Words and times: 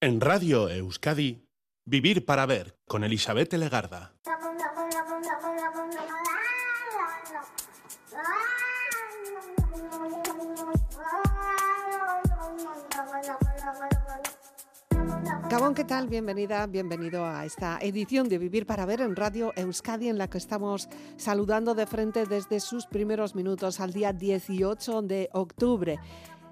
En 0.00 0.20
Radio 0.20 0.68
Euskadi, 0.68 1.44
Vivir 1.84 2.24
para 2.24 2.46
Ver 2.46 2.78
con 2.86 3.02
Elizabeth 3.02 3.52
Legarda. 3.54 4.14
Gabón, 15.50 15.74
¿qué 15.74 15.82
tal? 15.82 16.06
Bienvenida, 16.06 16.64
bienvenido 16.68 17.24
a 17.24 17.44
esta 17.44 17.78
edición 17.80 18.28
de 18.28 18.38
Vivir 18.38 18.66
para 18.66 18.86
Ver 18.86 19.00
en 19.00 19.16
Radio 19.16 19.52
Euskadi, 19.56 20.08
en 20.08 20.18
la 20.18 20.28
que 20.30 20.38
estamos 20.38 20.88
saludando 21.16 21.74
de 21.74 21.86
frente 21.86 22.24
desde 22.24 22.60
sus 22.60 22.86
primeros 22.86 23.34
minutos 23.34 23.80
al 23.80 23.92
día 23.92 24.12
18 24.12 25.02
de 25.02 25.28
octubre. 25.32 25.98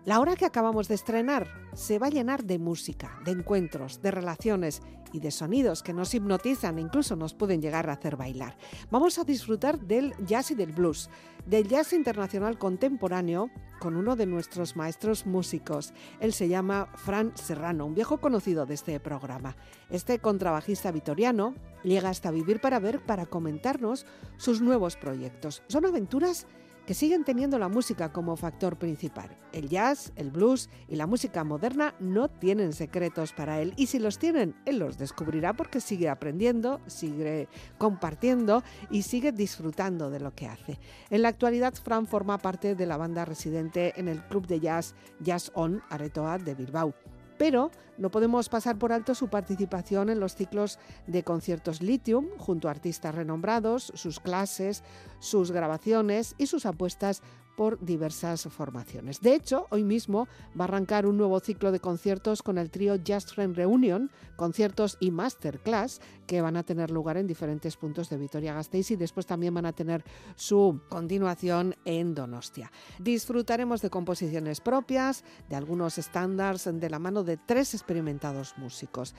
La 0.07 0.21
hora 0.21 0.37
que 0.37 0.47
acabamos 0.47 0.87
de 0.87 0.95
estrenar 0.95 1.49
se 1.75 1.99
va 1.99 2.07
a 2.07 2.11
llenar 2.11 2.45
de 2.45 2.61
música, 2.61 3.19
de 3.25 3.33
encuentros, 3.33 4.01
de 4.03 4.13
relaciones 4.13 4.81
y 5.13 5.19
de 5.19 5.33
sonidos 5.33 5.83
que 5.83 5.93
nos 5.93 6.15
hipnotizan 6.15 6.79
e 6.79 6.83
incluso 6.83 7.17
nos 7.17 7.35
pueden 7.35 7.61
llegar 7.61 7.91
a 7.91 7.95
hacer 7.95 8.15
bailar. 8.15 8.57
Vamos 8.89 9.19
a 9.19 9.25
disfrutar 9.25 9.81
del 9.81 10.15
jazz 10.25 10.53
y 10.53 10.55
del 10.55 10.71
blues, 10.71 11.11
del 11.45 11.67
jazz 11.67 11.93
internacional 11.93 12.57
contemporáneo 12.57 13.51
con 13.81 13.97
uno 13.97 14.15
de 14.15 14.27
nuestros 14.27 14.77
maestros 14.77 15.27
músicos. 15.27 15.93
Él 16.21 16.33
se 16.33 16.47
llama 16.47 16.87
Fran 16.95 17.37
Serrano, 17.37 17.85
un 17.85 17.97
viejo 17.97 18.21
conocido 18.21 18.65
de 18.65 18.75
este 18.75 19.01
programa. 19.01 19.57
Este 19.91 20.21
contrabajista 20.21 20.93
vitoriano 20.93 21.57
llega 21.83 22.11
hasta 22.11 22.31
Vivir 22.31 22.61
para 22.61 22.79
Ver 22.79 23.05
para 23.05 23.27
comentarnos 23.27 24.07
sus 24.37 24.61
nuevos 24.61 24.95
proyectos. 24.95 25.65
Son 25.67 25.85
aventuras 25.85 26.47
que 26.87 26.95
siguen 26.95 27.25
teniendo 27.25 27.59
la 27.59 27.69
música 27.69 28.13
como 28.13 28.37
factor 28.37 28.77
principal. 28.77 29.37
El 29.53 29.69
jazz, 29.69 30.13
el 30.17 30.31
blues 30.31 30.71
y 30.89 30.97
la 30.97 31.07
música 31.07 31.45
moderna 31.45 31.95
no 31.99 32.29
tienen 32.29 32.73
secretos 32.73 33.33
para 33.33 33.61
él 33.61 33.75
y 33.77 33.87
si 33.87 33.99
los 33.99 34.19
tienen, 34.19 34.55
él 34.65 34.79
los 34.79 34.97
descubrirá 34.97 35.53
porque 35.53 35.81
sigue 35.81 36.09
aprendiendo, 36.09 36.81
sigue 36.87 37.49
compartiendo 37.77 38.63
y 38.91 39.03
sigue 39.03 39.33
disfrutando 39.33 40.11
de 40.11 40.21
lo 40.21 40.35
que 40.35 40.47
hace. 40.47 40.79
En 41.11 41.23
la 41.23 41.29
actualidad, 41.29 41.75
Fran 41.75 42.07
forma 42.07 42.39
parte 42.39 42.75
de 42.75 42.87
la 42.87 42.97
banda 42.97 43.25
residente 43.25 43.93
en 43.97 44.09
el 44.09 44.23
club 44.23 44.47
de 44.47 44.61
jazz 44.61 44.95
Jazz 45.21 45.51
On 45.55 45.83
Aretoa 45.91 46.39
de 46.39 46.55
Bilbao 46.55 46.95
pero 47.39 47.71
no 47.99 48.11
podemos 48.11 48.49
pasar 48.49 48.79
por 48.79 48.93
alto 48.93 49.15
su 49.15 49.29
participación 49.29 50.11
en 50.11 50.21
los 50.21 50.35
ciclos 50.35 50.79
de 51.07 51.23
conciertos 51.23 51.83
Lithium 51.83 52.27
junto 52.39 52.69
a 52.69 52.73
artistas 52.73 53.15
renombrados, 53.15 53.93
sus 53.95 54.21
clases, 54.21 54.83
sus 55.19 55.51
grabaciones 55.51 56.35
y 56.39 56.47
sus 56.47 56.67
apuestas 56.67 57.23
por 57.57 57.81
diversas 57.85 58.43
formaciones. 58.45 59.21
De 59.21 59.35
hecho, 59.35 59.67
hoy 59.71 59.83
mismo 59.83 60.29
va 60.59 60.65
a 60.65 60.69
arrancar 60.69 61.07
un 61.07 61.17
nuevo 61.17 61.41
ciclo 61.41 61.73
de 61.73 61.81
conciertos 61.81 62.43
con 62.43 62.59
el 62.59 62.71
trío 62.71 62.97
Just 63.05 63.35
Friend 63.35 63.57
Reunion, 63.57 64.11
conciertos 64.37 64.97
y 65.01 65.11
masterclass 65.11 66.01
que 66.27 66.41
van 66.41 66.57
a 66.57 66.63
tener 66.63 66.91
lugar 66.91 67.17
en 67.17 67.27
diferentes 67.27 67.77
puntos 67.77 68.11
de 68.11 68.19
Vitoria-Gasteiz 68.19 68.91
y 68.91 68.97
después 68.97 69.27
también 69.27 69.55
van 69.55 69.67
a 69.67 69.73
tener 69.73 70.05
su 70.35 70.81
continuación 70.89 71.75
en 71.85 72.15
Donostia. 72.15 72.71
Disfrutaremos 72.99 73.81
de 73.81 73.91
composiciones 73.91 74.61
propias, 74.61 75.25
de 75.49 75.57
algunos 75.57 75.99
estándares 75.99 76.37
de 76.65 76.91
la 76.91 76.99
mano 76.99 77.23
de 77.23 77.37
tres 77.37 77.75
experimentados 77.75 78.55
músicos 78.59 79.15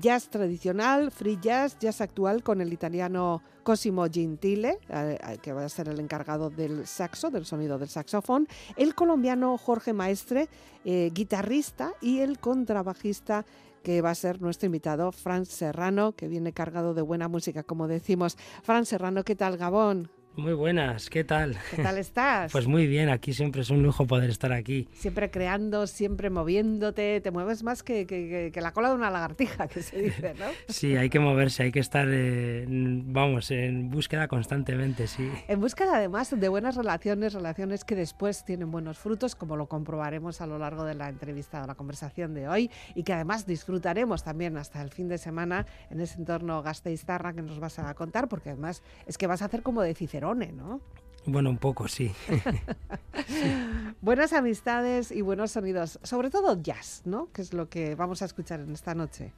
jazz 0.00 0.28
tradicional, 0.28 1.10
free 1.10 1.38
jazz, 1.40 1.78
jazz 1.78 2.00
actual 2.00 2.42
con 2.42 2.60
el 2.60 2.72
italiano 2.72 3.42
Cosimo 3.62 4.06
Gentile, 4.10 4.78
eh, 4.88 5.18
eh, 5.20 5.38
que 5.42 5.52
va 5.52 5.64
a 5.64 5.68
ser 5.68 5.88
el 5.88 5.98
encargado 6.00 6.50
del 6.50 6.86
saxo, 6.86 7.30
del 7.30 7.46
sonido 7.46 7.78
del 7.78 7.88
saxofón, 7.88 8.46
el 8.76 8.94
colombiano 8.94 9.56
Jorge 9.58 9.92
Maestre, 9.92 10.48
eh, 10.84 11.10
guitarrista, 11.12 11.92
y 12.00 12.20
el 12.20 12.38
contrabajista 12.38 13.44
que 13.82 14.00
va 14.00 14.10
a 14.10 14.14
ser 14.14 14.40
nuestro 14.40 14.66
invitado, 14.66 15.12
Fran 15.12 15.44
Serrano, 15.44 16.12
que 16.12 16.28
viene 16.28 16.52
cargado 16.52 16.94
de 16.94 17.02
buena 17.02 17.28
música, 17.28 17.62
como 17.62 17.86
decimos. 17.86 18.36
Fran 18.62 18.86
Serrano, 18.86 19.24
¿qué 19.24 19.34
tal, 19.34 19.56
Gabón? 19.58 20.10
Muy 20.36 20.52
buenas, 20.52 21.10
¿qué 21.10 21.22
tal? 21.22 21.56
¿Qué 21.70 21.80
tal 21.80 21.96
estás? 21.98 22.50
Pues 22.50 22.66
muy 22.66 22.88
bien, 22.88 23.08
aquí 23.08 23.32
siempre 23.32 23.62
es 23.62 23.70
un 23.70 23.84
lujo 23.84 24.04
poder 24.04 24.30
estar 24.30 24.52
aquí. 24.52 24.88
Siempre 24.92 25.30
creando, 25.30 25.86
siempre 25.86 26.28
moviéndote, 26.28 27.20
te 27.20 27.30
mueves 27.30 27.62
más 27.62 27.84
que, 27.84 28.04
que, 28.04 28.50
que 28.52 28.60
la 28.60 28.72
cola 28.72 28.88
de 28.88 28.96
una 28.96 29.10
lagartija, 29.10 29.68
que 29.68 29.80
se 29.80 30.02
dice, 30.02 30.34
¿no? 30.34 30.46
sí, 30.68 30.96
hay 30.96 31.08
que 31.08 31.20
moverse, 31.20 31.62
hay 31.62 31.70
que 31.70 31.78
estar, 31.78 32.08
eh, 32.10 32.64
vamos, 32.68 33.52
en 33.52 33.90
búsqueda 33.90 34.26
constantemente, 34.26 35.06
sí. 35.06 35.30
En 35.46 35.60
búsqueda 35.60 35.98
además 35.98 36.34
de 36.36 36.48
buenas 36.48 36.74
relaciones, 36.74 37.32
relaciones 37.32 37.84
que 37.84 37.94
después 37.94 38.44
tienen 38.44 38.72
buenos 38.72 38.98
frutos, 38.98 39.36
como 39.36 39.56
lo 39.56 39.66
comprobaremos 39.66 40.40
a 40.40 40.48
lo 40.48 40.58
largo 40.58 40.82
de 40.82 40.94
la 40.94 41.10
entrevista 41.10 41.62
o 41.62 41.66
la 41.68 41.76
conversación 41.76 42.34
de 42.34 42.48
hoy, 42.48 42.72
y 42.96 43.04
que 43.04 43.12
además 43.12 43.46
disfrutaremos 43.46 44.24
también 44.24 44.56
hasta 44.56 44.82
el 44.82 44.90
fin 44.90 45.06
de 45.06 45.18
semana 45.18 45.64
en 45.90 46.00
ese 46.00 46.18
entorno 46.18 46.60
gasteiztarra 46.60 47.34
que 47.34 47.42
nos 47.42 47.60
vas 47.60 47.78
a 47.78 47.94
contar, 47.94 48.26
porque 48.28 48.50
además 48.50 48.82
es 49.06 49.16
que 49.16 49.28
vas 49.28 49.40
a 49.40 49.44
hacer 49.44 49.62
como 49.62 49.80
de 49.80 49.94
¿no? 50.32 50.80
Bueno, 51.26 51.50
un 51.50 51.58
poco, 51.58 51.88
sí. 51.88 52.12
Buenas 54.02 54.32
amistades 54.32 55.10
y 55.10 55.22
buenos 55.22 55.52
sonidos, 55.52 55.98
sobre 56.02 56.30
todo 56.30 56.62
jazz, 56.62 57.02
¿no? 57.04 57.30
Que 57.32 57.42
es 57.42 57.52
lo 57.52 57.68
que 57.68 57.94
vamos 57.94 58.22
a 58.22 58.26
escuchar 58.26 58.60
en 58.60 58.72
esta 58.72 58.94
noche. 58.94 59.32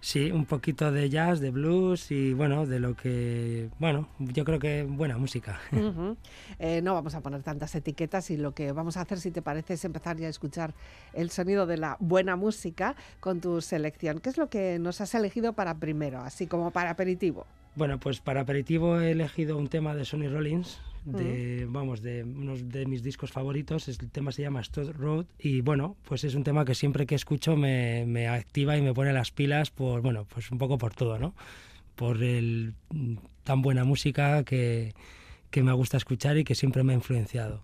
Sí, 0.00 0.32
un 0.32 0.46
poquito 0.46 0.90
de 0.90 1.08
jazz, 1.08 1.38
de 1.38 1.50
blues 1.50 2.10
y 2.10 2.34
bueno, 2.34 2.66
de 2.66 2.80
lo 2.80 2.96
que, 2.96 3.70
bueno, 3.78 4.08
yo 4.18 4.44
creo 4.44 4.58
que 4.58 4.82
buena 4.82 5.16
música. 5.16 5.60
Eh, 6.58 6.80
no 6.82 6.94
vamos 6.94 7.14
a 7.14 7.20
poner 7.20 7.42
tantas 7.42 7.74
etiquetas 7.74 8.30
y 8.30 8.36
lo 8.36 8.52
que 8.52 8.72
vamos 8.72 8.96
a 8.96 9.00
hacer, 9.00 9.18
si 9.18 9.30
te 9.30 9.42
parece, 9.42 9.74
es 9.74 9.84
empezar 9.84 10.16
ya 10.16 10.26
a 10.26 10.30
escuchar 10.30 10.74
el 11.12 11.30
sonido 11.30 11.66
de 11.66 11.76
la 11.76 11.96
buena 11.98 12.36
música 12.36 12.94
con 13.20 13.40
tu 13.40 13.60
selección. 13.60 14.20
¿Qué 14.20 14.28
es 14.28 14.38
lo 14.38 14.48
que 14.48 14.78
nos 14.78 15.00
has 15.00 15.14
elegido 15.14 15.54
para 15.54 15.74
primero, 15.76 16.20
así 16.20 16.46
como 16.46 16.70
para 16.70 16.90
aperitivo? 16.90 17.46
Bueno, 17.74 17.98
pues 17.98 18.20
para 18.20 18.42
aperitivo 18.42 19.00
he 19.00 19.12
elegido 19.12 19.56
un 19.56 19.68
tema 19.68 19.94
de 19.94 20.04
Sonny 20.04 20.28
Rollins, 20.28 20.80
de, 21.04 21.66
vamos, 21.68 22.02
de 22.02 22.22
uno 22.22 22.56
de 22.56 22.86
mis 22.86 23.02
discos 23.02 23.32
favoritos. 23.32 23.88
El 23.88 24.10
tema 24.10 24.30
se 24.30 24.42
llama 24.42 24.62
Stud 24.62 24.92
Road 24.92 25.26
y 25.38 25.62
bueno, 25.62 25.96
pues 26.04 26.24
es 26.24 26.34
un 26.34 26.44
tema 26.44 26.64
que 26.64 26.74
siempre 26.74 27.06
que 27.06 27.14
escucho 27.14 27.56
me, 27.56 28.04
me, 28.06 28.28
activa 28.28 28.76
y 28.76 28.82
me 28.82 28.92
pone 28.92 29.12
las 29.12 29.30
pilas 29.30 29.70
por, 29.70 30.02
bueno, 30.02 30.26
pues 30.32 30.50
un 30.50 30.58
poco 30.58 30.78
por 30.78 30.94
todo, 30.94 31.18
¿no? 31.18 31.34
Por 31.96 32.22
el 32.22 32.74
tan 33.44 33.62
buena 33.62 33.84
música 33.84 34.44
que, 34.44 34.94
que 35.50 35.62
me 35.62 35.72
gusta 35.72 35.96
escuchar 35.96 36.36
y 36.38 36.44
que 36.44 36.54
siempre 36.54 36.82
me 36.82 36.92
ha 36.92 36.96
influenciado. 36.96 37.62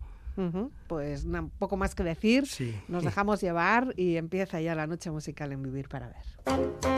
Pues 0.87 1.25
un 1.25 1.51
poco 1.59 1.77
más 1.77 1.97
que 1.97 2.05
decir, 2.05 2.45
nos 2.87 3.03
dejamos 3.03 3.41
llevar 3.41 3.93
y 3.97 4.17
empieza 4.17 4.61
ya 4.61 4.77
la 4.77 4.87
noche 4.87 5.11
musical 5.11 5.51
en 5.51 5.63
Vivir 5.63 5.89
para 5.89 6.09
Ver. 6.09 6.98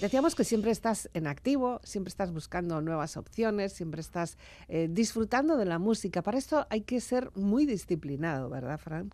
Decíamos 0.00 0.36
que 0.36 0.44
siempre 0.44 0.70
estás 0.70 1.10
en 1.12 1.26
activo, 1.26 1.80
siempre 1.82 2.10
estás 2.10 2.32
buscando 2.32 2.80
nuevas 2.80 3.16
opciones, 3.16 3.72
siempre 3.72 4.00
estás 4.00 4.38
eh, 4.68 4.86
disfrutando 4.88 5.56
de 5.56 5.64
la 5.64 5.80
música. 5.80 6.22
Para 6.22 6.38
esto 6.38 6.68
hay 6.70 6.82
que 6.82 7.00
ser 7.00 7.32
muy 7.34 7.66
disciplinado, 7.66 8.48
¿verdad, 8.48 8.78
Fran? 8.78 9.10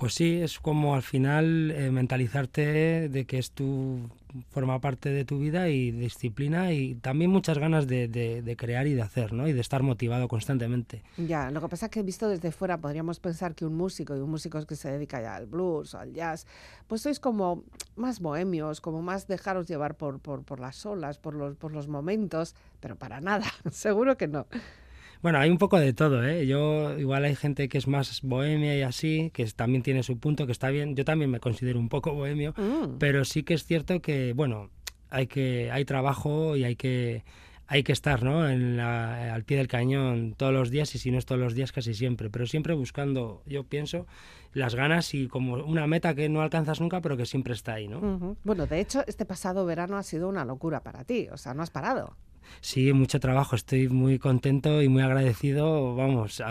Pues 0.00 0.14
sí, 0.14 0.40
es 0.40 0.58
como 0.58 0.94
al 0.94 1.02
final 1.02 1.70
eh, 1.72 1.90
mentalizarte 1.90 3.10
de 3.10 3.26
que 3.26 3.36
es 3.38 3.50
tu 3.50 3.98
forma 4.48 4.80
parte 4.80 5.10
de 5.10 5.26
tu 5.26 5.38
vida 5.38 5.68
y 5.68 5.90
disciplina 5.90 6.72
y 6.72 6.94
también 6.94 7.30
muchas 7.30 7.58
ganas 7.58 7.86
de, 7.86 8.56
crear 8.56 8.86
y 8.86 8.94
de 8.94 9.02
hacer, 9.02 9.34
¿no? 9.34 9.46
Y 9.46 9.52
de 9.52 9.60
estar 9.60 9.82
motivado 9.82 10.26
constantemente. 10.26 11.02
Ya, 11.18 11.50
lo 11.50 11.60
que 11.60 11.68
pasa 11.68 11.86
es 11.86 11.92
que 11.92 12.02
visto 12.02 12.30
desde 12.30 12.50
fuera 12.50 12.78
podríamos 12.78 13.20
pensar 13.20 13.54
que 13.54 13.66
un 13.66 13.76
músico 13.76 14.16
y 14.16 14.20
un 14.20 14.30
músico 14.30 14.64
que 14.64 14.74
se 14.74 14.90
dedica 14.90 15.20
ya 15.20 15.36
al 15.36 15.44
blues 15.44 15.92
o 15.92 15.98
al 15.98 16.14
jazz, 16.14 16.46
pues 16.86 17.02
sois 17.02 17.20
como 17.20 17.64
más 17.96 18.20
bohemios, 18.20 18.80
como 18.80 19.02
más 19.02 19.26
dejaros 19.26 19.68
llevar 19.68 19.96
por, 19.96 20.60
las 20.60 20.86
olas, 20.86 21.18
por 21.18 21.34
los 21.34 21.88
momentos, 21.88 22.54
pero 22.80 22.96
para 22.96 23.20
nada, 23.20 23.52
seguro 23.70 24.16
que 24.16 24.28
no. 24.28 24.46
Bueno, 25.22 25.38
hay 25.38 25.50
un 25.50 25.58
poco 25.58 25.78
de 25.78 25.92
todo, 25.92 26.26
¿eh? 26.26 26.46
Yo, 26.46 26.98
igual 26.98 27.24
hay 27.24 27.36
gente 27.36 27.68
que 27.68 27.76
es 27.76 27.86
más 27.86 28.22
bohemia 28.22 28.76
y 28.76 28.82
así, 28.82 29.30
que 29.34 29.44
también 29.46 29.82
tiene 29.82 30.02
su 30.02 30.18
punto, 30.18 30.46
que 30.46 30.52
está 30.52 30.70
bien. 30.70 30.96
Yo 30.96 31.04
también 31.04 31.30
me 31.30 31.40
considero 31.40 31.78
un 31.78 31.90
poco 31.90 32.14
bohemio, 32.14 32.54
mm. 32.56 32.98
pero 32.98 33.24
sí 33.24 33.42
que 33.42 33.54
es 33.54 33.64
cierto 33.64 34.00
que, 34.00 34.32
bueno, 34.32 34.70
hay 35.10 35.26
que 35.26 35.70
hay 35.70 35.84
trabajo 35.84 36.56
y 36.56 36.64
hay 36.64 36.76
que 36.76 37.24
hay 37.66 37.84
que 37.84 37.92
estar 37.92 38.24
¿no? 38.24 38.48
en 38.48 38.80
al 38.80 39.44
pie 39.44 39.58
del 39.58 39.68
cañón 39.68 40.34
todos 40.36 40.52
los 40.52 40.70
días 40.70 40.92
y 40.96 40.98
si 40.98 41.12
no 41.12 41.18
es 41.18 41.26
todos 41.26 41.40
los 41.40 41.54
días 41.54 41.70
casi 41.70 41.94
siempre, 41.94 42.28
pero 42.28 42.44
siempre 42.46 42.74
buscando, 42.74 43.42
yo 43.46 43.62
pienso, 43.62 44.08
las 44.52 44.74
ganas 44.74 45.14
y 45.14 45.28
como 45.28 45.54
una 45.54 45.86
meta 45.86 46.16
que 46.16 46.28
no 46.28 46.40
alcanzas 46.40 46.80
nunca 46.80 47.00
pero 47.00 47.16
que 47.16 47.26
siempre 47.26 47.54
está 47.54 47.74
ahí. 47.74 47.86
¿no? 47.86 48.36
Bueno, 48.42 48.66
de 48.66 48.80
hecho, 48.80 49.04
este 49.06 49.24
pasado 49.24 49.64
verano 49.66 49.96
ha 49.98 50.02
sido 50.02 50.28
una 50.28 50.44
locura 50.44 50.80
para 50.80 51.04
ti, 51.04 51.28
o 51.30 51.36
sea, 51.36 51.54
no 51.54 51.62
has 51.62 51.70
parado. 51.70 52.16
Sí, 52.60 52.92
mucho 52.92 53.20
trabajo. 53.20 53.56
Estoy 53.56 53.88
muy 53.88 54.18
contento 54.18 54.82
y 54.82 54.88
muy 54.88 55.02
agradecido. 55.02 55.94
Vamos, 55.94 56.42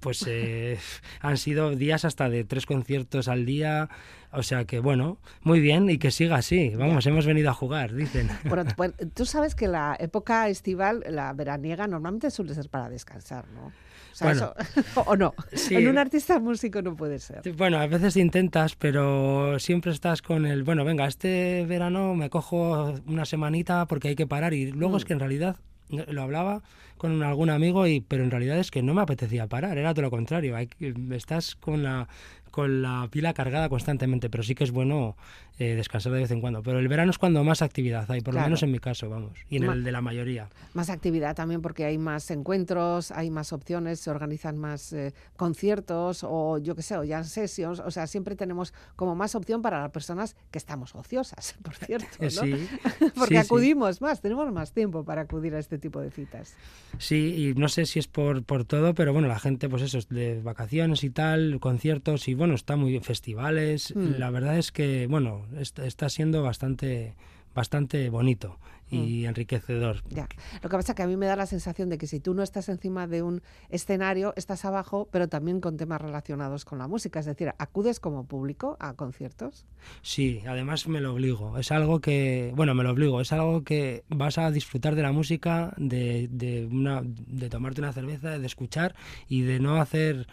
pues 0.00 0.24
eh, 0.28 0.78
han 1.20 1.36
sido 1.36 1.76
días 1.76 2.04
hasta 2.04 2.28
de 2.28 2.44
tres 2.44 2.66
conciertos 2.66 3.28
al 3.28 3.46
día. 3.46 3.88
O 4.32 4.42
sea 4.42 4.64
que 4.64 4.78
bueno, 4.78 5.18
muy 5.42 5.60
bien 5.60 5.90
y 5.90 5.98
que 5.98 6.10
siga 6.10 6.36
así. 6.36 6.70
Vamos, 6.76 7.06
hemos 7.06 7.26
venido 7.26 7.50
a 7.50 7.54
jugar, 7.54 7.94
dicen. 7.94 8.28
Bueno, 8.76 8.94
tú 9.14 9.26
sabes 9.26 9.54
que 9.54 9.68
la 9.68 9.96
época 9.98 10.48
estival, 10.48 11.04
la 11.08 11.32
veraniega, 11.32 11.86
normalmente 11.86 12.30
suele 12.30 12.54
ser 12.54 12.68
para 12.68 12.88
descansar, 12.88 13.46
¿no? 13.48 13.72
O, 15.06 15.16
no. 15.16 15.34
En 15.70 15.88
un 15.88 15.98
artista 15.98 16.38
músico 16.38 16.82
no 16.82 16.96
puede 16.96 17.18
ser. 17.18 17.52
Bueno, 17.52 17.78
a 17.78 17.86
veces 17.86 18.16
intentas, 18.16 18.76
pero 18.76 19.58
siempre 19.58 19.92
estás 19.92 20.22
con 20.22 20.46
el, 20.46 20.62
bueno, 20.62 20.84
venga, 20.84 21.06
este 21.06 21.64
verano 21.66 22.14
me 22.14 22.30
cojo 22.30 22.94
una 23.06 23.24
semanita 23.24 23.86
porque 23.86 24.08
hay 24.08 24.16
que 24.16 24.26
parar. 24.26 24.54
Y 24.54 24.72
luego 24.72 24.96
es 24.96 25.04
mm. 25.04 25.06
que 25.06 25.12
en 25.12 25.20
realidad 25.20 25.56
lo 25.88 26.22
hablaba 26.22 26.62
con 27.00 27.22
algún 27.22 27.48
amigo 27.48 27.86
y 27.86 28.02
pero 28.02 28.22
en 28.22 28.30
realidad 28.30 28.58
es 28.58 28.70
que 28.70 28.82
no 28.82 28.92
me 28.92 29.00
apetecía 29.00 29.46
parar 29.46 29.78
era 29.78 29.94
todo 29.94 30.02
lo 30.02 30.10
contrario 30.10 30.54
hay, 30.54 30.68
estás 31.10 31.56
con 31.56 31.82
la 31.82 32.08
con 32.50 32.82
la 32.82 33.08
pila 33.10 33.32
cargada 33.32 33.68
constantemente, 33.68 34.28
pero 34.28 34.42
sí 34.42 34.54
que 34.54 34.64
es 34.64 34.70
bueno 34.70 35.16
eh, 35.58 35.74
descansar 35.74 36.12
de 36.12 36.20
vez 36.20 36.30
en 36.30 36.40
cuando. 36.40 36.62
Pero 36.62 36.78
el 36.78 36.88
verano 36.88 37.10
es 37.10 37.18
cuando 37.18 37.42
más 37.44 37.62
actividad 37.62 38.10
hay, 38.10 38.20
por 38.20 38.34
lo 38.34 38.40
menos 38.40 38.62
en 38.62 38.72
mi 38.72 38.78
caso, 38.78 39.08
vamos, 39.08 39.32
y 39.48 39.56
en 39.56 39.64
el 39.64 39.84
de 39.84 39.92
la 39.92 40.00
mayoría. 40.00 40.48
Más 40.74 40.90
actividad 40.90 41.34
también 41.34 41.62
porque 41.62 41.84
hay 41.84 41.98
más 41.98 42.30
encuentros, 42.30 43.10
hay 43.12 43.30
más 43.30 43.52
opciones, 43.52 44.00
se 44.00 44.10
organizan 44.10 44.58
más 44.58 44.92
eh, 44.92 45.14
conciertos 45.36 46.24
o 46.26 46.58
yo 46.58 46.74
qué 46.74 46.82
sé, 46.82 46.96
o 46.96 47.04
ya 47.04 47.22
sessions, 47.24 47.80
o 47.80 47.90
sea, 47.90 48.06
siempre 48.06 48.36
tenemos 48.36 48.74
como 48.96 49.14
más 49.14 49.34
opción 49.34 49.62
para 49.62 49.80
las 49.80 49.90
personas 49.90 50.36
que 50.50 50.58
estamos 50.58 50.94
ociosas, 50.94 51.54
por 51.62 51.74
cierto, 51.74 52.08
¿no? 52.20 52.30
Sí, 52.30 52.68
porque 53.14 53.38
acudimos 53.38 54.00
más, 54.00 54.20
tenemos 54.20 54.50
más 54.52 54.72
tiempo 54.72 55.04
para 55.04 55.22
acudir 55.22 55.54
a 55.54 55.58
este 55.58 55.78
tipo 55.78 56.00
de 56.00 56.10
citas. 56.10 56.54
Sí, 56.98 57.50
y 57.50 57.58
no 57.58 57.68
sé 57.68 57.86
si 57.86 57.98
es 57.98 58.08
por, 58.08 58.42
por 58.42 58.64
todo, 58.64 58.94
pero 58.94 59.12
bueno, 59.12 59.28
la 59.28 59.38
gente, 59.38 59.68
pues 59.68 59.82
eso, 59.82 59.98
de 60.10 60.40
vacaciones 60.42 61.04
y 61.04 61.10
tal, 61.10 61.58
conciertos 61.60 62.28
y 62.28 62.34
bueno, 62.34 62.54
está 62.54 62.76
muy 62.76 62.90
bien, 62.90 63.02
festivales. 63.02 63.94
Mm. 63.94 64.18
La 64.18 64.30
verdad 64.30 64.58
es 64.58 64.72
que, 64.72 65.06
bueno, 65.06 65.46
está, 65.56 66.08
siendo 66.08 66.42
bastante, 66.42 67.14
bastante 67.54 68.10
bonito 68.10 68.58
y 68.90 69.22
mm. 69.22 69.26
enriquecedor. 69.26 70.02
Ya. 70.08 70.28
Lo 70.62 70.68
que 70.68 70.76
pasa 70.76 70.92
es 70.92 70.96
que 70.96 71.02
a 71.02 71.06
mí 71.06 71.16
me 71.16 71.26
da 71.26 71.36
la 71.36 71.46
sensación 71.46 71.88
de 71.88 71.98
que 71.98 72.06
si 72.06 72.20
tú 72.20 72.34
no 72.34 72.42
estás 72.42 72.68
encima 72.68 73.06
de 73.06 73.22
un 73.22 73.42
escenario, 73.68 74.32
estás 74.36 74.64
abajo, 74.64 75.08
pero 75.10 75.28
también 75.28 75.60
con 75.60 75.76
temas 75.76 76.00
relacionados 76.00 76.64
con 76.64 76.78
la 76.78 76.88
música. 76.88 77.20
Es 77.20 77.26
decir, 77.26 77.52
¿acudes 77.58 78.00
como 78.00 78.24
público 78.24 78.76
a 78.80 78.94
conciertos? 78.94 79.66
Sí, 80.02 80.42
además 80.46 80.88
me 80.88 81.00
lo 81.00 81.14
obligo. 81.14 81.58
Es 81.58 81.72
algo 81.72 82.00
que, 82.00 82.52
bueno, 82.54 82.74
me 82.74 82.82
lo 82.82 82.90
obligo. 82.90 83.20
Es 83.20 83.32
algo 83.32 83.62
que 83.62 84.04
vas 84.08 84.38
a 84.38 84.50
disfrutar 84.50 84.94
de 84.94 85.02
la 85.02 85.12
música, 85.12 85.72
de, 85.76 86.28
de, 86.30 86.66
una, 86.66 87.02
de 87.04 87.48
tomarte 87.48 87.80
una 87.80 87.92
cerveza, 87.92 88.38
de 88.38 88.46
escuchar 88.46 88.94
y 89.28 89.42
de 89.42 89.60
no 89.60 89.80
hacer 89.80 90.26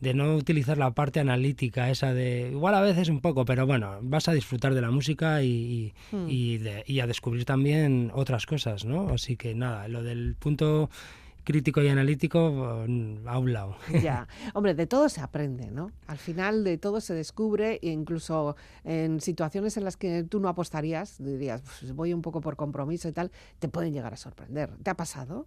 de 0.00 0.14
no 0.14 0.36
utilizar 0.36 0.78
la 0.78 0.92
parte 0.92 1.20
analítica 1.20 1.90
esa 1.90 2.12
de 2.14 2.50
igual 2.52 2.74
a 2.74 2.80
veces 2.80 3.08
un 3.08 3.20
poco 3.20 3.44
pero 3.44 3.66
bueno 3.66 3.98
vas 4.02 4.28
a 4.28 4.32
disfrutar 4.32 4.74
de 4.74 4.80
la 4.80 4.90
música 4.90 5.42
y, 5.42 5.92
hmm. 6.12 6.28
y, 6.28 7.00
a 7.00 7.06
descubrir 7.06 7.44
también 7.44 8.10
otras 8.14 8.46
cosas 8.46 8.84
no 8.84 9.10
así 9.10 9.36
que 9.36 9.54
nada 9.54 9.88
lo 9.88 10.02
del 10.02 10.36
punto 10.38 10.90
crítico 11.48 11.82
y 11.82 11.88
analítico 11.88 12.84
mm, 12.86 13.26
a 13.26 13.38
un 13.38 13.54
lado. 13.54 13.78
Ya, 14.02 14.28
hombre, 14.52 14.74
de 14.74 14.86
todo 14.86 15.08
se 15.08 15.22
aprende, 15.22 15.70
¿no? 15.70 15.92
Al 16.06 16.18
final 16.18 16.62
de 16.62 16.76
todo 16.76 17.00
se 17.00 17.14
descubre 17.14 17.78
e 17.80 17.88
incluso 17.88 18.54
en 18.84 19.22
situaciones 19.22 19.78
en 19.78 19.84
las 19.84 19.96
que 19.96 20.24
tú 20.24 20.40
no 20.40 20.50
apostarías, 20.50 21.16
dirías, 21.18 21.62
pues 21.62 21.94
voy 21.94 22.12
un 22.12 22.20
poco 22.20 22.42
por 22.42 22.56
compromiso 22.56 23.08
y 23.08 23.12
tal, 23.12 23.32
te 23.60 23.68
pueden 23.70 23.94
llegar 23.94 24.12
a 24.12 24.18
sorprender. 24.18 24.76
¿Te 24.82 24.90
ha 24.90 24.94
pasado? 24.94 25.46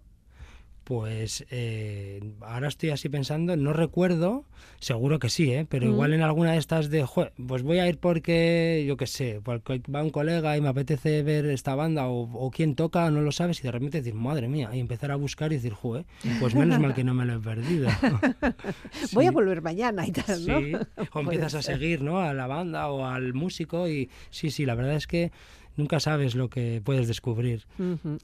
Pues 0.84 1.46
eh, 1.52 2.22
ahora 2.42 2.68
estoy 2.68 2.90
así 2.90 3.08
pensando, 3.08 3.56
no 3.56 3.72
recuerdo, 3.72 4.46
seguro 4.80 5.20
que 5.20 5.30
sí, 5.30 5.52
¿eh? 5.52 5.66
pero 5.70 5.86
igual 5.86 6.14
en 6.14 6.22
alguna 6.22 6.54
de 6.54 6.58
estas 6.58 6.90
de, 6.90 7.06
pues 7.48 7.62
voy 7.62 7.78
a 7.80 7.88
ir 7.88 8.00
porque, 8.00 8.84
yo 8.88 8.98
qué 8.98 9.06
sé, 9.06 9.42
porque 9.44 9.82
va 9.94 10.02
un 10.02 10.10
colega 10.10 10.58
y 10.58 10.62
me 10.62 10.70
apetece 10.70 11.22
ver 11.22 11.46
esta 11.46 11.76
banda 11.76 12.08
o, 12.08 12.24
o 12.34 12.50
quién 12.50 12.76
toca, 12.76 13.10
no 13.12 13.22
lo 13.22 13.32
sabes, 13.32 13.60
y 13.60 13.64
de 13.64 13.72
repente 13.72 14.00
decir, 14.00 14.16
madre 14.16 14.48
mía, 14.48 14.72
y 14.74 14.80
empezar 14.80 15.12
a 15.12 15.16
buscar 15.16 15.52
y 15.52 15.56
decir, 15.56 15.74
joder, 15.74 16.06
pues 16.40 16.56
menos 16.56 16.80
mal 16.80 16.96
que 16.96 17.04
no 17.04 17.14
me 17.14 17.26
lo 17.26 17.36
he 17.36 17.40
perdido. 17.40 17.88
Voy 19.14 19.28
a 19.28 19.32
volver 19.32 19.62
mañana 19.62 20.08
y 20.08 20.12
tal, 20.12 20.46
¿no? 20.48 20.60
Sí, 20.60 20.74
o 21.14 21.20
empiezas 21.22 21.54
a 21.56 21.62
seguir, 21.62 22.02
¿no? 22.02 22.20
A 22.20 22.34
la 22.34 22.48
banda 22.48 22.90
o 22.90 23.06
al 23.06 23.34
músico 23.34 23.88
y 23.88 24.10
sí, 24.32 24.50
sí, 24.50 24.66
la 24.66 24.76
verdad 24.76 24.96
es 24.96 25.06
que 25.08 25.32
nunca 25.78 26.00
sabes 26.00 26.36
lo 26.36 26.50
que 26.50 26.82
puedes 26.84 27.08
descubrir. 27.08 27.66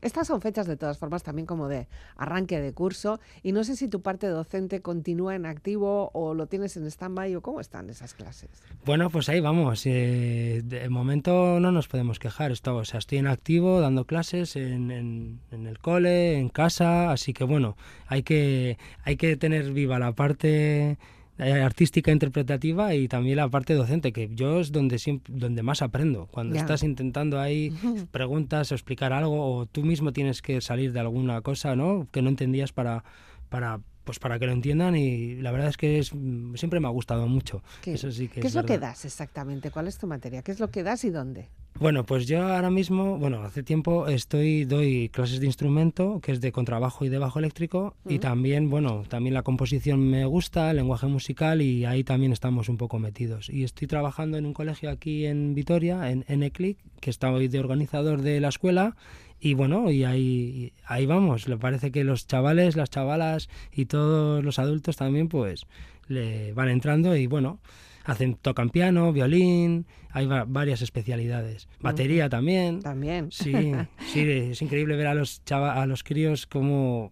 Estas 0.02 0.28
son 0.28 0.42
fechas 0.42 0.68
de 0.68 0.78
todas 0.78 0.98
formas 0.98 1.24
también 1.24 1.46
como 1.46 1.68
de 1.68 1.88
arranque 2.16 2.60
de 2.60 2.74
curso 2.74 3.20
y 3.44 3.52
no 3.52 3.64
sé 3.64 3.76
si 3.76 3.88
tu 3.88 4.02
parte 4.02 4.28
docente 4.28 4.82
continúa 4.82 5.36
en 5.36 5.46
activo 5.46 6.12
o 6.14 6.34
lo 6.34 6.48
tienes 6.48 6.78
en 6.78 6.86
stand-by 6.86 7.36
o 7.36 7.42
cómo 7.42 7.62
están 7.62 7.90
esas 7.90 8.14
clases. 8.14 8.50
Bueno, 8.86 9.10
pues 9.10 9.30
ahí 9.30 9.40
vamos. 9.40 9.86
Eh, 9.86 10.62
de 10.64 10.90
momento 10.90 11.60
no 11.60 11.72
nos 11.72 11.88
podemos 11.88 12.20
quejar. 12.20 12.52
Estoy, 12.52 12.82
o 12.82 12.86
sea, 12.86 13.00
estoy 13.00 13.20
en 13.20 13.28
activo 13.28 13.82
dando 13.82 14.06
clases 14.06 14.56
en, 14.56 14.92
en, 14.92 15.40
en, 15.52 15.68
el 15.68 15.80
cole, 15.80 16.38
en 16.38 16.50
casa, 16.50 17.12
así 17.12 17.34
que 17.34 17.44
bueno, 17.44 17.76
hay 18.08 18.24
que, 18.24 18.78
hay 19.04 19.18
que 19.18 19.36
tener 19.38 19.72
viva 19.72 20.00
la 20.00 20.14
parte 20.14 20.98
artística 21.38 22.12
interpretativa 22.12 22.96
y 22.96 23.08
también 23.08 23.38
la 23.38 23.50
parte 23.50 23.74
docente, 23.74 24.12
que 24.12 24.30
yo 24.34 24.60
es 24.60 24.72
donde 24.72 25.00
siempre, 25.00 25.34
donde 25.36 25.64
más 25.64 25.82
aprendo. 25.82 26.28
Cuando 26.28 26.56
estás 26.56 26.84
intentando 26.84 27.40
ahí 27.40 27.72
preguntas 28.12 28.72
o 28.72 28.76
explicar 28.76 29.14
algo, 29.14 29.58
o 29.58 29.66
tú 29.66 29.84
mismo 29.84 30.14
tienes 30.14 30.42
que 30.42 30.62
salir 30.62 30.94
de 30.94 31.00
alguna 31.00 31.42
cosa, 31.42 31.76
¿no? 31.76 32.08
Que 32.12 32.22
no 32.22 32.30
entendías 32.30 32.72
para, 32.72 33.04
para 33.50 33.82
pues 34.08 34.20
para 34.20 34.40
que 34.40 34.46
lo 34.46 34.54
entiendan 34.54 34.96
y 34.96 35.36
la 35.36 35.52
verdad 35.52 35.68
es 35.68 35.76
que 35.76 36.00
es, 36.00 36.14
siempre 36.56 36.80
me 36.80 36.88
ha 36.88 36.92
gustado 36.92 37.28
mucho. 37.28 37.62
¿Qué, 37.82 37.94
Eso 37.94 38.10
sí 38.10 38.30
que 38.30 38.40
¿qué 38.40 38.48
es, 38.48 38.56
lo 38.56 38.66
que 38.66 38.80
das 38.80 39.04
exactamente? 39.04 39.70
¿Cuál 39.70 39.90
es 39.90 39.98
tu 39.98 40.08
materia? 40.08 40.42
¿Qué 40.42 40.54
es 40.54 40.62
lo 40.62 40.72
que 40.72 40.82
das 40.82 41.04
y 41.04 41.10
dónde? 41.10 41.50
Bueno, 41.78 42.06
pues 42.06 42.26
yo 42.26 42.42
ahora 42.42 42.72
mismo, 42.72 43.18
bueno, 43.18 43.44
hace 43.44 43.64
tiempo 43.64 44.08
estoy 44.08 44.64
doy 44.64 45.10
clases 45.10 45.42
de 45.42 45.46
instrumento, 45.46 46.22
que 46.22 46.32
es 46.32 46.42
de 46.42 46.52
contrabajo 46.52 47.06
y 47.06 47.10
de 47.10 47.20
bajo 47.20 47.38
eléctrico, 47.38 47.96
y 48.08 48.18
también, 48.18 48.70
bueno, 48.70 49.04
también 49.08 49.36
la 49.36 49.44
composición 49.44 50.00
me 50.00 50.26
gusta, 50.26 50.72
el 50.72 50.78
lenguaje 50.78 51.06
musical 51.06 51.62
y 51.62 51.86
ahí 51.86 52.04
también 52.04 52.32
estamos 52.32 52.70
un 52.70 52.78
poco 52.78 52.98
metidos. 52.98 53.50
Y 53.50 53.64
estoy 53.64 53.88
trabajando 53.88 54.38
en 54.38 54.46
un 54.46 54.54
colegio 54.54 54.90
aquí 54.90 55.26
en 55.26 55.54
Vitoria, 55.54 56.10
en 56.10 56.24
NECLIC, 56.28 56.78
que 57.00 57.10
está 57.10 57.30
hoy 57.32 57.50
de 57.50 57.60
organizador 57.60 58.22
de 58.22 58.40
la 58.40 58.48
escuela 58.48 58.96
y 59.40 59.54
bueno, 59.54 59.92
y 59.92 60.04
ahí, 60.04 60.74
ahí 60.86 61.06
vamos. 61.06 61.48
Le 61.48 61.58
parece 61.58 61.92
que 61.92 62.04
los 62.04 62.28
chavales, 62.28 62.76
las 62.76 62.90
chavalas 62.90 63.50
y 63.72 63.86
todos 63.86 64.44
los 64.44 64.60
adultos 64.60 64.98
también, 64.98 65.28
pues 65.30 65.66
le 66.08 66.54
van 66.54 66.70
entrando 66.70 67.16
y 67.16 67.28
bueno, 67.28 67.60
hacen 68.06 68.36
tocan 68.36 68.70
piano, 68.70 69.12
violín, 69.12 69.86
hay 70.12 70.28
varias 70.48 70.82
especialidades. 70.82 71.68
Batería 71.80 72.30
también. 72.30 72.82
También. 72.82 73.32
Sí, 73.32 73.74
sí, 74.12 74.22
es 74.22 74.62
increíble 74.62 74.96
ver 74.96 75.08
a 75.08 75.14
los 75.14 75.44
chava, 75.44 75.82
a 75.82 75.86
los 75.86 76.04
críos 76.04 76.48
como 76.48 77.12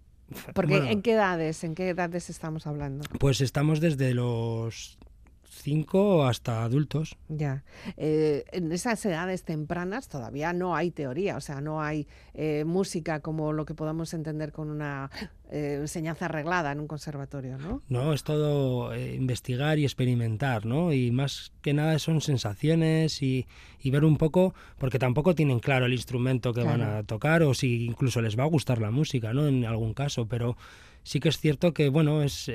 porque 0.53 0.77
¿en 0.77 1.01
qué 1.01 1.12
edades, 1.12 1.63
en 1.63 1.75
qué 1.75 1.89
edades 1.89 2.29
estamos 2.29 2.65
hablando? 2.65 3.05
Pues 3.20 3.41
estamos 3.41 3.79
desde 3.79 4.13
los 4.13 4.98
5 5.56 6.26
hasta 6.26 6.64
adultos. 6.64 7.18
Ya. 7.30 7.64
Eh, 7.98 8.44
en 8.52 8.72
esas 8.72 9.04
edades 9.06 9.44
tempranas 9.44 10.10
todavía 10.10 10.54
no 10.54 10.76
hay 10.76 10.92
teoría, 10.92 11.38
o 11.38 11.42
sea, 11.42 11.62
no 11.62 11.82
hay 11.82 12.08
eh, 12.34 12.64
música 12.66 13.22
como 13.22 13.54
lo 13.54 13.66
que 13.66 13.74
podamos 13.74 14.14
entender 14.14 14.52
con 14.52 14.70
una 14.70 15.10
eh, 15.50 15.78
enseñanza 15.82 16.26
arreglada 16.26 16.72
en 16.72 16.82
un 16.82 16.88
conservatorio, 16.88 17.58
¿no? 17.58 17.82
No, 17.88 18.14
es 18.14 18.24
todo 18.24 18.96
investigar 18.96 19.80
y 19.80 19.86
experimentar, 19.86 20.66
¿no? 20.66 20.92
Y 20.94 21.12
más 21.12 21.54
que 21.62 21.74
nada 21.74 21.98
son 22.00 22.22
sensaciones 22.22 23.22
y, 23.22 23.48
ver 23.86 24.04
un 24.04 24.18
poco, 24.18 24.54
porque 24.78 25.00
tampoco 25.00 25.36
tienen 25.36 25.60
claro 25.60 25.86
el 25.86 25.94
instrumento 25.94 26.54
que 26.54 26.64
van 26.64 26.82
a 26.82 27.04
tocar 27.04 27.44
o 27.44 27.54
si 27.54 27.86
incluso 27.86 28.20
les 28.22 28.38
va 28.38 28.44
a 28.44 28.48
gustar 28.48 28.82
la 28.82 28.92
música, 28.92 29.32
¿no? 29.32 29.48
En 29.48 29.64
algún 29.64 29.94
caso, 29.94 30.28
pero 30.28 30.58
sí 31.04 31.20
que 31.20 31.30
es 31.30 31.40
cierto 31.40 31.74
que, 31.74 31.90
bueno, 31.90 32.24
es 32.24 32.50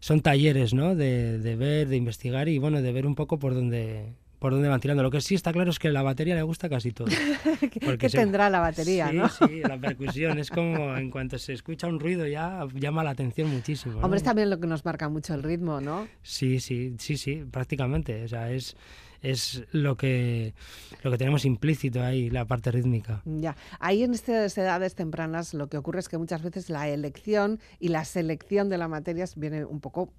son 0.00 0.20
talleres, 0.20 0.74
¿no? 0.74 0.94
De, 0.94 1.38
de, 1.38 1.56
ver, 1.56 1.88
de 1.88 1.96
investigar 1.96 2.48
y 2.48 2.58
bueno, 2.58 2.82
de 2.82 2.92
ver 2.92 3.06
un 3.06 3.14
poco 3.14 3.38
por 3.38 3.54
dónde 3.54 4.14
por 4.40 4.52
dónde 4.52 4.68
van 4.68 4.80
tirando. 4.80 5.02
Lo 5.02 5.10
que 5.10 5.20
sí 5.20 5.34
está 5.34 5.52
claro 5.52 5.70
es 5.70 5.78
que 5.78 5.90
la 5.90 6.02
batería 6.02 6.34
le 6.34 6.42
gusta 6.42 6.68
casi 6.68 6.92
todo. 6.92 7.08
¿Qué 7.98 8.08
tendrá 8.08 8.48
la 8.48 8.60
batería, 8.60 9.10
sí, 9.10 9.16
no? 9.16 9.28
Sí, 9.28 9.60
la 9.60 9.78
percusión. 9.78 10.38
Es 10.38 10.50
como 10.50 10.96
en 10.96 11.10
cuanto 11.10 11.38
se 11.38 11.52
escucha 11.52 11.86
un 11.86 12.00
ruido 12.00 12.26
ya 12.26 12.66
llama 12.74 13.04
la 13.04 13.10
atención 13.10 13.50
muchísimo. 13.50 14.00
Hombre, 14.00 14.16
es 14.16 14.24
también 14.24 14.48
lo 14.48 14.58
que 14.58 14.66
nos 14.66 14.82
marca 14.84 15.10
mucho 15.10 15.34
el 15.34 15.42
ritmo, 15.42 15.82
¿no? 15.82 16.08
Sí, 16.22 16.58
sí, 16.58 16.94
sí, 16.98 17.18
sí, 17.18 17.44
prácticamente. 17.50 18.24
O 18.24 18.28
sea, 18.28 18.50
es 18.50 18.76
es 19.22 19.64
lo 19.72 19.96
que, 19.96 20.54
lo 21.02 21.10
que 21.10 21.18
tenemos 21.18 21.44
implícito 21.44 22.02
ahí, 22.02 22.30
la 22.30 22.44
parte 22.46 22.70
rítmica. 22.70 23.22
Ya, 23.24 23.56
ahí 23.78 24.02
en 24.02 24.14
estas 24.14 24.56
edades 24.56 24.94
tempranas 24.94 25.54
lo 25.54 25.68
que 25.68 25.76
ocurre 25.76 26.00
es 26.00 26.08
que 26.08 26.18
muchas 26.18 26.42
veces 26.42 26.70
la 26.70 26.88
elección 26.88 27.60
y 27.78 27.88
la 27.88 28.04
selección 28.04 28.68
de 28.68 28.78
las 28.78 28.88
materias 28.88 29.36
viene 29.36 29.64
un 29.64 29.80
poco, 29.80 30.12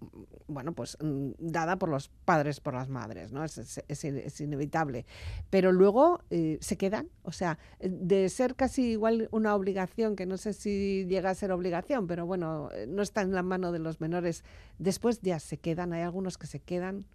bueno, 0.48 0.74
pues 0.74 0.98
mm, 1.01 1.31
dada 1.39 1.77
por 1.77 1.89
los 1.89 2.10
padres, 2.25 2.60
por 2.60 2.74
las 2.74 2.89
madres, 2.89 3.31
¿no? 3.31 3.43
Es, 3.43 3.81
es, 3.88 4.41
inevitable. 4.41 5.05
Pero 5.50 5.72
luego 5.72 6.22
eh, 6.29 6.58
se 6.62 6.77
quedan, 6.77 7.10
o 7.24 7.31
sea, 7.31 7.58
de 7.79 8.29
ser 8.29 8.55
casi 8.55 8.91
igual 8.91 9.29
una 9.31 9.55
obligación, 9.55 10.15
que 10.15 10.25
no 10.25 10.38
sé 10.38 10.53
si 10.53 11.05
llega 11.05 11.29
a 11.29 11.36
ser 11.36 11.51
obligación, 11.51 12.08
pero 12.08 12.25
bueno, 12.25 12.70
eh, 12.74 12.86
no 12.88 13.01
está 13.01 13.22
en 13.22 13.34
la 13.34 13.43
mano 13.43 13.72
de 13.72 13.79
los 13.79 14.00
menores, 14.00 14.43
después 14.77 15.22
ya 15.22 15.39
se 15.39 15.58
quedan, 15.58 15.93
hay 15.93 16.01
algunos 16.01 16.38
que 16.38 16.48
se 16.48 16.60
quedan 16.60 17.05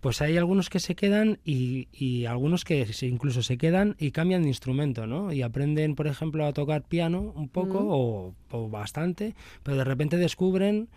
pues 0.00 0.20
hay 0.20 0.36
algunos 0.36 0.70
que 0.70 0.80
se 0.80 0.94
quedan 0.94 1.38
y, 1.44 2.26
algunos 2.26 2.64
que 2.64 2.86
incluso 3.02 3.42
se 3.42 3.58
quedan 3.58 3.96
y 3.98 4.10
cambian 4.10 4.42
de 4.42 4.48
instrumento, 4.48 5.06
¿no? 5.06 5.32
Y 5.32 5.42
aprenden, 5.42 5.94
por 5.94 6.06
ejemplo, 6.06 6.46
a 6.46 6.52
tocar 6.52 6.82
piano 6.82 7.32
un 7.34 7.48
poco 7.48 8.34
o, 8.50 8.68
bastante, 8.68 9.34
pero 9.62 9.76
de 9.76 9.84
repente 9.84 10.16
descubren 10.16 10.88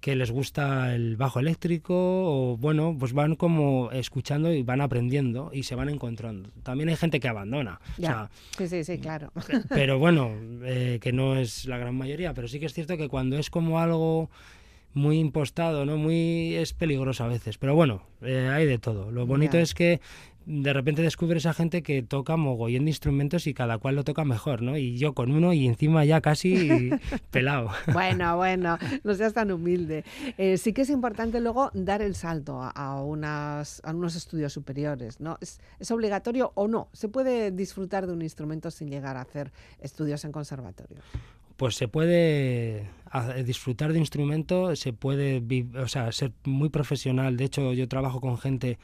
que 0.00 0.14
les 0.14 0.30
gusta 0.30 0.94
el 0.94 1.16
bajo 1.16 1.40
eléctrico 1.40 1.94
o 1.94 2.56
bueno, 2.58 2.94
pues 2.98 3.12
van 3.12 3.34
como 3.34 3.90
escuchando 3.92 4.52
y 4.52 4.62
van 4.62 4.80
aprendiendo 4.80 5.50
y 5.52 5.62
se 5.62 5.74
van 5.74 5.88
encontrando. 5.88 6.50
También 6.62 6.88
hay 6.90 6.96
gente 6.96 7.18
que 7.18 7.28
abandona. 7.28 7.80
sí, 8.58 8.68
sí, 8.68 8.84
sí, 8.84 8.98
claro. 8.98 9.32
Pero 9.68 9.98
bueno, 9.98 10.32
eh, 10.64 10.98
que 11.00 11.12
no 11.12 11.36
es 11.36 11.64
la 11.64 11.78
gran 11.78 11.94
mayoría, 11.94 12.34
pero 12.34 12.46
sí 12.46 12.60
que 12.60 12.66
es 12.66 12.74
cierto 12.74 12.96
que 12.96 13.08
cuando 13.08 13.38
es 13.38 13.50
como 13.50 13.80
algo 13.80 14.30
muy 14.96 15.18
impostado, 15.18 15.84
¿no? 15.84 15.96
Muy 15.98 16.54
es 16.54 16.72
peligroso 16.72 17.22
a 17.22 17.28
veces, 17.28 17.58
pero 17.58 17.74
bueno, 17.74 18.02
eh, 18.22 18.48
hay 18.52 18.66
de 18.66 18.78
todo. 18.78 19.10
Lo 19.10 19.26
bonito 19.26 19.58
es 19.58 19.74
que 19.74 20.00
de 20.46 20.72
repente 20.72 21.02
descubres 21.02 21.44
a 21.44 21.52
gente 21.52 21.82
que 21.82 22.02
toca 22.02 22.36
mogollón 22.36 22.84
de 22.84 22.90
instrumentos 22.92 23.46
y 23.46 23.52
cada 23.52 23.76
cual 23.78 23.96
lo 23.96 24.04
toca 24.04 24.24
mejor, 24.24 24.62
¿no? 24.62 24.78
Y 24.78 24.96
yo 24.96 25.12
con 25.12 25.32
uno 25.32 25.52
y 25.52 25.66
encima 25.66 26.04
ya 26.04 26.22
casi 26.22 26.90
pelado. 27.30 27.70
Bueno, 27.92 28.36
bueno, 28.38 28.78
no 29.04 29.14
seas 29.14 29.34
tan 29.34 29.50
humilde. 29.50 30.04
Eh, 30.38 30.56
sí 30.56 30.72
que 30.72 30.82
es 30.82 30.90
importante 30.90 31.40
luego 31.40 31.70
dar 31.74 32.00
el 32.00 32.14
salto 32.14 32.62
a, 32.62 33.02
unas, 33.02 33.82
a 33.84 33.92
unos 33.92 34.16
estudios 34.16 34.52
superiores, 34.52 35.20
¿no? 35.20 35.36
¿Es, 35.42 35.60
¿Es, 35.78 35.90
obligatorio 35.90 36.52
o 36.54 36.68
no? 36.68 36.88
¿Se 36.92 37.08
puede 37.08 37.50
disfrutar 37.50 38.06
de 38.06 38.14
un 38.14 38.22
instrumento 38.22 38.70
sin 38.70 38.88
llegar 38.88 39.18
a 39.18 39.22
hacer 39.22 39.52
estudios 39.80 40.24
en 40.24 40.32
conservatorio? 40.32 40.98
Pues 41.56 41.74
se 41.74 41.88
puede 41.88 42.88
disfrutar 43.44 43.92
de 43.92 43.98
instrumento, 43.98 44.74
se 44.76 44.92
puede 44.92 45.42
o 45.76 45.88
sea, 45.88 46.12
ser 46.12 46.32
muy 46.44 46.68
profesional. 46.68 47.36
De 47.36 47.44
hecho, 47.44 47.72
yo 47.72 47.88
trabajo 47.88 48.20
con 48.20 48.38
gente 48.38 48.78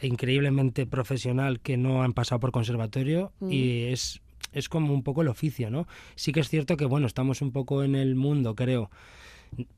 increíblemente 0.00 0.86
profesional 0.86 1.60
que 1.60 1.76
no 1.76 2.02
han 2.02 2.12
pasado 2.12 2.40
por 2.40 2.52
conservatorio 2.52 3.32
y 3.42 3.84
mm. 3.88 3.92
es, 3.92 4.20
es 4.52 4.68
como 4.68 4.94
un 4.94 5.02
poco 5.02 5.22
el 5.22 5.28
oficio, 5.28 5.70
¿no? 5.70 5.86
Sí 6.14 6.32
que 6.32 6.40
es 6.40 6.48
cierto 6.48 6.76
que, 6.76 6.84
bueno, 6.84 7.06
estamos 7.06 7.42
un 7.42 7.52
poco 7.52 7.84
en 7.84 7.94
el 7.94 8.14
mundo, 8.14 8.54
creo, 8.54 8.90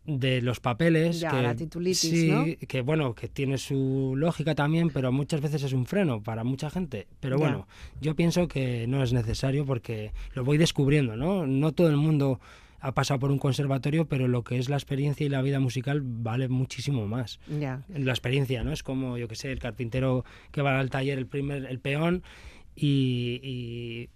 de 0.06 0.42
los 0.42 0.60
papeles 0.60 1.20
que, 1.20 1.42
la 1.42 1.54
titulitis, 1.54 1.98
sí, 2.00 2.58
que 2.68 2.82
bueno, 2.82 3.14
que 3.14 3.28
tiene 3.28 3.58
su 3.58 4.14
lógica 4.16 4.54
también, 4.54 4.90
pero 4.90 5.12
muchas 5.12 5.40
veces 5.40 5.62
es 5.62 5.72
un 5.72 5.86
freno 5.86 6.22
para 6.22 6.44
mucha 6.44 6.70
gente. 6.70 7.06
Pero 7.20 7.38
bueno, 7.38 7.66
yo 8.00 8.14
pienso 8.14 8.48
que 8.48 8.86
no 8.86 9.02
es 9.02 9.12
necesario 9.12 9.64
porque 9.64 10.12
lo 10.34 10.44
voy 10.44 10.58
descubriendo, 10.58 11.16
¿no? 11.16 11.46
No 11.46 11.72
todo 11.72 11.88
el 11.88 11.96
mundo 11.96 12.40
ha 12.80 12.92
pasado 12.92 13.20
por 13.20 13.30
un 13.30 13.38
conservatorio, 13.38 14.06
pero 14.06 14.26
lo 14.26 14.42
que 14.42 14.58
es 14.58 14.68
la 14.68 14.76
experiencia 14.76 15.24
y 15.26 15.28
la 15.28 15.42
vida 15.42 15.60
musical 15.60 16.00
vale 16.02 16.48
muchísimo 16.48 17.06
más. 17.06 17.38
Ya. 17.60 17.82
La 17.88 18.12
experiencia, 18.12 18.64
¿no? 18.64 18.72
Es 18.72 18.82
como, 18.82 19.18
yo 19.18 19.28
que 19.28 19.36
sé, 19.36 19.52
el 19.52 19.58
carpintero 19.58 20.24
que 20.50 20.62
va 20.62 20.80
al 20.80 20.90
taller, 20.90 21.18
el 21.18 21.26
primer, 21.26 21.66
el 21.66 21.78
peón, 21.78 22.22
y 22.74 24.08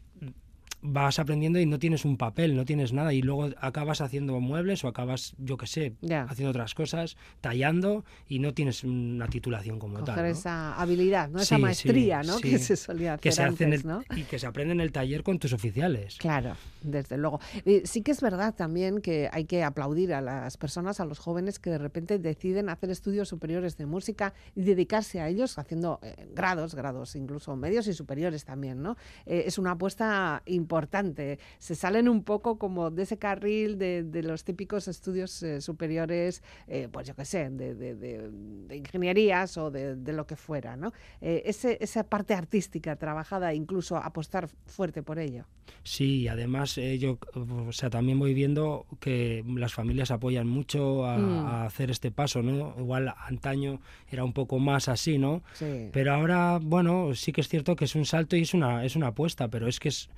vas 0.86 1.18
aprendiendo 1.18 1.58
y 1.58 1.66
no 1.66 1.78
tienes 1.78 2.04
un 2.04 2.18
papel, 2.18 2.54
no 2.54 2.66
tienes 2.66 2.92
nada 2.92 3.14
y 3.14 3.22
luego 3.22 3.48
acabas 3.58 4.02
haciendo 4.02 4.38
muebles 4.38 4.84
o 4.84 4.88
acabas, 4.88 5.34
yo 5.38 5.56
qué 5.56 5.66
sé, 5.66 5.94
haciendo 6.28 6.50
otras 6.50 6.74
cosas, 6.74 7.16
tallando 7.40 8.04
y 8.28 8.38
no 8.38 8.52
tienes 8.52 8.84
una 8.84 9.26
titulación 9.26 9.78
como 9.78 10.04
tal. 10.04 10.26
esa 10.26 10.74
habilidad, 10.74 11.30
¿no? 11.30 11.40
esa 11.40 11.56
maestría 11.56 12.22
¿no? 12.22 12.38
que 12.40 12.58
se 12.58 12.76
solía 12.76 13.14
hacer 13.14 13.22
que 13.22 13.32
se 13.32 13.42
antes, 13.42 13.84
Y 14.14 14.24
que 14.24 14.38
se 14.38 14.46
aprende 14.46 14.74
en 14.74 14.80
el 14.80 14.92
taller 14.92 15.22
con 15.22 15.38
tus 15.38 15.54
oficiales. 15.54 16.18
Claro, 16.18 16.54
desde 16.84 17.16
luego. 17.16 17.40
sí 17.84 18.02
que 18.02 18.12
es 18.12 18.20
verdad 18.20 18.54
también 18.54 19.00
que 19.00 19.28
hay 19.32 19.44
que 19.44 19.64
aplaudir 19.64 20.14
a 20.14 20.20
las 20.20 20.56
personas, 20.56 21.00
a 21.00 21.04
los 21.04 21.18
jóvenes 21.18 21.58
que 21.58 21.70
de 21.70 21.78
repente 21.78 22.18
deciden 22.18 22.68
hacer 22.68 22.90
estudios 22.90 23.28
superiores 23.28 23.76
de 23.76 23.86
música 23.86 24.34
y 24.54 24.62
dedicarse 24.62 25.20
a 25.20 25.28
ellos 25.28 25.58
haciendo 25.58 26.00
eh, 26.02 26.28
grados, 26.34 26.74
grados 26.74 27.16
incluso 27.16 27.56
medios 27.56 27.86
y 27.86 27.92
superiores 27.92 28.44
también, 28.44 28.82
¿no? 28.82 28.96
Eh, 29.26 29.44
es 29.46 29.58
una 29.58 29.72
apuesta 29.72 30.42
importante. 30.46 31.38
Se 31.58 31.74
salen 31.74 32.08
un 32.08 32.22
poco 32.22 32.58
como 32.58 32.90
de 32.90 33.02
ese 33.02 33.18
carril 33.18 33.78
de, 33.78 34.22
los 34.22 34.44
típicos 34.44 34.88
estudios 34.88 35.42
eh, 35.42 35.60
superiores, 35.60 36.42
eh, 36.66 36.88
pues 36.90 37.06
yo 37.06 37.14
qué 37.14 37.24
sé, 37.24 37.50
de, 37.50 38.30
ingenierías 38.72 39.56
o 39.58 39.70
de, 39.70 40.12
lo 40.12 40.26
que 40.26 40.36
fuera, 40.36 40.76
¿no? 40.76 40.92
Eh, 41.20 41.42
esa 41.44 42.04
parte 42.04 42.34
artística 42.34 42.96
trabajada, 42.96 43.52
incluso 43.54 43.96
apostar 43.96 44.48
fuerte 44.66 45.02
por 45.02 45.18
ello. 45.18 45.46
Sí, 45.82 46.28
además 46.28 46.73
yo, 46.98 47.18
o 47.34 47.72
sea, 47.72 47.90
también 47.90 48.18
voy 48.18 48.34
viendo 48.34 48.86
que 49.00 49.44
las 49.56 49.72
familias 49.72 50.10
apoyan 50.10 50.46
mucho 50.46 51.06
a, 51.06 51.18
mm. 51.18 51.46
a, 51.46 51.64
hacer 51.64 51.90
este 51.90 52.10
paso, 52.10 52.42
¿no? 52.42 52.74
Igual 52.78 53.14
antaño 53.26 53.80
era 54.10 54.24
un 54.24 54.32
poco 54.32 54.58
más 54.58 54.88
así, 54.88 55.18
¿no? 55.18 55.42
Sí. 55.54 55.88
Pero 55.92 56.14
ahora, 56.14 56.58
bueno, 56.60 57.14
sí 57.14 57.32
que 57.32 57.40
es 57.40 57.48
cierto 57.48 57.76
que 57.76 57.84
es 57.84 57.94
un 57.94 58.06
salto 58.06 58.36
y 58.36 58.42
es 58.42 58.54
una, 58.54 58.84
es 58.84 58.96
una 58.96 59.08
apuesta, 59.08 59.48
pero 59.48 59.68
es 59.68 59.80
que 59.80 59.88
es 59.88 60.08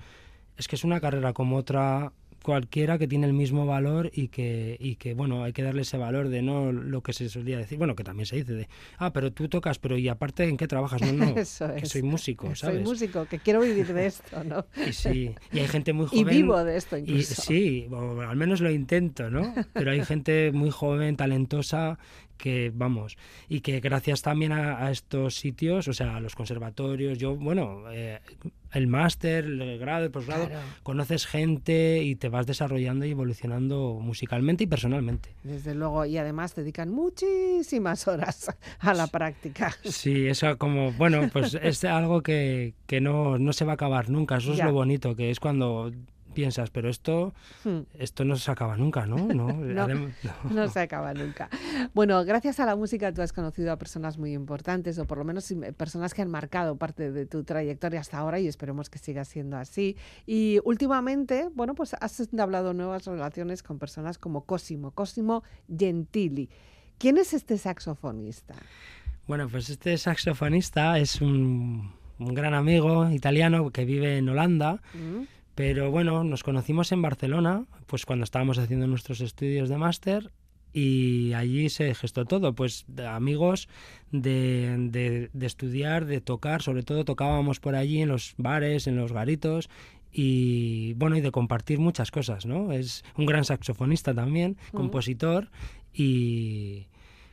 es 0.56 0.68
que 0.68 0.76
es 0.76 0.84
una 0.84 1.00
carrera 1.00 1.32
como 1.32 1.56
otra 1.56 2.12
cualquiera 2.46 2.96
que 2.96 3.08
tiene 3.08 3.26
el 3.26 3.32
mismo 3.32 3.66
valor 3.66 4.08
y 4.14 4.28
que, 4.28 4.76
y 4.78 4.94
que, 4.94 5.14
bueno, 5.14 5.42
hay 5.42 5.52
que 5.52 5.64
darle 5.64 5.82
ese 5.82 5.96
valor 5.96 6.28
de 6.28 6.42
no 6.42 6.70
lo 6.70 7.02
que 7.02 7.12
se 7.12 7.28
solía 7.28 7.58
decir, 7.58 7.76
bueno, 7.76 7.96
que 7.96 8.04
también 8.04 8.24
se 8.24 8.36
dice 8.36 8.52
de, 8.52 8.68
ah, 8.98 9.12
pero 9.12 9.32
tú 9.32 9.48
tocas, 9.48 9.80
pero 9.80 9.98
y 9.98 10.06
aparte 10.06 10.44
en 10.44 10.56
qué 10.56 10.68
trabajas, 10.68 11.02
no, 11.02 11.12
no, 11.12 11.36
Eso 11.36 11.74
que 11.74 11.86
soy 11.86 12.04
músico, 12.04 12.54
¿sabes? 12.54 12.76
Soy 12.76 12.84
músico, 12.84 13.24
que 13.24 13.40
quiero 13.40 13.62
vivir 13.62 13.92
de 13.92 14.06
esto, 14.06 14.44
¿no? 14.44 14.64
Y 14.86 14.92
sí, 14.92 15.34
y 15.52 15.58
hay 15.58 15.66
gente 15.66 15.92
muy 15.92 16.06
joven. 16.06 16.20
Y 16.20 16.24
vivo 16.24 16.62
de 16.62 16.76
esto 16.76 16.96
incluso. 16.96 17.18
Y, 17.18 17.24
sí, 17.24 17.88
o 17.90 18.20
al 18.20 18.36
menos 18.36 18.60
lo 18.60 18.70
intento, 18.70 19.28
¿no? 19.28 19.52
Pero 19.72 19.90
hay 19.90 20.04
gente 20.04 20.52
muy 20.52 20.70
joven, 20.70 21.16
talentosa, 21.16 21.98
que 22.36 22.70
vamos, 22.74 23.16
y 23.48 23.60
que 23.60 23.80
gracias 23.80 24.22
también 24.22 24.52
a, 24.52 24.90
estos 24.90 25.36
sitios, 25.36 25.88
o 25.88 25.92
sea, 25.92 26.16
a 26.16 26.20
los 26.20 26.34
conservatorios, 26.34 27.18
yo, 27.18 27.36
bueno, 27.36 27.84
eh, 27.90 28.20
el 28.72 28.86
máster, 28.86 29.44
el 29.44 29.78
grado, 29.78 30.04
el 30.04 30.10
posgrado, 30.10 30.48
conoces 30.82 31.26
gente 31.26 32.02
y 32.02 32.16
te 32.16 32.28
vas 32.28 32.46
desarrollando 32.46 33.04
y 33.06 33.10
evolucionando 33.10 33.98
musicalmente 34.00 34.64
y 34.64 34.66
personalmente. 34.66 35.30
Desde 35.42 35.74
luego, 35.74 36.04
y 36.04 36.18
además 36.18 36.54
dedican 36.54 36.90
muchísimas 36.90 38.06
horas 38.08 38.50
a 38.78 38.94
la 38.94 39.06
práctica. 39.06 39.74
Sí, 39.84 40.26
eso 40.26 40.58
como, 40.58 40.92
bueno, 40.92 41.28
pues 41.32 41.54
es 41.54 41.84
algo 41.84 42.22
que, 42.22 42.74
que 42.86 43.00
no, 43.00 43.38
no 43.38 43.52
se 43.52 43.64
va 43.64 43.72
a 43.72 43.74
acabar 43.74 44.10
nunca, 44.10 44.36
eso 44.36 44.52
es 44.52 44.62
lo 44.62 44.72
bonito, 44.72 45.16
que 45.16 45.30
es 45.30 45.40
cuando 45.40 45.92
piensas, 46.36 46.70
pero 46.70 46.90
esto, 46.90 47.32
hmm. 47.64 47.80
esto 47.98 48.26
no 48.26 48.36
se 48.36 48.50
acaba 48.50 48.76
nunca, 48.76 49.06
¿no? 49.06 49.16
No, 50.50 50.68
se 50.68 50.80
acaba 50.80 51.14
nunca. 51.14 51.48
Bueno, 51.94 52.22
gracias 52.24 52.60
a 52.60 52.66
la 52.66 52.76
música 52.76 53.12
tú 53.12 53.22
has 53.22 53.32
conocido 53.32 53.72
a 53.72 53.78
personas 53.78 54.18
muy 54.18 54.34
importantes, 54.34 54.98
o 54.98 55.06
por 55.06 55.16
lo 55.16 55.24
menos 55.24 55.52
personas 55.76 56.12
que 56.12 56.22
han 56.22 56.30
marcado 56.30 56.76
parte 56.76 57.10
de 57.10 57.24
tu 57.24 57.42
trayectoria 57.42 58.00
hasta 58.00 58.18
ahora 58.18 58.38
y 58.38 58.46
esperemos 58.46 58.90
que 58.90 58.98
siga 58.98 59.24
siendo 59.24 59.56
así. 59.56 59.96
Y 60.26 60.60
últimamente, 60.64 61.48
bueno, 61.54 61.74
pues 61.74 61.94
has 61.94 62.28
hablado 62.38 62.74
nuevas 62.74 63.06
relaciones 63.06 63.62
con 63.62 63.78
personas 63.78 64.18
como 64.18 64.44
Cosimo, 64.44 64.90
Cosimo 64.90 65.42
Gentili. 65.74 66.50
¿Quién 66.98 67.16
es 67.16 67.32
este 67.32 67.56
saxofonista? 67.56 68.54
Bueno, 69.26 69.48
pues 69.48 69.70
este 69.70 69.96
saxofonista 69.98 70.98
es 70.98 71.20
un, 71.20 71.92
gran 72.18 72.54
amigo 72.54 73.10
italiano 73.10 73.70
que 73.70 73.84
vive 73.84 74.18
en 74.18 74.28
Holanda. 74.28 74.80
Mm. 74.94 75.35
Pero 75.56 75.90
bueno, 75.90 76.22
nos 76.22 76.44
conocimos 76.44 76.92
en 76.92 77.00
Barcelona, 77.00 77.64
pues 77.86 78.04
cuando 78.04 78.24
estábamos 78.24 78.58
haciendo 78.58 78.86
nuestros 78.86 79.22
estudios 79.22 79.70
de 79.70 79.78
máster 79.78 80.30
y 80.74 81.32
allí 81.32 81.70
se 81.70 81.94
gestó 81.94 82.26
todo, 82.26 82.54
pues 82.54 82.84
amigos 83.08 83.66
de, 84.12 85.30
de, 85.32 85.46
estudiar, 85.46 86.04
de 86.04 86.20
tocar, 86.20 86.60
sobre 86.60 86.82
todo 86.82 87.06
tocábamos 87.06 87.58
por 87.58 87.74
allí 87.74 88.02
en 88.02 88.08
los 88.08 88.34
bares, 88.36 88.86
en 88.86 88.96
los 88.96 89.12
garitos 89.12 89.70
y 90.12 90.92
bueno, 90.92 91.16
y 91.16 91.22
de 91.22 91.30
compartir 91.30 91.78
muchas 91.78 92.10
cosas, 92.10 92.44
¿no? 92.44 92.72
Es 92.72 93.02
un 93.16 93.24
gran 93.24 93.46
saxofonista 93.46 94.12
también, 94.12 94.58
compositor 94.72 95.50
y, 95.90 96.86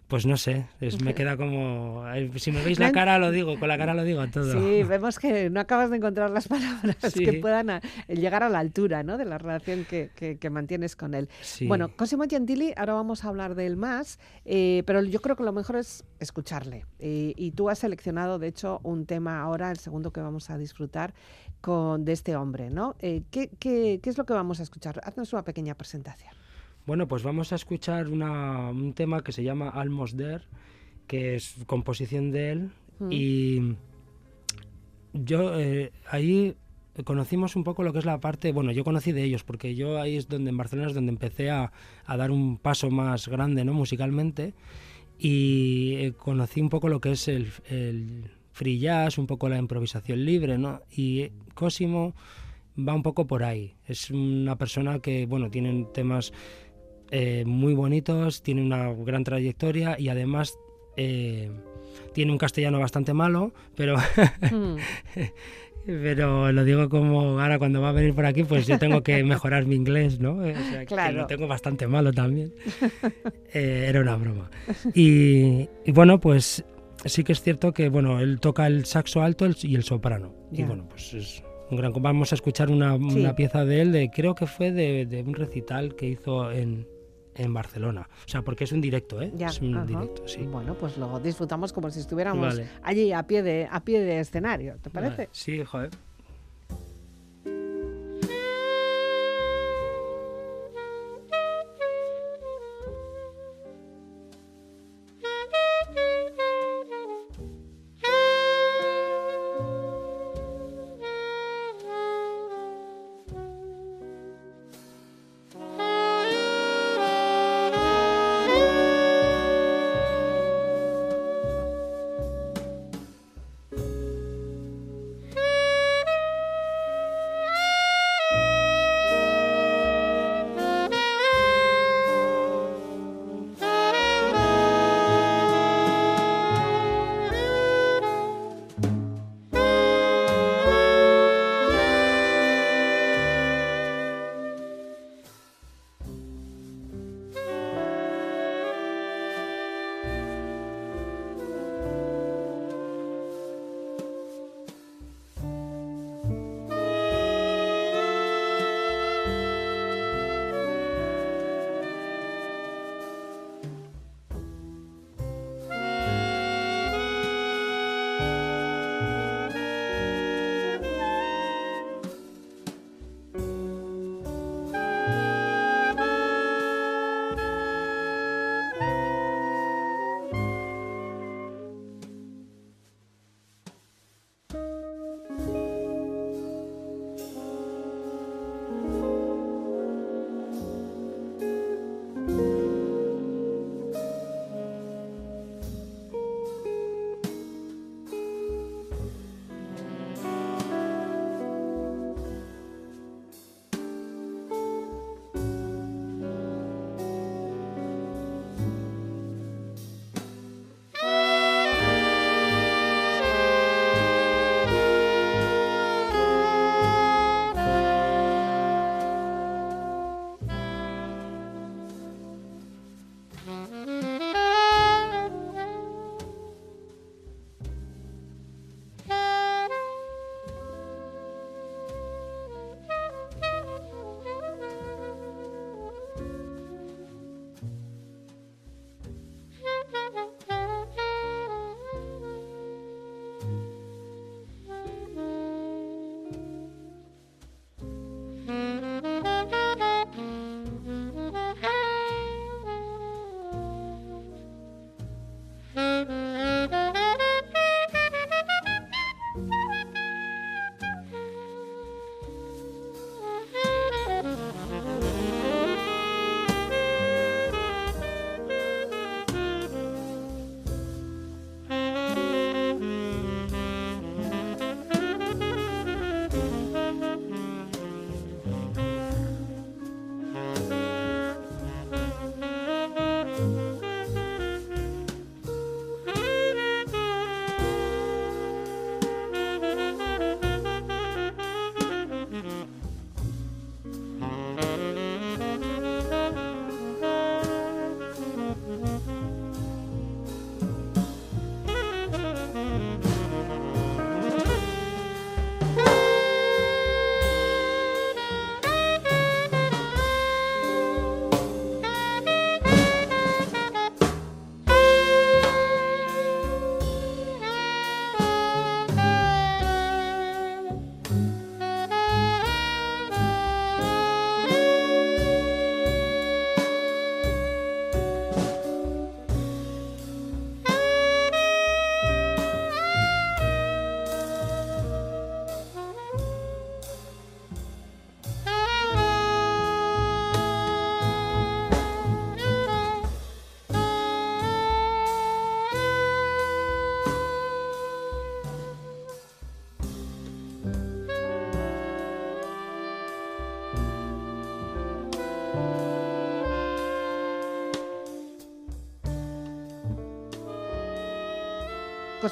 pues 0.08 0.26
no 0.26 0.38
sé, 0.38 0.68
me 1.04 1.16
queda 1.16 1.38
como... 1.38 2.04
Eh, 2.14 2.32
si 2.36 2.52
me 2.52 2.64
veis 2.64 2.80
la 2.80 2.92
cara 2.92 3.18
lo 3.18 3.32
digo, 3.32 3.58
con 3.60 3.68
la 3.68 3.78
cara 3.78 3.94
lo 3.94 4.04
digo 4.04 4.26
todo. 4.28 4.52
Sí, 4.52 4.84
vemos 4.84 5.18
que 5.18 5.50
no 5.50 5.60
acabas 5.60 5.90
de 5.90 5.98
encontrar 5.98 6.30
las 6.30 6.48
palabras 6.48 6.98
que 7.14 7.34
puedan 7.34 7.82
llegar 8.08 8.44
a 8.44 8.50
la 8.50 8.60
altura 8.60 9.04
¿no? 9.04 9.18
de 9.18 9.26
la 9.26 9.38
relación 9.38 9.86
que, 9.86 10.12
que, 10.14 10.50
mantienes 10.50 10.96
con 10.96 11.14
él. 11.14 11.30
Bueno, 11.68 11.96
Cosimo 11.96 12.26
Gentili, 12.30 12.74
ahora 12.76 12.94
vamos 12.94 13.24
a 13.24 13.30
hablar 13.30 13.56
de 13.56 13.66
él 13.66 13.76
más, 13.76 14.20
eh, 14.46 14.84
pero 14.86 15.02
yo 15.02 15.22
creo 15.22 15.36
que 15.36 15.44
lo 15.44 15.54
mejor 15.54 15.78
es 15.78 16.04
escucharle. 16.20 16.86
y 17.00 17.52
tú 17.52 17.70
has 17.70 17.80
seleccionado, 17.80 18.40
de 18.40 18.48
hecho, 18.48 18.82
un 18.84 19.06
tema 19.06 19.42
ahora, 19.42 19.72
el 19.72 19.78
segundo 19.78 20.12
que 20.12 20.22
vamos 20.22 20.50
a 20.50 20.58
disfrutar, 20.58 21.14
con, 21.62 22.04
de 22.04 22.12
este 22.12 22.36
hombre. 22.36 22.70
¿no? 22.70 22.96
Eh, 23.00 23.24
¿qué, 23.32 23.50
qué, 23.60 24.00
qué 24.04 24.10
es 24.10 24.18
lo 24.18 24.26
que 24.26 24.34
vamos 24.34 24.60
a 24.60 24.64
escuchar? 24.64 25.00
Haznos 25.04 25.34
una 25.34 25.44
pequeña 25.44 25.76
presentación. 25.76 26.34
Bueno, 26.86 27.08
pues 27.08 27.24
vamos 27.24 27.54
a 27.54 27.56
escuchar 27.56 28.10
un 28.10 28.94
tema 28.94 29.24
que 29.24 29.32
se 29.32 29.44
llama 29.44 29.70
Almost 29.70 30.18
There, 30.18 30.44
que 31.08 31.36
es 31.36 31.56
composición 31.66 32.32
de 32.32 32.52
él. 32.52 32.72
Mm. 33.00 33.12
Y 33.12 33.76
yo 35.14 35.58
eh, 35.58 35.94
ahí 36.10 36.56
conocimos 37.06 37.56
un 37.56 37.64
poco 37.64 37.84
lo 37.84 37.94
que 37.94 38.00
es 38.00 38.06
la 38.06 38.20
parte, 38.20 38.52
bueno, 38.52 38.72
yo 38.72 38.84
conocí 38.84 39.14
de 39.14 39.24
ellos, 39.24 39.44
porque 39.44 39.76
yo 39.76 40.00
ahí 40.00 40.18
es 40.18 40.28
donde 40.28 40.50
en 40.50 40.58
Barcelona 40.58 40.90
es 40.90 40.94
donde 40.94 41.12
empecé 41.12 41.50
a, 41.50 41.72
dar 42.06 42.32
un 42.32 42.58
paso 42.58 42.90
más 42.92 43.30
grande, 43.30 43.64
¿no? 43.64 43.74
Musicalmente. 43.74 44.54
Y 45.18 45.96
eh, 45.96 46.14
conocí 46.14 46.60
un 46.60 46.70
poco 46.70 46.90
lo 46.90 47.00
que 47.00 47.14
es 47.14 47.30
el, 47.30 47.48
el 47.70 48.30
free 48.52 48.80
jazz, 48.80 49.18
un 49.18 49.28
poco 49.28 49.48
la 49.48 49.58
improvisación 49.58 50.26
libre, 50.26 50.58
¿no? 50.58 50.82
Y 50.92 51.30
Cosimo 51.54 52.14
va 52.78 52.94
un 52.94 53.04
poco 53.04 53.26
por 53.26 53.44
ahí. 53.44 53.76
Es 53.88 54.10
una 54.12 54.58
persona 54.58 55.00
que, 55.00 55.26
bueno, 55.26 55.50
tiene 55.50 55.86
temas 55.94 56.34
eh, 57.16 57.44
muy 57.46 57.76
bonitos, 57.76 58.42
tiene 58.42 58.64
una 58.64 58.92
gran 58.92 59.24
trayectoria 59.24 59.96
y 60.00 60.10
además 60.10 60.58
eh, 60.98 61.52
tiene 62.12 62.32
un 62.32 62.40
castellano 62.40 62.80
bastante 62.80 63.14
malo, 63.14 63.54
pero... 63.76 63.98
Hmm. 64.52 64.78
pero 65.86 66.52
lo 66.52 66.64
digo 66.64 66.90
como 66.90 67.40
ahora 67.40 67.60
cuando 67.60 67.82
va 67.82 67.90
a 67.90 67.92
venir 67.92 68.16
por 68.16 68.26
aquí, 68.26 68.44
pues 68.44 68.66
yo 68.66 68.80
tengo 68.80 69.04
que 69.04 69.24
mejorar 69.24 69.68
mi 69.68 69.76
inglés, 69.76 70.20
¿no? 70.20 70.40
claro. 70.88 71.12
que 71.12 71.18
lo 71.18 71.28
tengo 71.28 71.48
bastante 71.48 71.88
malo 71.88 72.12
también. 72.12 72.52
Eh, 73.56 73.86
era 73.88 74.02
una 74.02 74.16
broma. 74.16 74.50
Y, 74.96 75.70
bueno, 75.92 76.20
pues 76.20 76.66
sí 77.06 77.24
que 77.24 77.34
es 77.34 77.44
cierto 77.44 77.72
que 77.72 77.90
bueno, 77.90 78.20
él 78.20 78.40
toca 78.40 78.66
el 78.66 78.86
saxo 78.86 79.22
alto 79.22 79.48
y 79.62 79.76
el 79.76 79.84
soprano. 79.84 80.34
Y 80.52 80.64
bueno, 80.64 80.90
pues 80.90 81.14
es 81.14 81.44
un 81.70 81.78
gran. 81.78 81.94
Vamos 81.94 82.32
a 82.32 82.36
escuchar 82.36 82.72
una, 82.72 82.98
pieza 83.36 83.64
de 83.64 83.82
él, 83.82 83.92
de 83.92 84.10
creo 84.10 84.34
que 84.34 84.48
fue 84.48 84.72
de 84.72 85.24
un 85.24 85.36
recital 85.36 85.94
que 85.96 86.08
hizo 86.08 86.52
en, 86.52 86.88
en 87.36 87.54
Barcelona. 87.54 88.08
O 88.26 88.30
sea, 88.30 88.42
porque 88.42 88.64
es 88.64 88.72
un 88.72 88.82
directo, 88.82 89.22
¿eh? 89.22 89.32
es 89.40 89.62
un 89.62 89.86
directo, 89.86 90.28
sí. 90.28 90.44
Bueno, 90.44 90.76
pues 90.76 90.98
lo 90.98 91.20
disfrutamos 91.20 91.74
como 91.74 91.90
si 91.90 92.00
estuviéramos 92.00 92.60
allí 92.82 93.12
a 93.12 93.24
pie 93.24 93.44
de 93.44 93.68
a 93.70 93.80
pie 93.82 94.02
de 94.02 94.20
escenario, 94.20 94.76
¿te 94.82 94.90
parece? 94.90 95.30
Sí, 95.32 95.64
joder. 95.64 95.92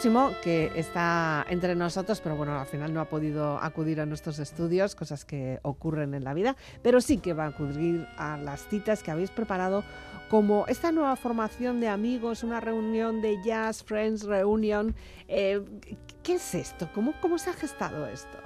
Que 0.02 0.72
está 0.76 1.46
entre 1.48 1.76
nosotros, 1.76 2.22
pero 2.22 2.36
bueno, 2.36 2.60
al 2.60 2.66
final 2.66 2.92
no 2.92 3.02
ha 3.02 3.06
podido 3.06 3.60
acudir 3.62 4.02
a 4.02 4.08
nuestros 4.08 4.40
estudios, 4.40 4.96
cosas 4.96 5.26
que 5.26 5.60
ocurren 5.62 6.16
en 6.16 6.24
la 6.24 6.34
vida, 6.34 6.56
pero 6.82 7.02
sí 7.02 7.20
que 7.20 7.34
va 7.36 7.44
a 7.44 7.50
acudir 7.50 8.08
a 8.18 8.36
las 8.38 8.68
citas 8.68 9.04
que 9.04 9.12
habéis 9.12 9.30
preparado 9.30 9.84
como 10.28 10.66
esta 10.68 10.92
nueva 10.92 11.16
formación 11.18 11.80
de 11.80 11.88
amigos, 11.88 12.42
una 12.42 12.60
reunión 12.60 13.22
de 13.22 13.44
jazz, 13.44 13.84
Friends 13.84 14.24
Reunion. 14.24 14.96
Eh, 15.28 15.62
¿Qué 16.24 16.34
es 16.34 16.56
esto? 16.56 16.90
¿Cómo, 16.96 17.14
¿Cómo 17.22 17.38
se 17.38 17.52
ha 17.52 17.54
gestado 17.54 18.08
esto? 18.08 18.40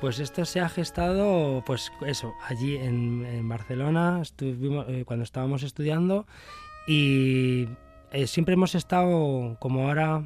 Pues 0.00 0.18
esto 0.18 0.44
se 0.44 0.58
ha 0.58 0.68
gestado, 0.68 1.62
pues 1.64 1.92
eso, 2.04 2.34
allí 2.48 2.74
en, 2.74 3.48
Barcelona, 3.48 4.20
eh, 4.40 5.04
cuando 5.06 5.22
estábamos 5.22 5.62
estudiando 5.62 6.26
y 6.88 7.68
eh, 8.10 8.26
siempre 8.26 8.54
hemos 8.54 8.74
estado 8.74 9.56
como 9.60 9.86
ahora 9.86 10.24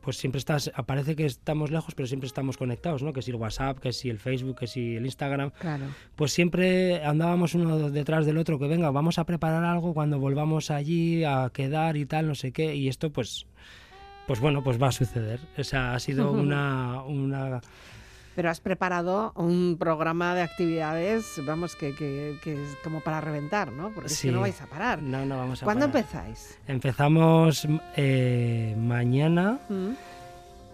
pues 0.00 0.16
siempre 0.16 0.38
estás, 0.38 0.70
aparece 0.74 1.16
que 1.16 1.26
estamos 1.26 1.70
lejos, 1.70 1.94
pero 1.94 2.06
siempre 2.06 2.26
estamos 2.26 2.56
conectados, 2.56 3.02
¿no? 3.02 3.12
Que 3.12 3.22
si 3.22 3.30
el 3.30 3.36
WhatsApp, 3.36 3.78
que 3.78 3.92
si 3.92 4.08
el 4.08 4.18
Facebook, 4.18 4.58
que 4.58 4.66
si 4.66 4.96
el 4.96 5.04
Instagram. 5.04 5.50
Claro. 5.50 5.86
Pues 6.16 6.32
siempre 6.32 7.04
andábamos 7.04 7.54
uno 7.54 7.90
detrás 7.90 8.26
del 8.26 8.38
otro, 8.38 8.58
que 8.58 8.66
venga, 8.66 8.90
vamos 8.90 9.18
a 9.18 9.24
preparar 9.24 9.64
algo 9.64 9.94
cuando 9.94 10.18
volvamos 10.18 10.70
allí 10.70 11.24
a 11.24 11.50
quedar 11.52 11.96
y 11.96 12.06
tal, 12.06 12.26
no 12.28 12.34
sé 12.34 12.52
qué. 12.52 12.74
Y 12.74 12.88
esto, 12.88 13.10
pues, 13.10 13.46
pues 14.26 14.40
bueno, 14.40 14.62
pues 14.62 14.80
va 14.80 14.88
a 14.88 14.92
suceder. 14.92 15.40
O 15.58 15.64
sea, 15.64 15.94
ha 15.94 16.00
sido 16.00 16.30
una, 16.32 17.02
una 17.02 17.60
pero 18.34 18.50
has 18.50 18.60
preparado 18.60 19.32
un 19.36 19.76
programa 19.78 20.34
de 20.34 20.42
actividades, 20.42 21.40
vamos, 21.44 21.76
que, 21.76 21.94
que, 21.94 22.38
es 22.44 22.76
como 22.82 23.00
para 23.00 23.20
reventar, 23.20 23.72
¿no? 23.72 23.90
Porque 23.90 24.10
si 24.10 24.30
no 24.30 24.40
vais 24.40 24.60
a 24.60 24.66
parar. 24.66 25.02
No, 25.02 25.24
no 25.26 25.36
vamos 25.36 25.62
a 25.62 25.64
¿Cuándo 25.64 25.86
empezáis? 25.86 26.58
Empezamos 26.66 27.66
eh, 27.96 28.74
mañana. 28.78 29.58
Mm. 29.68 29.90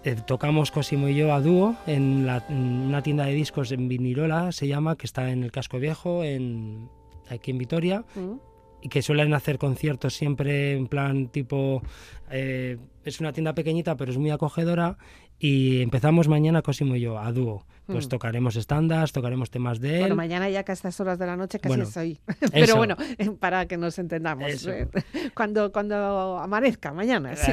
Eh, 0.05 0.15
tocamos 0.25 0.71
Cosimo 0.71 1.09
y 1.09 1.17
yo 1.17 1.35
a 1.35 1.41
dúo 1.41 1.75
en, 1.87 2.29
una 2.49 3.03
tienda 3.03 3.25
de 3.25 3.33
discos 3.33 3.73
en 3.73 3.89
Vinirola, 3.89 4.53
se 4.53 4.69
llama, 4.69 4.97
que 4.97 5.07
está 5.07 5.31
en 5.31 5.43
el 5.43 5.51
Casco 5.51 5.81
Viejo, 5.81 6.23
en, 6.23 6.89
aquí 7.29 7.51
en 7.51 7.59
Vitoria. 7.59 8.05
Mm. 8.15 8.35
Y 8.83 8.89
que 8.89 9.03
suelen 9.03 9.35
hacer 9.35 9.59
conciertos 9.59 10.15
siempre 10.15 10.77
en 10.77 10.87
plan 10.87 11.29
tipo... 11.29 11.83
Eh, 12.31 12.79
es 13.05 13.21
una 13.21 13.33
tienda 13.33 13.55
pequeñita, 13.55 13.97
pero 13.97 14.13
es 14.13 14.19
muy 14.19 14.31
acogedora 14.31 14.99
y 15.39 15.83
empezamos 15.83 16.29
mañana 16.29 16.63
Cosimo 16.63 16.97
y 16.97 17.01
yo, 17.01 17.19
a 17.19 17.33
dúo. 17.33 17.67
Pues 17.87 18.07
mm. 18.07 18.09
tocaremos 18.09 18.57
estándares, 18.57 19.13
tocaremos 19.13 19.51
temas 19.51 19.79
de 19.79 19.95
él. 19.95 20.01
Bueno, 20.01 20.17
mañana 20.17 20.49
ya 20.51 20.65
que 20.65 20.73
a 20.73 20.75
estas 20.75 20.99
horas 20.99 21.19
de 21.19 21.27
la 21.27 21.37
noche 21.37 21.61
casi 21.61 21.81
estoy. 21.81 22.19
Pero 22.53 22.77
bueno, 22.77 22.97
para 23.41 23.67
que 23.67 23.77
nos 23.77 23.99
entendamos. 23.99 24.69
Cuando, 25.35 25.71
cuando 25.71 26.39
amanezca, 26.39 26.93
mañana. 26.93 27.37
Sí. 27.37 27.53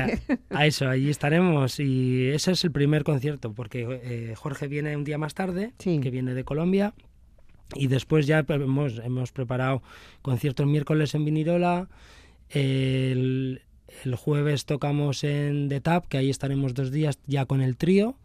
A 0.50 0.66
eso, 0.66 0.88
allí 0.88 1.10
estaremos. 1.10 1.80
Y 1.80 2.30
ese 2.30 2.52
es 2.52 2.64
el 2.64 2.72
primer 2.72 3.04
concierto, 3.04 3.54
porque 3.54 4.00
eh, 4.04 4.34
Jorge 4.36 4.68
viene 4.68 4.96
un 4.96 5.04
día 5.04 5.18
más 5.18 5.34
tarde, 5.34 5.74
que 5.78 6.10
viene 6.10 6.34
de 6.34 6.44
Colombia. 6.44 6.94
Y 7.76 7.88
después 7.88 8.26
ya 8.26 8.46
hemos, 8.48 9.00
hemos 9.00 9.32
preparado 9.32 9.82
conciertos 10.22 10.66
miércoles 10.66 11.14
en 11.16 11.26
Vinirola. 11.26 11.90
El, 12.50 13.62
el 14.04 14.16
jueves 14.16 14.66
tocamos 14.66 15.24
en 15.24 15.70
The 15.70 15.82
Tap, 15.82 16.08
que 16.08 16.18
ahí 16.18 16.30
estaremos 16.30 16.74
dos 16.74 16.92
días 16.92 17.20
ya 17.26 17.46
con 17.46 17.62
el 17.62 17.78
trío, 17.78 18.16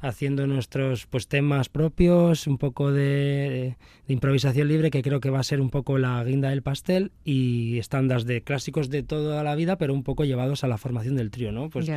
haciendo 0.00 0.46
nuestros 0.46 1.06
pues, 1.06 1.28
temas 1.28 1.68
propios, 1.68 2.46
un 2.46 2.58
poco 2.58 2.92
de, 2.92 3.76
improvisación 4.08 4.68
libre, 4.68 4.90
que 4.90 5.02
creo 5.02 5.20
que 5.20 5.30
va 5.30 5.40
a 5.40 5.44
ser 5.44 5.60
un 5.60 5.70
poco 5.70 5.98
la 5.98 6.22
guinda 6.24 6.50
del 6.50 6.62
pastel, 6.62 7.12
y 7.24 7.78
estándares 7.78 8.24
de 8.24 8.42
clásicos 8.42 8.90
de 8.90 9.02
toda 9.02 9.42
la 9.42 9.54
vida, 9.54 9.76
pero 9.76 9.94
un 9.94 10.02
poco 10.02 10.24
llevados 10.24 10.64
a 10.64 10.68
la 10.68 10.78
formación 10.78 11.16
del 11.16 11.30
trío, 11.30 11.52
¿no? 11.52 11.70
Pues 11.70 11.90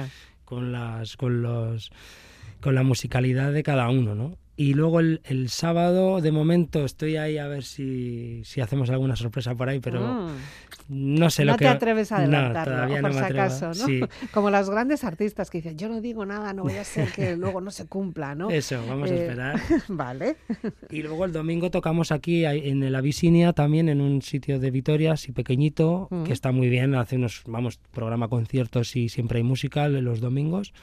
con 0.46 0.72
las, 0.72 1.18
con 1.18 1.42
los 1.42 1.92
con 2.62 2.74
la 2.74 2.84
musicalidad 2.84 3.54
de 3.54 3.64
cada 3.64 3.90
uno, 3.90 4.16
¿no? 4.16 4.38
Y 4.60 4.74
luego 4.74 5.00
el, 5.00 5.22
el, 5.26 5.50
sábado, 5.50 6.20
de 6.20 6.32
momento, 6.32 6.84
estoy 6.84 7.16
ahí 7.16 7.38
a 7.38 7.48
ver 7.48 7.64
si, 7.64 8.42
si 8.44 8.60
hacemos 8.60 8.90
alguna 8.90 9.16
sorpresa 9.16 9.54
por 9.54 9.70
ahí, 9.70 9.80
pero 9.80 10.02
mm. 10.02 10.30
no 10.90 11.30
sé 11.30 11.46
lo 11.46 11.56
que... 11.58 11.66
No 11.66 11.72
te 11.72 11.76
atreves 11.76 12.12
a 12.12 12.18
adelantarlo, 12.18 13.00
por 13.00 13.14
si 13.14 13.20
acaso, 13.20 13.72
¿no? 13.76 14.08
Como 14.34 14.50
los 14.50 14.68
grandes 14.68 15.04
artistas 15.04 15.52
que 15.52 15.60
dicen, 15.60 15.78
yo 15.78 15.90
no 15.90 16.02
digo 16.02 16.26
nada, 16.26 16.54
no 16.54 16.64
voy 16.64 16.74
a 16.74 16.84
ser 16.84 17.12
que 17.12 17.38
luego 17.38 17.62
no 17.62 17.70
se 17.70 17.86
cumpla, 17.86 18.34
¿no? 18.34 18.50
Eso, 18.50 18.84
vamos 18.88 19.12
a 19.12 19.14
eh, 19.14 19.22
esperar. 19.22 19.62
vale. 19.90 20.38
Y 20.90 21.04
luego 21.04 21.26
el 21.26 21.34
domingo 21.34 21.70
tocamos 21.70 22.12
aquí 22.12 22.46
en 22.46 22.82
el 22.82 22.96
Avisinia, 22.96 23.54
también 23.54 23.90
en 23.90 24.02
un 24.02 24.24
sitio 24.24 24.60
de 24.60 24.72
Vitoria, 24.72 25.14
así 25.14 25.34
pequeñito, 25.34 26.08
que 26.10 26.16
mm. 26.16 26.32
está 26.32 26.52
muy 26.52 26.70
bien, 26.70 26.96
hace 26.96 27.18
unos, 27.18 27.44
vamos, 27.46 27.80
programa 27.92 28.28
conciertos 28.28 28.96
y 28.96 29.10
siempre 29.10 29.38
hay 29.38 29.44
música 29.44 29.88
los 29.88 30.20
domingos. 30.20 30.74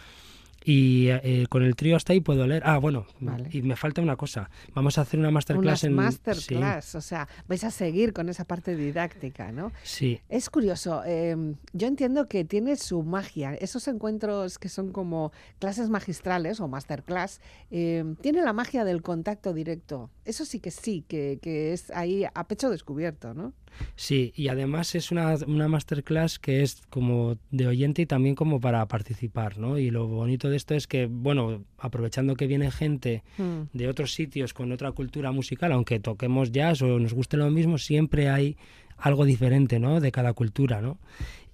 Y 0.66 1.08
eh, 1.10 1.46
con 1.50 1.62
el 1.62 1.76
trío 1.76 1.94
hasta 1.94 2.14
ahí 2.14 2.20
puedo 2.20 2.46
leer. 2.46 2.62
Ah, 2.64 2.78
bueno, 2.78 3.06
y 3.50 3.60
me 3.60 3.76
falta 3.76 4.00
una 4.00 4.16
cosa. 4.16 4.48
Vamos 4.74 4.96
a 4.96 5.02
hacer 5.02 5.20
una 5.20 5.30
masterclass 5.30 5.84
en... 5.84 5.92
masterclass, 5.92 6.94
o 6.94 7.02
sea, 7.02 7.28
vais 7.46 7.62
a 7.64 7.70
seguir 7.70 8.14
con 8.14 8.30
esa 8.30 8.46
parte 8.46 8.74
didáctica, 8.74 9.52
¿no? 9.52 9.72
Sí. 9.82 10.20
Es 10.30 10.48
curioso, 10.48 11.04
em, 11.04 11.56
yo 11.74 11.86
entiendo 11.86 12.28
que 12.28 12.44
tiene 12.44 12.76
su 12.76 13.02
magia. 13.02 13.54
Esos 13.54 13.86
encuentros 13.88 14.58
que 14.58 14.70
son 14.70 14.90
como 14.90 15.32
clases 15.58 15.90
magistrales 15.90 16.60
o 16.60 16.68
masterclass, 16.68 17.42
eh, 17.70 18.02
tiene 18.22 18.42
la 18.42 18.54
magia 18.54 18.84
del 18.84 19.02
contacto 19.02 19.52
directo. 19.52 20.10
Eso 20.24 20.46
sí 20.46 20.60
que 20.60 20.70
sí, 20.70 21.04
que, 21.06 21.38
que 21.42 21.74
es 21.74 21.90
ahí 21.90 22.24
a 22.32 22.48
pecho 22.48 22.70
descubierto, 22.70 23.34
¿no? 23.34 23.52
Sí, 23.96 24.32
y 24.36 24.48
además 24.48 24.94
es 24.94 25.10
una, 25.10 25.34
una, 25.46 25.68
masterclass 25.68 26.38
que 26.38 26.62
es 26.62 26.82
como 26.90 27.36
de 27.50 27.66
oyente 27.66 28.02
y 28.02 28.06
también 28.06 28.34
como 28.34 28.60
para 28.60 28.86
participar, 28.86 29.58
¿no? 29.58 29.78
Y 29.78 29.90
lo 29.90 30.06
bonito 30.06 30.50
de 30.50 30.56
esto 30.56 30.74
es 30.74 30.86
que, 30.86 31.06
bueno, 31.06 31.64
aprovechando 31.78 32.36
que 32.36 32.46
viene 32.46 32.70
gente 32.70 33.22
mm. 33.38 33.76
de 33.76 33.88
otros 33.88 34.12
sitios 34.12 34.54
con 34.54 34.72
otra 34.72 34.92
cultura 34.92 35.32
musical, 35.32 35.72
aunque 35.72 36.00
toquemos 36.00 36.52
jazz 36.52 36.82
o 36.82 36.98
nos 36.98 37.14
guste 37.14 37.36
lo 37.36 37.50
mismo, 37.50 37.78
siempre 37.78 38.28
hay 38.28 38.56
algo 38.96 39.24
diferente, 39.24 39.78
¿no? 39.78 40.00
De 40.00 40.12
cada 40.12 40.32
cultura, 40.32 40.80
¿no? 40.80 40.98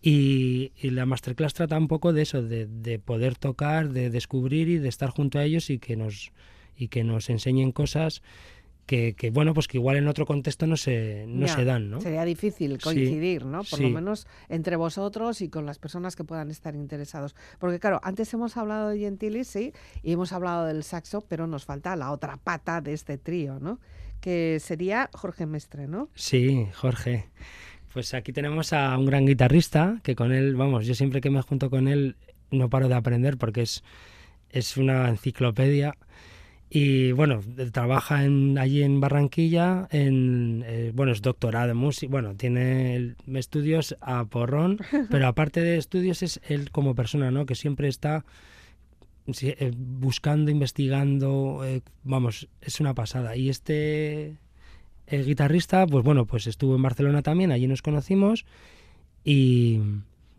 Y, 0.02 0.72
y, 0.80 0.90
la 0.90 1.04
masterclass 1.04 1.52
trata 1.52 1.76
un 1.76 1.88
poco 1.88 2.14
de 2.14 2.22
eso, 2.22 2.42
de, 2.42 2.66
de, 2.66 2.98
poder 2.98 3.36
tocar, 3.36 3.90
de 3.90 4.08
descubrir 4.08 4.68
y 4.68 4.78
de 4.78 4.88
estar 4.88 5.10
junto 5.10 5.38
a 5.38 5.44
ellos 5.44 5.68
y 5.68 5.78
que 5.78 5.94
nos, 5.94 6.32
y 6.74 6.88
que 6.88 7.04
nos 7.04 7.28
enseñen 7.28 7.70
cosas 7.70 8.22
que, 8.90 9.30
bueno, 9.32 9.54
pues 9.54 9.68
que 9.68 9.78
igual 9.78 9.96
en 9.96 10.08
otro 10.08 10.26
contexto 10.26 10.66
no 10.66 10.76
se, 10.76 11.24
no 11.28 11.46
se 11.46 11.64
dan, 11.64 11.90
¿no? 11.90 12.00
Sería 12.00 12.24
difícil 12.24 12.76
coincidir, 12.78 13.44
¿no? 13.44 13.62
Por 13.62 13.80
lo 13.80 13.88
menos 13.88 14.26
entre 14.48 14.74
vosotros 14.74 15.40
y 15.42 15.48
con 15.48 15.64
las 15.64 15.78
personas 15.78 16.16
que 16.16 16.24
puedan 16.24 16.50
estar 16.50 16.74
interesados. 16.74 17.36
Porque 17.60 17.78
claro, 17.78 18.00
antes 18.02 18.34
hemos 18.34 18.56
hablado 18.56 18.88
de 18.88 18.98
Gentilis, 18.98 19.46
sí, 19.46 19.72
y 20.02 20.12
hemos 20.12 20.32
hablado 20.32 20.66
del 20.66 20.82
saxo, 20.82 21.20
pero 21.20 21.46
nos 21.46 21.64
falta 21.64 21.94
la 21.94 22.10
otra 22.10 22.36
pata 22.36 22.80
de 22.80 22.92
este 22.92 23.16
trío, 23.16 23.60
¿no? 23.60 23.78
Que 24.20 24.58
sería 24.60 25.08
Jorge 25.12 25.46
Mestre, 25.46 25.86
¿no? 25.86 26.08
Sí, 26.16 26.66
Jorge. 26.74 27.28
Pues 27.92 28.12
aquí 28.12 28.32
tenemos 28.32 28.72
a 28.72 28.98
un 28.98 29.06
gran 29.06 29.24
guitarrista, 29.24 30.00
que 30.02 30.16
con 30.16 30.32
él, 30.32 30.56
vamos, 30.56 30.84
yo 30.84 30.94
siempre 30.94 31.20
que 31.20 31.30
me 31.30 31.42
junto 31.42 31.70
con 31.70 31.86
él 31.86 32.16
no 32.50 32.68
paro 32.68 32.88
de 32.88 32.96
aprender 32.96 33.38
porque 33.38 33.62
es, 33.62 33.84
es 34.50 34.76
una 34.76 35.08
enciclopedia 35.08 35.94
y 36.72 37.10
bueno, 37.10 37.40
trabaja 37.72 38.24
en, 38.24 38.56
allí 38.56 38.84
en 38.84 39.00
Barranquilla, 39.00 39.88
en, 39.90 40.62
eh, 40.64 40.92
bueno, 40.94 41.10
es 41.10 41.20
doctorado 41.20 41.72
en 41.72 41.76
música, 41.76 42.08
bueno, 42.08 42.36
tiene 42.36 43.16
estudios 43.34 43.96
a 44.00 44.24
porrón, 44.26 44.78
pero 45.10 45.26
aparte 45.26 45.62
de 45.62 45.78
estudios 45.78 46.22
es 46.22 46.40
él 46.46 46.70
como 46.70 46.94
persona, 46.94 47.32
¿no? 47.32 47.44
Que 47.44 47.56
siempre 47.56 47.88
está 47.88 48.24
eh, 49.42 49.72
buscando, 49.76 50.52
investigando, 50.52 51.62
eh, 51.64 51.82
vamos, 52.04 52.48
es 52.60 52.78
una 52.78 52.94
pasada. 52.94 53.36
Y 53.36 53.48
este 53.48 54.36
guitarrista, 55.10 55.88
pues 55.88 56.04
bueno, 56.04 56.24
pues 56.24 56.46
estuvo 56.46 56.76
en 56.76 56.82
Barcelona 56.82 57.22
también, 57.22 57.50
allí 57.50 57.66
nos 57.66 57.82
conocimos 57.82 58.46
y 59.24 59.80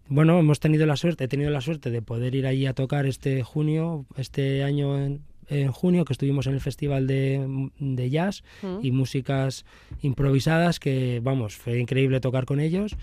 bueno, 0.08 0.40
hemos 0.40 0.62
tenido 0.62 0.86
la 0.86 0.96
suerte, 0.96 1.26
he 1.26 1.28
tenido 1.28 1.52
la 1.52 1.60
suerte 1.60 1.92
de 1.92 2.02
poder 2.02 2.36
ir 2.36 2.48
allí 2.48 2.68
a 2.68 2.74
tocar 2.74 3.06
este 3.06 3.44
junio, 3.44 4.06
este 4.16 4.64
año 4.64 4.98
en, 4.98 5.24
en 5.52 5.72
junio 5.72 6.06
que 6.06 6.14
estuvimos 6.14 6.48
en 6.48 6.54
el 6.54 6.62
Festival 6.62 7.08
de, 7.08 8.10
Jazz 8.10 8.44
y 8.82 8.92
músicas 8.92 9.66
improvisadas 10.02 10.80
que, 10.80 11.20
vamos, 11.22 11.56
fue 11.56 11.80
increíble 11.80 12.20
tocar 12.20 12.46
con 12.46 12.60
ellos. 12.60 12.96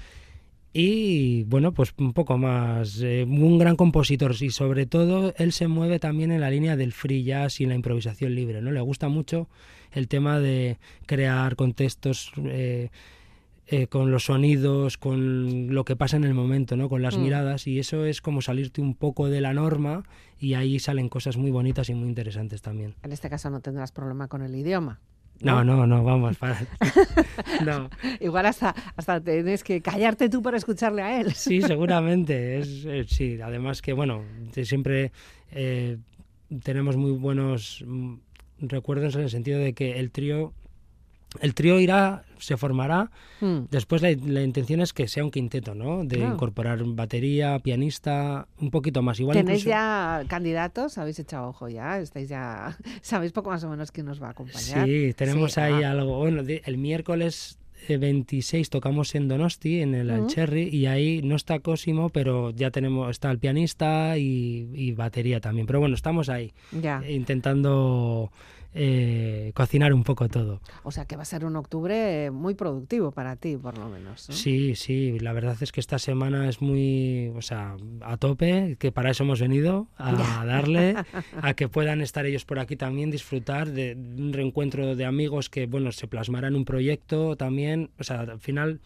Y 0.73 1.45
bueno, 1.45 1.73
pues 1.73 1.95
un 1.97 2.13
poco 2.13 2.37
más, 2.37 3.01
eh, 3.03 3.25
un 3.27 3.59
gran 3.59 3.77
compositor 3.77 4.35
y 4.41 4.51
sobre 4.51 4.87
todo 4.87 5.33
él 5.39 5.53
se 5.53 5.67
mueve 5.67 5.99
también 5.99 6.31
en 6.31 6.41
la 6.41 6.51
línea 6.51 6.77
del 6.77 6.93
free 6.93 7.25
jazz 7.25 7.61
y 7.61 7.67
la 7.67 7.75
improvisación 7.75 8.35
libre, 8.35 8.61
¿no? 8.61 8.71
Le 8.71 8.81
gusta 8.81 9.09
mucho 9.09 9.49
el 9.93 10.09
tema 10.09 10.39
de 10.39 10.79
crear 11.07 11.57
contextos 11.57 12.33
eh, 12.45 12.91
eh, 13.71 13.87
con 13.87 14.11
los 14.11 14.25
sonidos, 14.25 14.97
con 14.97 15.75
lo 15.75 15.85
que 15.85 15.95
pasa 15.95 16.17
en 16.17 16.25
el 16.25 16.33
momento, 16.33 16.75
¿no? 16.75 16.89
con 16.89 17.03
las 17.03 17.19
mm. 17.19 17.23
miradas, 17.23 17.67
y 17.67 17.79
eso 17.79 18.07
es 18.07 18.23
como 18.23 18.41
salirte 18.41 18.81
un 18.81 18.95
poco 18.95 19.29
de 19.29 19.43
la 19.43 19.53
norma 19.53 20.05
y 20.39 20.55
ahí 20.55 20.79
salen 20.79 21.11
cosas 21.11 21.37
muy 21.37 21.51
bonitas 21.51 21.91
y 21.91 21.95
muy 21.95 22.09
interesantes 22.09 22.63
también. 22.63 22.95
En 23.03 23.13
este 23.13 23.29
caso 23.29 23.51
no 23.51 23.61
tendrás 23.61 23.93
problema 23.93 24.27
con 24.27 24.41
el 24.41 24.55
idioma. 24.55 25.01
No, 25.41 25.63
no, 25.63 25.87
no, 25.87 26.03
vamos, 26.03 26.39
para. 26.39 26.67
no. 27.65 27.91
Igual 28.21 28.47
hasta, 28.47 28.75
hasta 28.97 29.21
tienes 29.21 29.63
que 29.63 29.83
callarte 29.83 30.31
tú 30.31 30.41
para 30.41 30.57
escucharle 30.57 31.03
a 31.03 31.21
él. 31.21 31.35
Sí, 31.35 31.61
seguramente. 31.67 32.59
Es, 32.59 32.87
sí, 33.09 33.39
además 33.41 33.83
que, 33.83 33.93
bueno, 33.93 34.25
siempre 34.63 35.13
eh, 35.53 35.99
tenemos 36.63 36.97
muy 36.97 37.13
buenos 37.13 37.85
mm, 37.87 38.15
recuerdos 38.61 39.15
en 39.15 39.21
el 39.21 39.31
sentido 39.31 39.61
de 39.61 39.75
que 39.75 40.01
el 40.01 40.11
trío 40.11 40.55
el 41.41 41.55
trío 41.55 41.79
irá, 41.79 42.25
se 42.39 42.57
formará. 42.57 43.11
Hmm. 43.41 43.65
Después 43.71 44.03
la, 44.03 44.11
intención 44.11 44.81
es 44.81 44.93
que 44.93 45.09
sea 45.09 45.25
un 45.25 45.31
quinteto, 45.31 45.75
¿no? 45.75 46.05
De 46.05 46.19
incorporar 46.21 46.83
batería, 46.85 47.59
pianista, 47.59 48.49
un 48.59 48.71
poquito 48.71 49.03
más. 49.03 49.21
Igual 49.21 49.37
¿Tenéis 49.37 49.65
ya 49.65 50.25
candidatos? 50.29 50.99
¿Habéis 50.99 51.19
echado 51.19 51.49
ojo 51.49 51.69
ya? 51.69 51.99
¿Estáis 51.99 52.29
ya... 52.29 52.77
¿Sabéis 53.03 53.33
poco 53.33 53.51
más 53.51 53.63
o 53.65 53.69
menos 53.69 53.93
quién 53.93 54.07
nos 54.07 54.23
va 54.23 54.29
a 54.29 54.31
acompañar? 54.31 54.87
Sí, 54.87 55.13
tenemos 55.15 55.59
ahí 55.59 55.83
ah. 55.83 55.91
algo. 55.91 56.19
Bueno, 56.19 56.43
el 56.47 56.79
miércoles 56.79 57.59
26 57.89 58.67
eh, 58.67 58.71
tocamos 58.71 59.15
en 59.15 59.29
Donosti, 59.29 59.81
en 59.81 59.95
el 59.95 60.27
Cherry, 60.27 60.69
y 60.69 60.87
ahí 60.87 61.21
no 61.23 61.37
está 61.37 61.61
Cosimo, 61.61 62.09
pero 62.09 62.51
ya 62.51 62.71
tenemos, 62.71 63.11
está 63.11 63.31
el 63.31 63.39
pianista 63.39 64.19
y, 64.19 64.69
y 64.75 64.93
batería 64.93 65.41
también. 65.41 65.67
Pero 65.67 65.81
bueno, 65.81 65.95
estamos 65.95 66.29
ahí, 66.29 66.53
ya. 66.73 67.03
intentando 67.09 68.31
eh, 68.81 69.51
cocinar 69.55 69.93
un 69.93 70.05
poco 70.05 70.29
todo. 70.29 70.61
O 70.85 70.93
sea 70.93 71.05
que 71.05 71.17
va 71.17 71.23
a 71.23 71.25
ser 71.25 71.45
un 71.45 71.57
octubre 71.57 72.31
muy 72.31 72.55
productivo 72.55 73.11
para 73.11 73.35
ti, 73.35 73.57
por 73.57 73.77
lo 73.77 73.89
menos. 73.89 74.29
Sí, 74.31 74.77
sí, 74.77 75.19
la 75.19 75.33
verdad 75.33 75.57
es 75.61 75.73
que 75.73 75.81
esta 75.81 75.99
semana 75.99 76.49
es 76.49 76.63
muy, 76.63 77.33
o 77.35 77.43
sea, 77.43 77.77
a 78.03 78.17
tope, 78.19 78.77
que 78.79 78.93
para 78.93 79.11
eso 79.11 79.25
hemos 79.25 79.41
venido, 79.41 79.89
a 79.97 80.45
darle, 80.47 80.95
a 81.43 81.55
que 81.55 81.67
puedan 81.67 82.01
estar 82.03 82.25
ellos 82.25 82.45
por 82.45 82.61
aquí 82.61 82.77
también, 82.77 83.11
disfrutar 83.11 83.69
de 83.69 83.97
un 83.97 84.33
reencuentro 84.33 84.95
de 84.95 85.05
amigos 85.05 85.51
que, 85.51 85.67
bueno, 85.67 85.91
se 85.91 86.07
plasmará 86.07 86.47
en 86.47 86.55
un 86.55 86.65
proyecto 86.65 87.35
también. 87.37 87.91
O 87.99 88.05
sea, 88.05 88.21
al 88.21 88.39
final, 88.39 88.81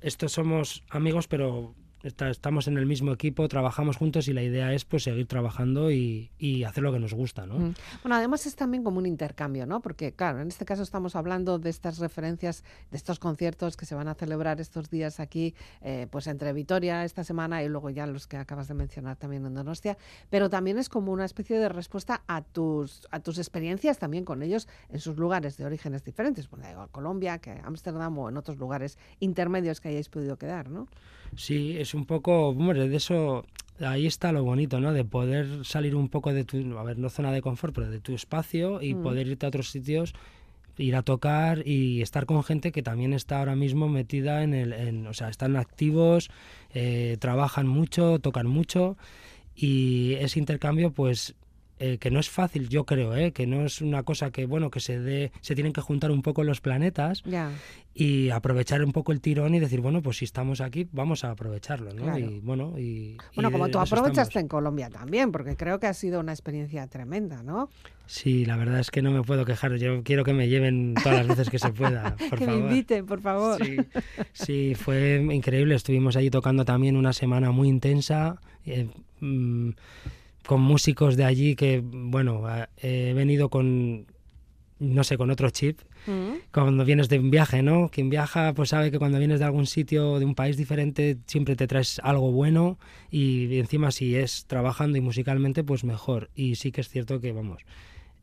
estos 0.00 0.32
somos 0.32 0.84
amigos, 0.88 1.28
pero 1.28 1.74
estamos 2.02 2.68
en 2.68 2.78
el 2.78 2.86
mismo 2.86 3.12
equipo, 3.12 3.46
trabajamos 3.48 3.96
juntos 3.96 4.28
y 4.28 4.32
la 4.32 4.42
idea 4.42 4.72
es 4.72 4.84
pues 4.84 5.04
seguir 5.04 5.26
trabajando 5.26 5.90
y, 5.90 6.30
hacer 6.66 6.82
lo 6.84 6.92
que 6.92 6.98
nos 6.98 7.14
gusta, 7.14 7.46
¿no? 7.46 7.58
Mm. 7.58 7.74
Bueno, 8.02 8.16
además 8.16 8.46
es 8.46 8.56
también 8.56 8.84
como 8.84 8.98
un 8.98 9.06
intercambio, 9.06 9.66
¿no? 9.66 9.80
Porque 9.80 10.12
claro, 10.12 10.40
en 10.40 10.48
este 10.48 10.64
caso 10.64 10.82
estamos 10.82 11.16
hablando 11.16 11.58
de 11.58 11.70
estas 11.70 11.98
referencias, 11.98 12.64
de 12.90 12.96
estos 12.96 13.18
conciertos 13.18 13.76
que 13.76 13.86
se 13.86 13.94
van 13.94 14.08
a 14.08 14.14
celebrar 14.14 14.60
estos 14.60 14.90
días 14.90 15.20
aquí, 15.20 15.54
eh, 15.80 16.06
pues 16.10 16.26
entre 16.26 16.52
Vitoria 16.52 17.04
esta 17.04 17.24
semana 17.24 17.62
y 17.62 17.68
luego 17.68 17.90
ya 17.90 18.06
los 18.06 18.26
que 18.26 18.36
acabas 18.36 18.68
de 18.68 18.74
mencionar 18.74 19.16
también 19.16 19.46
en 19.46 19.54
Donostia, 19.54 19.96
pero 20.30 20.50
también 20.50 20.78
es 20.78 20.88
como 20.88 21.12
una 21.12 21.24
especie 21.24 21.58
de 21.58 21.68
respuesta 21.68 22.22
a 22.26 22.42
tus, 22.42 23.06
a 23.10 23.20
tus 23.20 23.38
experiencias 23.38 23.98
también 23.98 24.24
con 24.24 24.42
ellos 24.42 24.68
en 24.90 25.00
sus 25.00 25.16
lugares 25.16 25.56
de 25.56 25.64
orígenes 25.64 26.04
diferentes, 26.04 26.48
bueno, 26.48 26.82
a 26.82 26.88
Colombia, 26.88 27.38
que 27.38 27.52
Ámsterdam 27.64 28.18
o 28.18 28.28
en 28.28 28.36
otros 28.36 28.58
lugares 28.58 28.98
intermedios 29.20 29.80
que 29.80 29.88
hayáis 29.88 30.08
podido 30.08 30.36
quedar, 30.36 30.68
¿no? 30.68 30.86
Sí, 31.36 31.76
es 31.78 31.94
un 31.94 32.04
poco, 32.04 32.48
hombre, 32.48 32.88
de 32.88 32.96
eso, 32.96 33.46
ahí 33.80 34.06
está 34.06 34.32
lo 34.32 34.44
bonito, 34.44 34.80
¿no? 34.80 34.92
De 34.92 35.04
poder 35.04 35.64
salir 35.64 35.94
un 35.96 36.08
poco 36.08 36.32
de 36.32 36.44
tu, 36.44 36.78
a 36.78 36.82
ver, 36.82 36.98
no 36.98 37.08
zona 37.08 37.32
de 37.32 37.42
confort, 37.42 37.74
pero 37.74 37.90
de 37.90 38.00
tu 38.00 38.14
espacio 38.14 38.82
y 38.82 38.94
mm. 38.94 39.02
poder 39.02 39.26
irte 39.28 39.46
a 39.46 39.48
otros 39.48 39.70
sitios, 39.70 40.14
ir 40.78 40.96
a 40.96 41.02
tocar 41.02 41.66
y 41.66 42.02
estar 42.02 42.26
con 42.26 42.42
gente 42.44 42.72
que 42.72 42.82
también 42.82 43.12
está 43.12 43.38
ahora 43.38 43.56
mismo 43.56 43.88
metida 43.88 44.42
en 44.42 44.54
el, 44.54 44.72
en, 44.72 45.06
o 45.06 45.14
sea, 45.14 45.28
están 45.28 45.56
activos, 45.56 46.30
eh, 46.74 47.16
trabajan 47.18 47.66
mucho, 47.66 48.18
tocan 48.18 48.46
mucho 48.46 48.96
y 49.54 50.14
ese 50.14 50.38
intercambio, 50.38 50.92
pues 50.92 51.34
eh, 51.84 51.98
que 51.98 52.12
no 52.12 52.20
es 52.20 52.30
fácil, 52.30 52.68
yo 52.68 52.84
creo, 52.84 53.16
¿eh? 53.16 53.32
que 53.32 53.44
no 53.44 53.66
es 53.66 53.80
una 53.80 54.04
cosa 54.04 54.30
que, 54.30 54.46
bueno, 54.46 54.70
que 54.70 54.78
se 54.78 55.00
dé, 55.00 55.32
se 55.40 55.56
tienen 55.56 55.72
que 55.72 55.80
juntar 55.80 56.12
un 56.12 56.22
poco 56.22 56.44
los 56.44 56.60
planetas 56.60 57.24
y 57.92 58.30
aprovechar 58.30 58.84
un 58.84 58.92
poco 58.92 59.10
el 59.10 59.20
tirón 59.20 59.56
y 59.56 59.58
decir, 59.58 59.80
bueno, 59.80 60.00
pues 60.00 60.18
si 60.18 60.24
estamos 60.24 60.60
aquí, 60.60 60.88
vamos 60.92 61.24
a 61.24 61.32
aprovecharlo, 61.32 61.92
¿no? 61.92 62.16
Y 62.16 62.38
bueno, 62.38 62.78
y, 62.78 63.16
bueno 63.34 63.50
como 63.50 63.68
tú 63.68 63.80
aprovechaste 63.80 64.38
en 64.38 64.46
Colombia 64.46 64.90
también, 64.90 65.32
porque 65.32 65.56
creo 65.56 65.80
que 65.80 65.88
ha 65.88 65.94
sido 65.94 66.20
una 66.20 66.30
experiencia 66.30 66.86
tremenda, 66.86 67.42
¿no? 67.42 67.68
Sí, 68.06 68.44
la 68.44 68.56
verdad 68.56 68.78
es 68.78 68.92
que 68.92 69.02
no 69.02 69.10
me 69.10 69.24
puedo 69.24 69.44
quejar. 69.44 69.74
Yo 69.74 70.04
quiero 70.04 70.22
que 70.22 70.34
me 70.34 70.48
lleven 70.48 70.94
todas 71.02 71.26
las 71.26 71.36
veces 71.36 71.50
que 71.50 71.58
se 71.58 71.70
pueda, 71.70 72.14
por 72.30 72.38
que 72.38 72.46
me 72.46 72.58
inviten, 72.58 73.06
por 73.06 73.20
favor. 73.20 73.60
Sí, 74.32 74.76
fue 74.76 75.16
increíble. 75.32 75.74
Estuvimos 75.74 76.14
allí 76.14 76.30
tocando 76.30 76.64
también 76.64 76.94
una 76.94 77.12
semana 77.12 77.50
muy 77.50 77.68
intensa. 77.68 78.40
Eh, 78.66 78.88
mm, 79.18 79.70
con 80.46 80.60
músicos 80.60 81.16
de 81.16 81.24
allí 81.24 81.54
que, 81.54 81.82
bueno, 81.84 82.44
he 82.78 83.12
venido 83.14 83.48
con, 83.48 84.06
no 84.78 85.04
sé, 85.04 85.16
con 85.16 85.30
otro 85.30 85.50
chip. 85.50 85.80
Mm. 86.06 86.32
Cuando 86.52 86.84
vienes 86.84 87.08
de 87.08 87.20
un 87.20 87.30
viaje, 87.30 87.62
¿no? 87.62 87.88
Quien 87.88 88.10
viaja 88.10 88.52
pues 88.54 88.70
sabe 88.70 88.90
que 88.90 88.98
cuando 88.98 89.18
vienes 89.18 89.38
de 89.38 89.44
algún 89.44 89.66
sitio, 89.66 90.18
de 90.18 90.24
un 90.24 90.34
país 90.34 90.56
diferente, 90.56 91.18
siempre 91.26 91.54
te 91.54 91.68
traes 91.68 92.00
algo 92.02 92.32
bueno 92.32 92.78
y 93.10 93.58
encima 93.58 93.92
si 93.92 94.16
es 94.16 94.46
trabajando 94.46 94.98
y 94.98 95.00
musicalmente, 95.00 95.62
pues 95.62 95.84
mejor. 95.84 96.30
Y 96.34 96.56
sí 96.56 96.72
que 96.72 96.80
es 96.80 96.88
cierto 96.88 97.20
que, 97.20 97.32
vamos, 97.32 97.62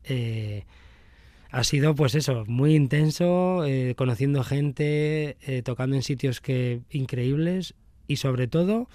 eh, 0.04 0.64
ha 1.50 1.64
sido 1.64 1.94
pues 1.94 2.14
eso, 2.14 2.44
muy 2.46 2.74
intenso, 2.74 3.64
eh, 3.64 3.94
conociendo 3.96 4.44
gente, 4.44 5.36
eh, 5.40 5.62
tocando 5.64 5.96
en 5.96 6.02
sitios 6.02 6.40
que 6.40 6.80
increíbles 6.90 7.74
y 8.06 8.16
sobre 8.16 8.46
todo 8.46 8.88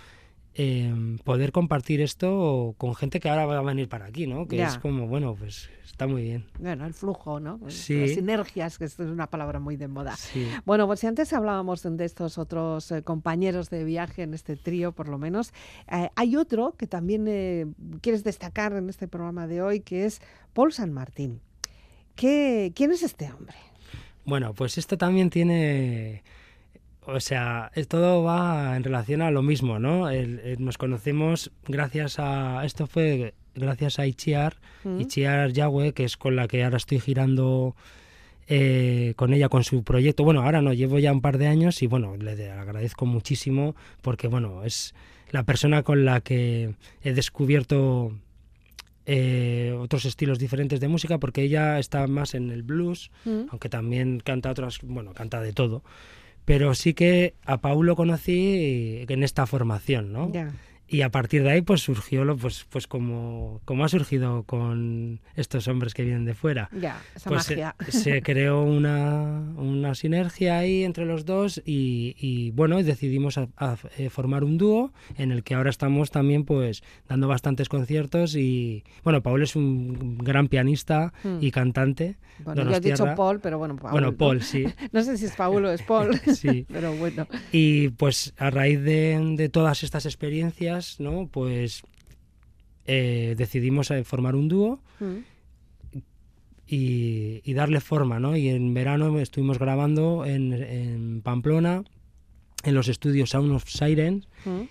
Em, 0.57 1.17
poder 1.17 1.51
compartir 1.51 1.99
esto 1.99 2.75
con 2.77 2.95
gente 2.95 3.19
que 3.19 3.27
ahora 3.27 3.45
va 3.45 3.57
a 3.57 3.61
venir 3.61 3.89
para 3.89 4.05
aquí, 4.05 4.25
¿no? 4.25 4.47
Que 4.47 4.63
es 4.63 4.77
como, 4.77 5.05
bueno, 5.05 5.35
pues 5.35 5.69
está 5.83 6.07
muy 6.07 6.21
bien. 6.21 6.45
Bueno, 6.59 6.85
el 6.85 6.93
flujo, 6.93 7.41
¿no? 7.41 7.59
Sí. 7.67 7.99
Las 7.99 8.11
sinergias, 8.11 8.77
que 8.77 8.85
esto 8.85 9.03
es 9.03 9.09
una 9.09 9.29
palabra 9.29 9.59
muy 9.59 9.75
de 9.75 9.89
moda. 9.89 10.15
Sí. 10.15 10.47
Bueno, 10.65 10.87
pues 10.87 11.01
si 11.01 11.07
antes 11.07 11.33
hablábamos 11.33 11.83
de 11.83 12.05
estos 12.05 12.37
otros 12.37 12.89
eh, 12.93 13.01
compañeros 13.01 13.69
de 13.69 13.83
viaje 13.83 14.23
en 14.23 14.33
este 14.33 14.55
trío, 14.55 14.93
por 14.93 15.09
lo 15.09 15.17
menos, 15.17 15.51
eh, 15.91 16.09
hay 16.15 16.37
otro 16.37 16.73
que 16.77 16.87
también 16.87 17.25
eh, 17.27 17.65
quieres 17.99 18.23
destacar 18.23 18.71
en 18.77 18.87
este 18.87 19.09
programa 19.09 19.47
de 19.47 19.61
hoy, 19.61 19.81
que 19.81 20.05
es 20.05 20.21
Paul 20.53 20.71
San 20.71 20.93
Martín. 20.93 21.41
¿Qué, 22.15 22.71
¿Quién 22.73 22.93
es 22.93 23.03
este 23.03 23.29
hombre? 23.29 23.57
Bueno, 24.23 24.53
pues 24.53 24.77
esto 24.77 24.97
también 24.97 25.29
tiene 25.29 26.23
o 27.05 27.19
sea, 27.19 27.71
todo 27.87 28.23
va 28.23 28.75
en 28.75 28.83
relación 28.83 29.21
a 29.21 29.31
lo 29.31 29.41
mismo, 29.41 29.79
¿no? 29.79 30.09
nos 30.57 30.77
conocemos 30.77 31.51
gracias 31.67 32.19
a... 32.19 32.65
Esto 32.65 32.87
fue 32.87 33.33
gracias 33.55 33.99
a 33.99 34.07
Ichiar, 34.07 34.57
mm. 34.83 35.01
Ichiar 35.01 35.51
Yahweh, 35.51 35.93
que 35.93 36.03
es 36.03 36.17
con 36.17 36.35
la 36.35 36.47
que 36.47 36.63
ahora 36.63 36.77
estoy 36.77 36.99
girando 36.99 37.75
eh, 38.47 39.13
con 39.15 39.33
ella, 39.33 39.49
con 39.49 39.63
su 39.63 39.83
proyecto. 39.83 40.23
Bueno, 40.23 40.43
ahora 40.43 40.61
no, 40.61 40.73
llevo 40.73 40.99
ya 40.99 41.11
un 41.11 41.21
par 41.21 41.37
de 41.37 41.47
años 41.47 41.81
y 41.81 41.87
bueno, 41.87 42.15
le 42.17 42.51
agradezco 42.51 43.05
muchísimo 43.05 43.75
porque, 44.01 44.27
bueno, 44.27 44.63
es 44.63 44.93
la 45.31 45.43
persona 45.43 45.83
con 45.83 46.05
la 46.05 46.21
que 46.21 46.75
he 47.01 47.13
descubierto 47.13 48.13
eh, 49.05 49.75
otros 49.79 50.05
estilos 50.05 50.39
diferentes 50.39 50.79
de 50.79 50.87
música 50.87 51.17
porque 51.17 51.43
ella 51.43 51.79
está 51.79 52.05
más 52.07 52.35
en 52.35 52.51
el 52.51 52.63
blues, 52.63 53.11
mm. 53.25 53.49
aunque 53.49 53.69
también 53.69 54.19
canta 54.19 54.51
otras, 54.51 54.79
bueno, 54.83 55.13
canta 55.13 55.41
de 55.41 55.53
todo. 55.53 55.83
Pero 56.45 56.75
sí 56.75 56.93
que 56.93 57.33
a 57.43 57.57
Paulo 57.57 57.95
conocí 57.95 59.03
en 59.07 59.23
esta 59.23 59.45
formación, 59.47 60.13
¿no? 60.13 60.31
Y 60.87 61.01
a 61.01 61.09
partir 61.09 61.43
de 61.43 61.51
ahí 61.51 61.61
pues 61.61 61.81
surgió 61.81 62.25
lo 62.25 62.37
pues 62.37 62.65
pues 62.69 62.87
como 62.87 63.61
como 63.65 63.83
ha 63.83 63.89
surgido 63.89 64.43
con 64.43 65.19
estos 65.35 65.67
hombres 65.67 65.93
que 65.93 66.03
vienen 66.03 66.25
de 66.25 66.35
fuera. 66.35 66.69
Ya 66.79 67.01
esa 67.15 67.29
pues 67.29 67.49
magia. 67.49 67.75
Se, 67.89 68.21
creó 68.21 68.63
una, 68.63 69.53
una 69.55 69.95
sinergia 69.95 70.59
ahí 70.59 70.83
entre 70.83 71.05
los 71.05 71.25
dos 71.25 71.61
y, 71.65 72.15
y 72.19 72.51
bueno 72.51 72.81
decidimos 72.81 73.37
a, 73.37 73.47
eh, 73.97 74.09
formar 74.09 74.43
un 74.43 74.57
dúo 74.57 74.93
en 75.17 75.31
el 75.31 75.43
que 75.43 75.55
ahora 75.55 75.69
estamos 75.69 76.11
también 76.11 76.45
pues 76.45 76.83
dando 77.07 77.27
bastantes 77.27 77.69
conciertos 77.69 78.35
y 78.35 78.83
bueno 79.03 79.23
Paul 79.23 79.41
es 79.41 79.55
un 79.55 80.17
gran 80.17 80.47
pianista 80.47 81.13
hmm. 81.23 81.37
y 81.41 81.51
cantante 81.51 82.17
bueno 82.43 82.63
yo 82.63 82.75
he 82.75 82.79
dicho 82.79 83.05
Paul 83.15 83.39
pero 83.39 83.57
bueno 83.57 83.75
Paul, 83.75 83.91
bueno 83.91 84.15
Paul 84.15 84.41
sí. 84.41 84.65
No 84.91 85.01
sé 85.01 85.17
si 85.17 85.25
es 85.25 85.35
Paul 85.35 85.65
o 85.65 85.71
es 85.71 85.81
Paul 85.81 86.19
sí. 86.35 86.65
pero 86.71 86.93
bueno. 86.95 87.27
Y 87.51 87.89
pues 87.89 88.33
a 88.37 88.49
raíz 88.49 88.81
de, 88.81 89.35
de 89.35 89.49
todas 89.49 89.83
estas 89.83 90.05
experiencias 90.05 90.74
¿no? 90.99 91.27
Pues 91.31 91.83
eh, 92.85 93.35
decidimos 93.37 93.91
eh, 93.91 94.03
formar 94.03 94.35
un 94.35 94.47
dúo 94.47 94.79
mm. 94.99 95.17
y, 96.67 97.53
darle 97.53 97.79
forma, 97.79 98.19
¿no? 98.19 98.35
Y 98.35 98.49
en 98.49 98.73
verano 98.73 99.19
estuvimos 99.19 99.57
grabando 99.57 100.25
en, 100.25 101.21
Pamplona, 101.23 101.83
en 102.63 102.75
los 102.75 102.87
estudios 102.87 103.29
Sound 103.31 103.51
of 103.51 103.67
Sirens, 103.67 104.27
mm. 104.45 104.61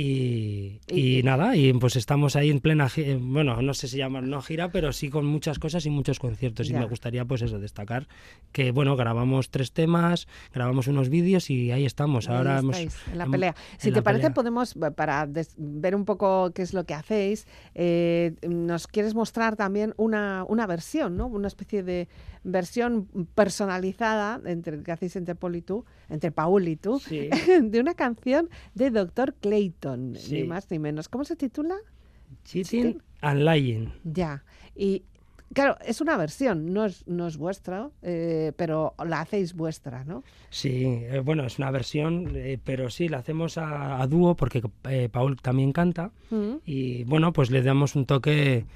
Y, 0.00 0.80
y, 0.86 1.24
nada, 1.24 1.56
y 1.56 1.72
pues 1.72 1.96
estamos 1.96 2.36
ahí 2.36 2.50
en 2.50 2.60
plena, 2.60 2.88
bueno, 3.18 3.60
no 3.60 3.74
sé 3.74 3.88
si 3.88 3.96
llama 3.96 4.20
no 4.20 4.40
gira, 4.42 4.70
pero 4.70 4.92
sí 4.92 5.10
con 5.10 5.26
muchas 5.26 5.58
cosas 5.58 5.84
y 5.86 5.90
muchos 5.90 6.20
conciertos. 6.20 6.70
Y 6.70 6.74
me 6.74 6.86
gustaría 6.86 7.24
pues 7.24 7.42
eso, 7.42 7.58
destacar 7.58 8.06
que, 8.52 8.70
bueno, 8.70 8.94
grabamos 8.94 9.50
tres 9.50 9.72
temas, 9.72 10.28
grabamos 10.54 10.86
unos 10.86 11.08
vídeos 11.08 11.50
y 11.50 11.72
ahí 11.72 11.84
estamos. 11.84 12.28
Ahora 12.28 12.60
hemos, 12.60 12.78
en 12.78 13.18
la 13.18 13.26
pelea. 13.26 13.56
Si 13.78 13.90
te 13.90 14.00
parece, 14.00 14.30
podemos, 14.30 14.76
para 14.94 15.28
ver 15.56 15.96
un 15.96 16.04
poco 16.04 16.52
qué 16.54 16.62
es 16.62 16.74
lo 16.74 16.84
que 16.84 16.94
hacéis, 16.94 17.48
eh, 17.74 18.36
nos 18.48 18.86
quieres 18.86 19.16
mostrar 19.16 19.56
también 19.56 19.94
una, 19.96 20.44
una 20.46 20.68
versión, 20.68 21.16
¿no? 21.16 21.26
Una 21.26 21.48
especie 21.48 21.82
de 21.82 22.06
versión 22.44 23.06
personalizada 23.34 24.40
entre 24.44 24.82
que 24.82 24.92
hacéis 24.92 25.16
entre 25.16 25.34
Paul 25.34 25.56
y 25.56 25.62
tú, 25.62 25.84
entre 26.08 26.30
Paul 26.30 26.68
y 26.68 26.76
tú, 26.76 27.00
de 27.10 27.80
una 27.80 27.94
canción 27.94 28.48
de 28.74 28.90
Dr. 28.90 29.34
Clayton, 29.40 29.87
ni 29.96 30.44
más 30.44 30.70
ni 30.70 30.78
menos. 30.78 31.08
¿Cómo 31.08 31.24
se 31.24 31.36
titula? 31.36 31.76
Cheating 32.44 33.02
and 33.20 33.40
Lying. 33.42 33.92
Ya. 34.04 34.44
Y 34.74 35.04
Claro, 35.54 35.78
es 35.84 36.02
una 36.02 36.16
versión, 36.18 36.74
no 36.74 36.84
es, 36.84 37.06
no 37.06 37.26
es 37.26 37.38
vuestra, 37.38 37.90
eh, 38.02 38.52
pero 38.56 38.94
la 39.04 39.22
hacéis 39.22 39.54
vuestra, 39.54 40.04
¿no? 40.04 40.22
Sí, 40.50 40.84
eh, 40.84 41.22
bueno, 41.24 41.44
es 41.46 41.58
una 41.58 41.70
versión, 41.70 42.32
eh, 42.36 42.58
pero 42.62 42.90
sí, 42.90 43.08
la 43.08 43.18
hacemos 43.18 43.56
a, 43.56 44.06
dúo 44.06 44.36
porque 44.36 44.62
Paul 45.10 45.36
también 45.40 45.72
canta 45.72 46.12
mm. 46.30 46.56
y 46.66 47.04
bueno, 47.04 47.32
pues 47.32 47.50
le 47.50 47.62
damos 47.62 47.96
un 47.96 48.04
toque, 48.04 48.66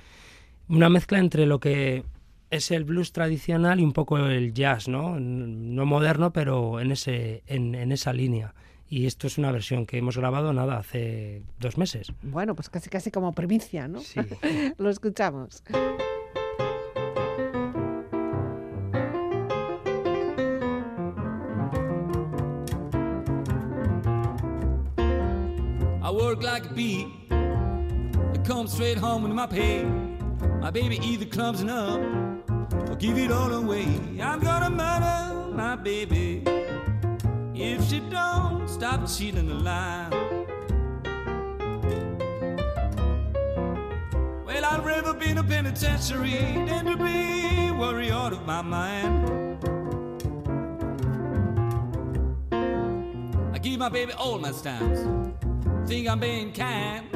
una 0.69 0.89
mezcla 0.89 1.19
entre 1.19 1.45
lo 1.45 1.61
que 1.61 2.05
es 2.51 2.71
el 2.71 2.85
blues 2.85 3.13
tradicional 3.13 3.79
y 3.79 3.85
un 3.85 3.93
poco 3.93 4.19
el 4.19 4.55
jazz, 4.55 4.89
¿no? 4.89 5.21
No 5.21 5.85
moderno, 5.85 6.33
pero 6.33 6.81
en, 6.81 6.93
ese, 6.93 7.43
en, 7.47 7.75
en 7.75 7.93
esa 7.93 8.15
línea. 8.15 8.55
Y 8.93 9.07
esto 9.07 9.27
es 9.27 9.39
una 9.39 9.51
versión 9.51 9.87
que 9.87 9.97
hemos 9.97 10.19
grabado, 10.19 10.53
nada, 10.53 10.77
hace 10.77 11.41
dos 11.59 11.79
meses. 11.79 12.13
Bueno, 12.21 12.55
pues 12.55 12.69
casi 12.69 12.91
casi 12.91 13.11
como 13.11 13.33
primicia, 13.33 13.89
¿no? 13.89 14.01
Sí. 14.01 14.21
Lo 14.77 14.91
escuchamos. 14.91 15.63
I 26.03 26.11
work 26.11 26.43
like 26.43 26.67
a 26.67 26.75
bee. 26.75 27.07
I 27.31 28.39
come 28.47 28.69
straight 28.69 28.99
home 28.99 29.23
with 29.23 29.33
my 29.33 29.47
pay. 29.47 29.85
My 30.61 30.71
baby 30.71 30.99
either 31.03 31.25
clumsing 31.25 31.71
up 31.71 31.99
or 32.91 32.97
give 32.97 33.17
it 33.17 33.33
all 33.33 33.55
away. 33.55 33.87
I'm 34.21 34.41
gonna 34.41 34.69
murder 34.69 35.51
my 35.57 35.77
baby 35.77 36.52
if 37.63 37.89
she 37.89 38.01
don't 38.01 38.69
stop 38.69 39.07
cheating 39.07 39.47
the 39.47 39.55
line. 39.55 40.11
Well, 44.45 44.65
I'd 44.65 44.85
rather 44.85 45.15
be 45.15 45.31
in 45.31 45.39
a 45.39 45.45
penitentiary 45.45 46.31
than 46.67 46.87
to 46.87 46.97
be 46.97 47.71
worried 47.71 48.11
out 48.11 48.33
of 48.33 48.45
my 48.45 48.63
mind. 48.63 49.29
I 53.55 53.59
give 53.59 53.79
my 53.79 53.89
baby 53.89 54.13
all 54.15 54.39
my 54.39 54.51
stamps. 54.51 55.01
Think 55.89 56.09
I'm 56.09 56.19
being 56.19 56.53
kind. 56.53 57.07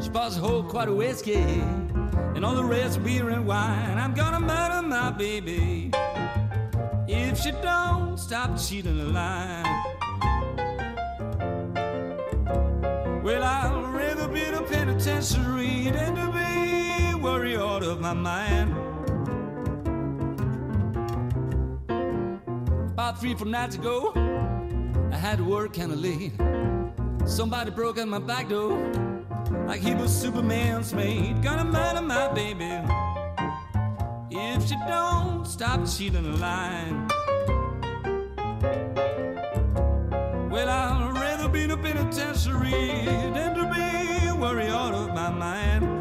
She 0.00 0.08
pours 0.10 0.36
a 0.36 0.40
whole 0.40 0.62
quart 0.62 0.88
of 0.88 0.94
whiskey 0.94 1.34
and 1.34 2.44
all 2.44 2.54
the 2.54 2.64
rest 2.64 3.02
beer 3.02 3.30
and 3.30 3.44
wine. 3.44 3.98
I'm 3.98 4.14
gonna 4.14 4.40
murder 4.40 4.86
my 4.86 5.10
baby 5.10 5.90
if 7.28 7.38
she 7.38 7.50
don't 7.62 8.16
stop 8.18 8.58
cheating 8.58 8.96
the 8.96 9.04
line. 9.04 9.64
Well, 13.22 13.42
I'd 13.44 13.92
rather 13.92 14.28
be 14.28 14.44
a 14.44 14.62
penitentiary 14.62 15.90
than 15.90 16.14
to 16.14 16.26
be 16.32 17.22
worried 17.22 17.58
out 17.58 17.82
of 17.82 18.00
my 18.00 18.14
mind. 18.14 18.72
About 22.92 23.20
three, 23.20 23.34
four 23.34 23.46
nights 23.46 23.76
ago, 23.76 24.12
I 25.12 25.16
had 25.16 25.36
to 25.38 25.44
work 25.44 25.74
kinda 25.74 25.96
late. 25.96 26.32
Somebody 27.26 27.70
broke 27.70 27.98
in 27.98 28.08
my 28.08 28.20
back 28.20 28.48
door 28.48 28.72
like 29.66 29.82
he 29.82 29.94
was 29.94 30.10
Superman's 30.10 30.94
mate. 30.94 31.42
Gonna 31.42 31.64
murder 31.64 32.00
my 32.00 32.28
baby 32.28 32.72
if 34.30 34.66
she 34.66 34.76
don't 34.86 35.46
stop 35.46 35.86
cheating 35.86 36.22
the 36.22 36.38
line. 36.38 37.17
Well, 40.50 40.68
I'd 40.68 41.12
rather 41.14 41.48
be 41.48 41.62
in 41.62 41.70
a 41.70 41.76
penitentiary 41.76 43.04
than 43.34 43.54
to 43.54 43.64
be 43.74 44.40
worried 44.40 44.70
out 44.70 44.94
of 44.94 45.14
my 45.14 45.30
mind. 45.30 45.97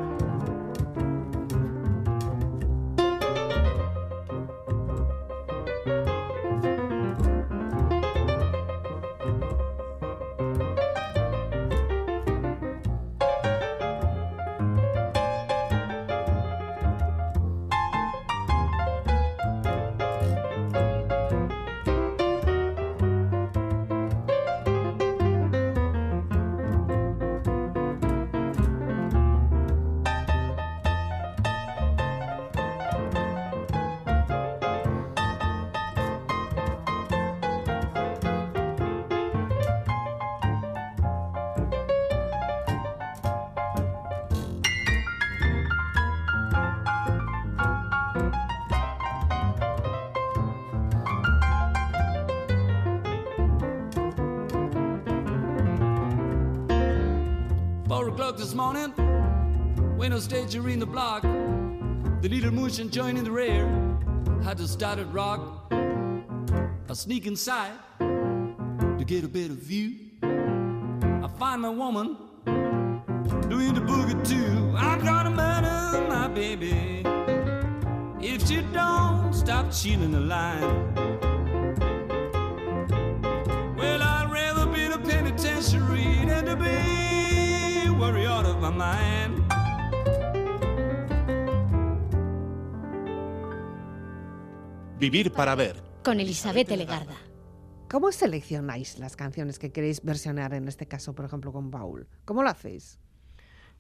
This 58.18 58.56
morning. 58.56 58.90
When 59.96 60.12
I 60.12 60.18
stayed 60.18 60.52
in 60.54 60.80
the 60.80 60.88
block, 60.88 61.22
the 61.22 62.28
little 62.28 62.52
motion 62.52 62.90
joining 62.90 63.24
the 63.24 63.30
rear. 63.32 63.68
Had 64.44 64.58
to 64.58 64.68
start 64.68 64.98
at 64.98 65.14
rock. 65.14 65.72
I 65.72 66.94
sneak 66.94 67.28
inside 67.28 67.74
to 68.00 69.04
get 69.06 69.24
a 69.24 69.28
better 69.28 69.54
view. 69.54 69.94
I 70.24 71.30
find 71.38 71.62
my 71.62 71.70
woman 71.70 72.18
doing 73.50 73.76
the 73.76 73.82
boogie 73.82 74.28
too. 74.28 74.76
I'm 74.76 75.06
gonna 75.06 75.30
murder 75.30 76.08
my 76.10 76.28
baby 76.28 77.04
if 78.20 78.48
she 78.48 78.62
don't 78.74 79.32
stop 79.32 79.72
cheating 79.72 80.12
the 80.12 80.22
line. 80.22 81.07
Vivir 95.00 95.32
para 95.32 95.54
ver. 95.54 95.76
Con 96.04 96.20
Elizabeth 96.20 96.70
Legarda. 96.72 97.16
¿Cómo 97.88 98.12
seleccionáis 98.12 98.98
las 98.98 99.16
canciones 99.16 99.60
que 99.60 99.72
queréis 99.72 100.02
versionar, 100.02 100.56
en 100.56 100.68
este 100.68 100.88
caso, 100.88 101.14
por 101.14 101.26
ejemplo, 101.26 101.54
con 101.54 101.70
Paul? 101.70 102.08
¿Cómo 102.26 102.42
lo 102.42 102.50
hacéis? 102.50 102.98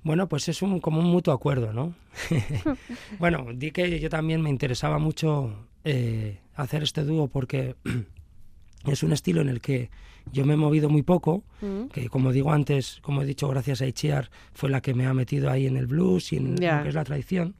Bueno, 0.03 0.29
pues 0.29 0.47
es 0.47 0.61
un, 0.61 0.79
como 0.79 0.99
un 0.99 1.07
mutuo 1.07 1.33
acuerdo, 1.33 1.73
¿no? 1.73 1.95
bueno, 3.19 3.47
di 3.51 3.71
que 3.71 3.99
yo 3.99 4.09
también 4.09 4.41
me 4.43 4.51
interesaba 4.51 4.99
mucho 4.99 5.67
eh, 5.83 6.39
hacer 6.53 6.83
este 6.83 7.03
dúo 7.03 7.27
porque 7.29 7.75
es 8.85 9.01
un 9.01 9.11
estilo 9.11 9.41
en 9.41 9.49
el 9.49 9.59
que 9.59 9.89
yo 10.31 10.45
me 10.45 10.53
he 10.53 10.57
movido 10.57 10.87
muy 10.87 11.01
poco, 11.01 11.43
mm. 11.61 11.85
que 11.87 12.09
como 12.09 12.31
digo 12.31 12.51
antes, 12.51 12.99
como 13.01 13.23
he 13.23 13.25
dicho, 13.25 13.47
gracias 13.47 13.81
a 13.81 13.87
Ichiar, 13.87 14.29
fue 14.53 14.69
la 14.69 14.81
que 14.81 14.93
me 14.93 15.07
ha 15.07 15.15
metido 15.15 15.49
ahí 15.49 15.65
en 15.65 15.77
el 15.77 15.87
blues 15.87 16.31
y 16.31 16.37
en 16.37 16.51
lo 16.51 16.83
que 16.83 16.89
es 16.89 16.95
la 16.95 17.03
tradición. 17.03 17.55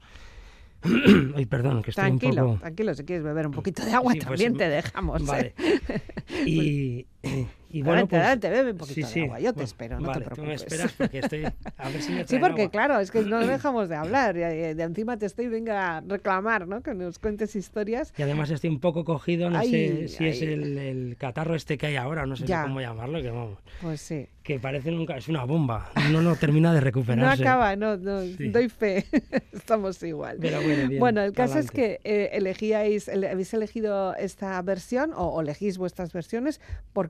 Ay, 1.34 1.46
perdón, 1.46 1.82
que 1.82 1.90
estoy 1.90 2.04
tranquilo, 2.04 2.42
un 2.42 2.48
poco... 2.50 2.60
Tranquilo, 2.60 2.94
si 2.94 3.04
quieres 3.04 3.24
beber 3.24 3.46
un 3.46 3.52
poquito 3.52 3.84
de 3.84 3.92
agua 3.92 4.12
pues 4.12 4.24
también 4.24 4.56
te 4.56 4.68
dejamos. 4.68 5.22
¿eh? 5.22 5.24
Vale. 5.26 5.54
y, 6.46 7.06
y 7.70 7.82
bueno, 7.82 7.90
adelante, 7.92 8.08
pues, 8.10 8.22
adelante, 8.22 8.50
bebe 8.50 8.70
un 8.72 8.78
poquito 8.78 8.94
sí, 8.94 9.00
de 9.02 9.06
sí. 9.08 9.20
agua. 9.24 9.40
Yo 9.40 9.46
te 9.50 9.52
Bueno, 9.54 9.64
espero, 9.64 10.00
no 10.00 10.06
vale, 10.08 10.20
te 10.24 10.28
tú 10.30 10.34
preocupes. 10.36 10.48
me 10.48 10.54
esperas 10.54 10.92
porque 10.92 11.18
estoy... 11.18 11.44
A 11.76 11.88
ver 11.90 12.02
si 12.02 12.12
me 12.12 12.24
Sí, 12.28 12.38
porque 12.38 12.62
agua. 12.62 12.70
claro, 12.70 13.00
es 13.00 13.10
que 13.10 13.22
no 13.22 13.38
dejamos 13.46 13.88
de 13.88 13.96
hablar. 13.96 14.34
De 14.34 14.82
encima 14.82 15.16
te 15.18 15.26
estoy, 15.26 15.48
venga 15.48 15.96
a 15.96 16.00
reclamar, 16.00 16.66
¿no? 16.68 16.82
Que 16.82 16.94
nos 16.94 17.18
cuentes 17.18 17.56
historias. 17.56 18.12
Y 18.16 18.22
además 18.22 18.50
estoy 18.50 18.70
un 18.70 18.80
poco 18.80 19.04
cogido, 19.04 19.50
no 19.50 19.58
Ay, 19.58 19.70
sé 19.70 20.08
si 20.08 20.26
es 20.28 20.42
ay. 20.42 20.48
el, 20.52 20.78
el 20.78 21.16
catarro 21.18 21.54
este 21.54 21.76
que 21.76 21.86
hay 21.86 21.96
ahora, 21.96 22.24
no 22.24 22.36
sé 22.36 22.46
Ya. 22.46 22.62
cómo 22.62 22.80
llamarlo, 22.80 23.20
que 23.20 23.30
vamos, 23.30 23.58
Pues 23.82 24.00
sí. 24.00 24.28
que 24.42 24.58
parece 24.60 24.90
nunca, 24.92 25.16
es 25.16 25.28
una 25.28 25.44
bomba, 25.44 25.90
no 26.10 26.22
no 26.22 26.36
termina 26.36 26.72
de 26.72 26.78
No 26.80 26.84
recuperarse. 26.84 27.42
acaba, 27.42 27.76
no, 27.76 27.96
no, 27.98 28.22
Sí. 28.22 28.48
doy 28.48 28.68
fe. 28.70 29.04
Estamos 29.52 30.02
igual. 30.02 30.38
Pero 30.40 30.62
bueno, 30.62 30.88
bien, 30.88 31.00
Bueno, 31.00 31.20
el 31.22 31.32
caso 31.32 31.58
es 31.58 31.70
pa'lante. 31.70 32.00
que 32.02 32.10
eh, 32.24 32.30
elegíais, 32.32 33.08
ele- 33.08 33.28
habéis 33.28 33.52
elegido 33.52 34.14
esta 34.16 34.60
versión 34.62 35.12
o, 35.12 35.26
o 35.26 35.40
elegís 35.42 35.76
vuestras 35.76 36.12
versiones 36.12 36.60
porque, 36.94 37.07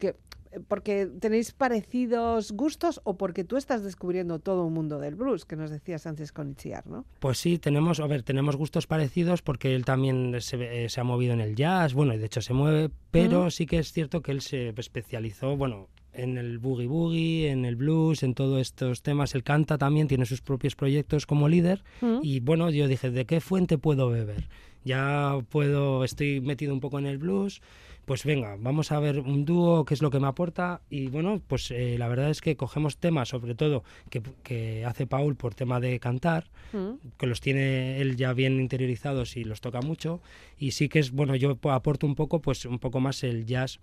porque 0.67 1.07
tenéis 1.21 1.53
parecidos 1.53 2.53
gustos 2.53 3.01
o 3.05 3.17
porque 3.17 3.45
tú 3.45 3.57
estás 3.57 3.85
descubriendo 3.85 4.39
todo 4.39 4.65
un 4.65 4.73
mundo 4.73 4.99
del 4.99 5.15
blues, 5.15 5.45
que 5.45 5.57
nos 5.57 5.71
decías 5.71 6.07
antes 6.07 6.33
con 6.33 6.51
Itziar, 6.51 6.87
¿no? 6.87 7.05
Pues 7.21 7.39
sí, 7.39 7.59
tenemos, 7.59 8.01
a 8.01 8.07
ver, 8.07 8.23
tenemos 8.23 8.57
gustos 8.57 8.87
parecidos 8.87 9.43
porque 9.43 9.75
él 9.75 9.85
también 9.85 10.37
se, 10.41 10.85
eh, 10.85 10.89
se 10.89 11.01
ha 11.01 11.05
movido 11.05 11.35
en 11.35 11.41
el 11.41 11.55
jazz, 11.55 11.93
bueno, 11.95 12.15
y 12.15 12.19
de 12.19 12.27
hecho 12.27 12.41
se 12.41 12.55
mueve, 12.55 12.91
pero 13.11 13.51
sí 13.51 13.67
que 13.67 13.79
es 13.79 13.93
cierto 13.93 14.23
que 14.23 14.33
él 14.33 14.41
se 14.41 14.71
especializó, 14.71 15.57
bueno, 15.57 15.89
en 16.15 16.37
el 16.39 16.59
boogie 16.59 16.87
boogie, 16.89 17.51
en 17.51 17.65
el 17.65 17.77
blues, 17.77 18.23
en 18.23 18.35
todos 18.35 18.61
estos 18.61 19.03
temas. 19.03 19.35
Él 19.35 19.45
canta 19.45 19.79
también, 19.79 20.09
tiene 20.09 20.27
sus 20.27 20.41
propios 20.41 20.75
proyectos 20.75 21.27
como 21.27 21.49
líder 21.49 21.85
Mm. 22.01 22.19
y 22.23 22.41
bueno, 22.41 22.71
yo 22.71 22.89
dije, 22.89 23.11
¿de 23.11 23.25
qué 23.27 23.41
fuente 23.41 23.79
puedo 23.79 24.09
beber? 24.11 24.49
Ya 24.85 25.39
puedo, 25.51 26.05
estoy 26.05 26.41
metido 26.41 26.73
un 26.73 26.81
poco 26.81 26.99
en 26.99 27.07
el 27.07 27.19
blues, 27.19 27.61
pues 28.09 28.25
venga, 28.25 28.57
vamos 28.59 28.91
a 28.91 28.99
ver 28.99 29.21
un 29.21 29.45
dúo, 29.45 29.85
qué 29.85 29.95
es 29.95 30.03
lo 30.03 30.11
que 30.11 30.19
me 30.19 30.27
aporta. 30.27 30.81
Y 30.91 31.07
bueno, 31.07 31.41
pues 31.47 31.71
eh, 31.71 31.97
la 31.99 32.09
verdad 32.09 32.31
es 32.31 32.41
que 32.41 32.57
cogemos 32.57 32.97
temas, 32.97 33.29
sobre 33.29 33.55
todo 33.55 33.85
que, 34.11 34.21
que 34.43 34.85
hace 34.85 35.07
Paul 35.07 35.37
por 35.37 35.55
tema 35.55 35.79
de 35.79 36.01
cantar, 36.01 36.51
Mm. 36.73 36.95
que 37.17 37.27
los 37.27 37.41
tiene 37.41 37.99
él 38.01 38.17
ya 38.17 38.33
bien 38.35 38.61
interiorizados 38.61 39.37
y 39.39 39.45
los 39.45 39.61
toca 39.61 39.81
mucho. 39.81 40.21
Y 40.59 40.73
sí 40.73 40.89
que 40.89 40.99
es 40.99 41.13
bueno 41.13 41.37
yo 41.37 41.55
po- 41.57 41.71
aporto 41.71 42.07
un 42.07 42.15
poco 42.15 42.41
pues 42.41 42.65
un 42.67 42.79
poco 42.79 42.99
más 43.01 43.23
el 43.23 43.47
jazz 43.47 43.79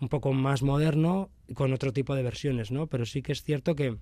un 0.00 0.08
poco 0.08 0.32
más 0.32 0.62
moderno 0.62 1.30
con 1.54 1.72
otro 1.72 1.92
tipo 1.92 2.14
de 2.14 2.22
versiones 2.22 2.70
no 2.70 2.86
pero 2.86 3.04
sí 3.06 3.20
que 3.22 3.32
es 3.32 3.42
cierto 3.42 3.74
que 3.76 3.96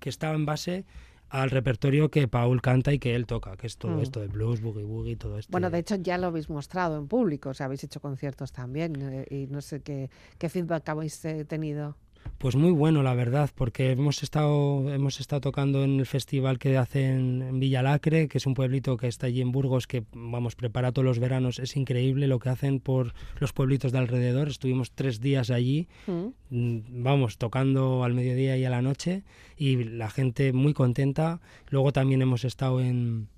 que 0.00 0.08
está 0.08 0.32
en 0.32 0.44
base 0.44 0.84
al 1.30 1.50
repertorio 1.50 2.10
que 2.10 2.28
Paul 2.28 2.60
canta 2.60 2.92
y 2.92 2.98
que 2.98 3.14
él 3.14 3.26
toca 3.26 3.56
que 3.56 3.66
es 3.66 3.76
todo 3.76 3.96
Mm. 3.96 4.00
esto 4.00 4.20
de 4.20 4.28
blues 4.28 4.60
boogie 4.60 4.84
woogie 4.84 5.16
todo 5.16 5.38
esto 5.38 5.50
Bueno, 5.52 5.70
de 5.70 5.78
hecho 5.78 5.94
ya 5.96 6.18
lo 6.18 6.26
habéis 6.26 6.50
mostrado 6.50 6.98
en 6.98 7.06
público, 7.08 7.50
o 7.50 7.54
sea, 7.54 7.66
habéis 7.66 7.84
hecho 7.84 8.00
conciertos 8.00 8.52
también 8.52 8.94
eh, 9.00 9.26
y 9.30 9.46
no 9.46 9.60
sé 9.60 9.80
qué, 9.80 10.10
qué 10.38 10.48
feedback 10.48 10.88
habéis 10.88 11.24
eh, 11.24 11.44
tenido. 11.44 11.96
Pues 12.38 12.56
muy 12.56 12.70
bueno, 12.70 13.02
la 13.02 13.12
verdad, 13.12 13.50
porque 13.54 13.90
hemos 13.90 14.22
estado, 14.22 14.90
hemos 14.94 15.20
estado 15.20 15.42
tocando 15.42 15.84
en 15.84 16.00
el 16.00 16.06
festival 16.06 16.58
que 16.58 16.78
hacen 16.78 17.42
en 17.42 17.60
Villalacre, 17.60 18.28
que 18.28 18.38
es 18.38 18.46
un 18.46 18.54
pueblito 18.54 18.96
que 18.96 19.08
está 19.08 19.26
allí 19.26 19.42
en 19.42 19.52
Burgos, 19.52 19.86
que 19.86 20.04
vamos, 20.14 20.56
prepara 20.56 20.90
todos 20.90 21.04
los 21.04 21.18
veranos. 21.18 21.58
Es 21.58 21.76
increíble 21.76 22.28
lo 22.28 22.38
que 22.38 22.48
hacen 22.48 22.80
por 22.80 23.12
los 23.40 23.52
pueblitos 23.52 23.92
de 23.92 23.98
alrededor. 23.98 24.48
Estuvimos 24.48 24.90
tres 24.92 25.20
días 25.20 25.50
allí, 25.50 25.86
Mm. 26.06 27.02
vamos, 27.02 27.36
tocando 27.36 28.04
al 28.04 28.14
mediodía 28.14 28.56
y 28.56 28.64
a 28.64 28.70
la 28.70 28.80
noche, 28.80 29.22
y 29.58 29.84
la 29.84 30.08
gente 30.08 30.54
muy 30.54 30.72
contenta. 30.72 31.40
Luego 31.68 31.92
también 31.92 32.22
hemos 32.22 32.44
estado 32.44 32.80
en, 32.80 33.28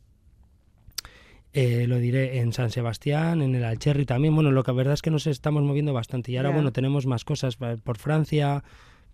eh, 1.55 1.86
lo 1.86 1.98
diré, 1.98 2.38
en 2.40 2.53
San 2.53 2.70
Sebastián, 2.70 3.42
en 3.42 3.55
el 3.55 3.64
Alcherri 3.64 4.07
también. 4.07 4.34
Bueno, 4.34 4.50
lo 4.50 4.62
que 4.62 4.70
la 4.72 4.76
verdad 4.76 4.94
es 4.94 5.03
que 5.03 5.11
nos 5.11 5.26
estamos 5.26 5.62
moviendo 5.62 5.92
bastante. 5.92 6.32
Y 6.32 6.36
ahora, 6.36 6.50
bueno, 6.57 6.72
tenemos 6.72 7.07
más 7.07 7.24
cosas 7.24 7.59
eh, 7.61 7.76
por 7.82 7.98
Francia, 7.98 8.64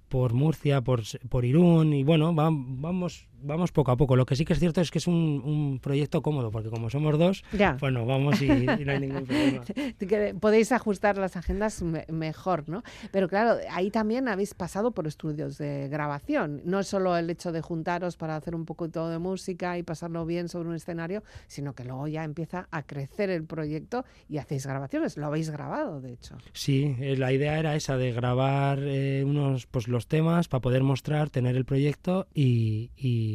por 0.09 0.33
Murcia, 0.35 0.81
por, 0.81 1.03
por 1.29 1.45
Irún. 1.45 1.93
Y 1.93 2.05
bueno, 2.05 2.35
va- 2.35 2.51
vamos, 2.53 3.27
vamos 3.43 3.73
poco 3.73 3.91
a 3.91 3.97
poco. 3.97 4.17
Lo 4.17 4.27
que 4.27 4.37
sí 4.37 4.45
que 4.45 4.53
es 4.53 4.59
cierto 4.59 4.81
es 4.81 4.91
que 4.91 4.99
es 4.99 5.07
un, 5.07 5.43
un 5.45 5.79
proyecto 5.81 6.23
cómodo, 6.23 6.51
porque 6.51 6.71
como 6.71 6.91
somos 6.91 7.19
dos, 7.19 7.43
Ya. 7.53 7.77
bueno, 7.81 8.05
vamos 8.07 8.41
y, 8.43 8.47
y 8.47 8.67
no 8.85 8.93
hay 8.93 9.01
ningún 9.01 9.25
problema. 9.25 9.63
podéis 10.41 10.73
ajustar 10.73 11.17
las 11.19 11.37
agendas 11.37 11.83
me- 11.83 12.07
mejor, 12.11 12.69
¿no? 12.69 12.83
Pero 13.13 13.29
claro, 13.29 13.59
ahí 13.71 13.91
también 13.91 14.29
habéis 14.29 14.55
pasado 14.55 14.93
por 14.93 15.07
estudios 15.07 15.59
de 15.59 15.89
grabación. 15.89 16.63
No 16.65 16.83
solo 16.83 17.17
el 17.17 17.29
hecho 17.31 17.53
de 17.53 17.61
juntaros 17.61 18.17
para 18.17 18.37
hacer 18.37 18.55
un 18.55 18.65
poquito 18.65 19.09
de 19.09 19.19
música 19.19 19.79
y 19.79 19.83
pasarlo 19.83 20.25
bien 20.27 20.49
sobre 20.49 20.69
un 20.69 20.75
escenario, 20.75 21.23
sino 21.47 21.75
que 21.75 21.85
luego 21.85 22.09
ya 22.09 22.25
empieza 22.25 22.69
a 22.71 22.83
crecer 22.83 23.31
el 23.31 23.45
proyecto 23.45 24.05
y 24.29 24.39
hacéis 24.39 24.67
grabaciones. 24.67 25.17
Lo 25.17 25.27
habéis 25.27 25.51
grabado, 25.51 26.01
de 26.01 26.13
hecho. 26.13 26.37
Sí, 26.53 26.97
eh, 27.01 27.17
la 27.17 27.33
idea 27.33 27.59
era 27.59 27.75
esa 27.77 27.97
de 27.97 28.13
grabar 28.13 28.79
eh, 28.83 29.25
unos 29.27 29.67
pues 29.67 29.89
los 29.89 30.07
temas 30.07 30.49
para 30.49 30.61
poder 30.61 30.83
mostrar, 30.83 31.31
tener 31.31 31.57
el 31.57 31.65
proyecto 31.65 32.27
y, 32.35 32.91
y 32.97 33.28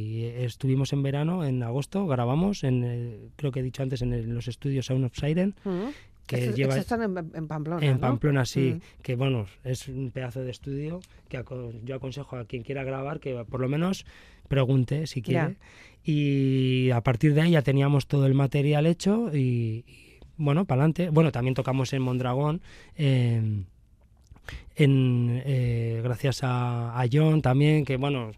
estuvimos 0.45 0.93
en 0.93 1.03
verano, 1.03 1.45
en 1.45 1.61
agosto, 1.63 2.05
grabamos 2.07 2.63
en 2.63 2.83
el- 2.83 3.29
creo 3.35 3.51
que 3.51 3.59
he 3.59 3.63
dicho 3.63 3.83
antes 3.83 4.01
en 4.01 4.13
el- 4.13 4.29
los 4.33 4.47
estudios 4.47 4.85
Sound 4.87 5.05
of 5.05 5.13
Siren, 5.17 5.55
Mm. 5.63 5.69
que 6.27 6.37
Estos- 6.37 6.55
lleva 6.55 6.77
estos 6.77 6.91
están 6.99 7.03
en, 7.17 7.31
en 7.35 7.47
Pamplona, 7.47 7.85
en 7.85 7.93
¿no? 7.95 7.99
Pamplona 7.99 8.45
sí, 8.45 8.75
Mm. 8.75 9.01
que 9.01 9.15
bueno, 9.15 9.45
es 9.63 9.87
un 9.87 10.11
pedazo 10.11 10.41
de 10.41 10.51
estudio 10.51 10.99
que 11.29 11.37
aco- 11.37 11.73
yo 11.83 11.95
aconsejo 11.95 12.37
a 12.37 12.45
quien 12.45 12.63
quiera 12.63 12.83
grabar 12.83 13.19
que 13.19 13.43
por 13.49 13.59
lo 13.59 13.67
menos 13.67 14.05
pregunte 14.47 15.05
si 15.07 15.21
quiere. 15.21 15.55
Y 16.05 16.89
a 16.91 17.01
partir 17.01 17.33
de 17.33 17.41
ahí 17.41 17.51
ya 17.51 17.61
teníamos 17.61 18.07
todo 18.07 18.25
el 18.25 18.33
material 18.33 18.85
hecho 18.85 19.31
y, 19.33 19.83
y, 19.87 20.19
bueno, 20.37 20.65
para 20.65 20.81
adelante. 20.81 21.09
Bueno, 21.09 21.31
también 21.31 21.53
tocamos 21.55 21.91
en 21.93 22.01
Mondragón. 22.01 22.61
en- 22.95 23.65
en, 24.75 25.41
eh, 25.45 26.01
gracias 26.03 26.43
a, 26.43 26.99
a 26.99 27.05
John 27.11 27.41
también, 27.41 27.85
que 27.85 27.95
bueno, 27.97 28.31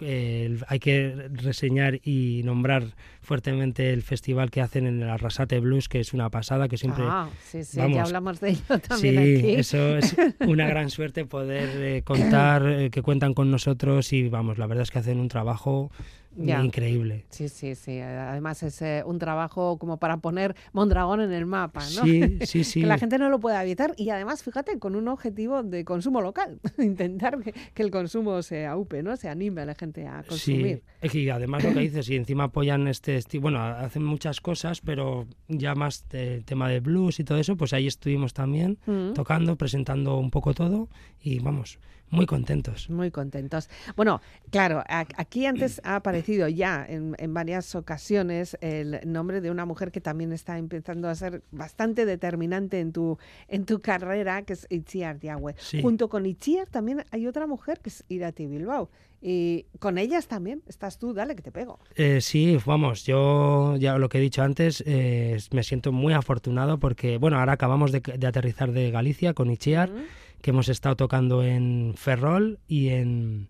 eh, 0.00 0.58
hay 0.68 0.78
que 0.80 1.28
reseñar 1.32 2.00
y 2.02 2.42
nombrar 2.44 2.84
fuertemente 3.22 3.92
el 3.92 4.02
festival 4.02 4.50
que 4.50 4.60
hacen 4.60 4.86
en 4.86 5.02
el 5.02 5.08
Arrasate 5.08 5.60
Blues, 5.60 5.88
que 5.88 6.00
es 6.00 6.12
una 6.12 6.30
pasada, 6.30 6.68
que 6.68 6.76
siempre 6.76 7.04
Ah, 7.06 7.28
sí, 7.44 7.62
sí, 7.64 7.76
ya 7.76 7.84
vamos. 7.84 7.98
hablamos 8.00 8.40
de 8.40 8.50
ello 8.50 8.78
también 8.86 9.14
sí, 9.14 9.36
aquí. 9.38 9.54
eso 9.54 9.96
es 9.96 10.16
una 10.40 10.66
gran 10.66 10.90
suerte 10.90 11.24
poder 11.24 11.70
eh, 11.76 12.02
contar 12.02 12.66
eh, 12.66 12.90
que 12.90 13.02
cuentan 13.02 13.34
con 13.34 13.50
nosotros 13.50 14.12
y 14.12 14.28
vamos, 14.28 14.58
la 14.58 14.66
verdad 14.66 14.82
es 14.82 14.90
que 14.90 14.98
hacen 14.98 15.20
un 15.20 15.28
trabajo 15.28 15.90
Ya. 16.36 16.62
increíble. 16.62 17.24
Sí, 17.30 17.48
sí, 17.48 17.74
sí. 17.74 17.98
Además 18.00 18.62
es 18.62 18.80
eh, 18.82 19.02
un 19.06 19.18
trabajo 19.18 19.78
como 19.78 19.98
para 19.98 20.16
poner 20.18 20.54
Mondragón 20.72 21.20
en 21.20 21.32
el 21.32 21.46
mapa, 21.46 21.80
¿no? 21.80 22.04
Sí, 22.04 22.38
sí, 22.46 22.64
sí. 22.64 22.80
que 22.80 22.86
la 22.86 22.98
gente 22.98 23.18
no 23.18 23.28
lo 23.30 23.38
pueda 23.40 23.62
evitar 23.62 23.94
y 23.96 24.10
además, 24.10 24.42
fíjate, 24.42 24.78
con 24.78 24.96
un 24.96 25.08
objetivo 25.08 25.62
de 25.62 25.84
consumo 25.84 26.20
local, 26.20 26.60
intentar 26.78 27.38
que, 27.40 27.52
que 27.52 27.82
el 27.82 27.90
consumo 27.90 28.42
se 28.42 28.66
aupe, 28.66 29.02
¿no? 29.02 29.16
Se 29.16 29.28
anime 29.28 29.62
a 29.62 29.66
la 29.66 29.74
gente 29.74 30.06
a 30.06 30.22
consumir. 30.22 30.82
Sí, 31.02 31.20
y 31.20 31.28
además 31.30 31.62
lo 31.64 31.72
que 31.72 31.80
dices, 31.80 32.08
y 32.10 32.16
encima 32.16 32.44
apoyan 32.44 32.88
este 32.88 33.16
estilo, 33.16 33.42
bueno, 33.42 33.62
hacen 33.62 34.04
muchas 34.04 34.40
cosas, 34.40 34.80
pero 34.80 35.26
ya 35.48 35.74
más 35.74 36.04
el 36.12 36.44
tema 36.44 36.68
de 36.68 36.80
blues 36.80 37.20
y 37.20 37.24
todo 37.24 37.38
eso, 37.38 37.56
pues 37.56 37.72
ahí 37.72 37.86
estuvimos 37.86 38.32
también 38.34 38.78
Mm. 38.86 39.12
tocando, 39.14 39.56
presentando 39.56 40.16
un 40.18 40.30
poco 40.30 40.54
todo 40.54 40.88
y 41.20 41.38
vamos, 41.40 41.78
muy 42.14 42.26
contentos. 42.26 42.88
Muy 42.88 43.10
contentos. 43.10 43.68
Bueno, 43.96 44.20
claro, 44.50 44.82
aquí 44.88 45.46
antes 45.46 45.80
ha 45.84 45.96
aparecido 45.96 46.48
ya 46.48 46.84
en, 46.88 47.14
en 47.18 47.34
varias 47.34 47.74
ocasiones 47.74 48.56
el 48.60 49.00
nombre 49.04 49.40
de 49.40 49.50
una 49.50 49.64
mujer 49.64 49.90
que 49.90 50.00
también 50.00 50.32
está 50.32 50.58
empezando 50.58 51.08
a 51.08 51.14
ser 51.14 51.42
bastante 51.50 52.06
determinante 52.06 52.80
en 52.80 52.92
tu, 52.92 53.18
en 53.48 53.64
tu 53.66 53.80
carrera, 53.80 54.42
que 54.42 54.54
es 54.54 54.66
Itziar 54.70 55.18
Diagüe. 55.18 55.54
Sí. 55.58 55.82
Junto 55.82 56.08
con 56.08 56.26
Itziar 56.26 56.68
también 56.68 57.04
hay 57.10 57.26
otra 57.26 57.46
mujer 57.46 57.80
que 57.80 57.90
es 57.90 58.04
Irati 58.08 58.46
Bilbao. 58.46 58.90
Y 59.26 59.64
con 59.78 59.96
ellas 59.96 60.26
también 60.28 60.62
estás 60.66 60.98
tú, 60.98 61.14
dale 61.14 61.34
que 61.34 61.40
te 61.40 61.50
pego. 61.50 61.78
Eh, 61.96 62.20
sí, 62.20 62.58
vamos, 62.66 63.04
yo 63.06 63.74
ya 63.78 63.96
lo 63.96 64.10
que 64.10 64.18
he 64.18 64.20
dicho 64.20 64.42
antes, 64.42 64.84
eh, 64.86 65.38
me 65.50 65.62
siento 65.62 65.92
muy 65.92 66.12
afortunado 66.12 66.78
porque, 66.78 67.16
bueno, 67.16 67.38
ahora 67.38 67.54
acabamos 67.54 67.90
de, 67.90 68.00
de 68.00 68.26
aterrizar 68.26 68.72
de 68.72 68.90
Galicia 68.90 69.32
con 69.32 69.50
Ichiar, 69.50 69.90
Mm. 69.90 70.02
Que 70.44 70.50
hemos 70.50 70.68
estado 70.68 70.94
tocando 70.94 71.42
en 71.42 71.94
Ferrol 71.96 72.58
y 72.68 72.88
en, 72.90 73.48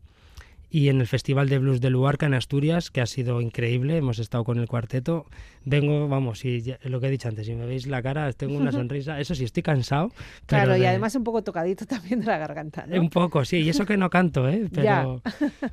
y 0.70 0.90
en 0.90 1.01
el 1.01 1.09
Festival 1.09 1.49
de 1.49 1.59
Blues 1.59 1.80
de 1.80 1.90
Luarca 1.90 2.26
en 2.26 2.34
Asturias, 2.34 2.92
que 2.92 3.01
ha 3.01 3.07
sido 3.07 3.40
increíble, 3.40 3.97
hemos 3.97 4.20
estado 4.20 4.45
con 4.45 4.59
el 4.61 4.68
cuarteto. 4.68 5.26
Vengo, 5.64 6.07
vamos, 6.07 6.45
y 6.45 6.62
ya- 6.62 6.78
lo 6.84 7.01
que 7.01 7.09
he 7.09 7.11
dicho 7.11 7.26
antes, 7.28 7.47
si 7.47 7.55
me 7.57 7.66
veis 7.66 7.88
la 7.88 8.01
cara, 8.01 8.32
tengo 8.32 8.57
una 8.57 8.70
sonrisa, 8.86 9.18
eso 9.18 9.34
sí, 9.34 9.42
estoy 9.42 9.64
cansado. 9.64 10.11
pero 10.47 10.62
Claro, 10.66 10.76
y 10.76 10.80
de- 10.82 10.86
además 10.88 11.16
un 11.16 11.24
poco 11.24 11.42
tocadito 11.42 11.84
también 11.84 12.20
de 12.20 12.26
la 12.26 12.38
garganta, 12.38 12.86
¿no? 12.86 13.01
un 13.01 13.11
poco, 13.11 13.45
sí, 13.45 13.57
y 13.59 13.68
eso 13.70 13.84
que 13.86 13.97
no 13.97 14.09
canto, 14.09 14.49
¿eh? 14.49 14.68
Pero, 14.72 15.20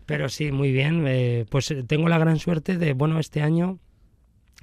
pero 0.07 0.27
sí, 0.27 0.51
muy 0.51 0.71
bien. 0.71 1.03
eh, 1.07 1.45
pues 1.51 1.69
eh, 1.69 1.83
tengo 1.83 2.09
la 2.09 2.17
gran 2.17 2.39
suerte 2.39 2.77
de, 2.79 2.93
bueno, 2.93 3.19
este 3.19 3.43
año, 3.43 3.77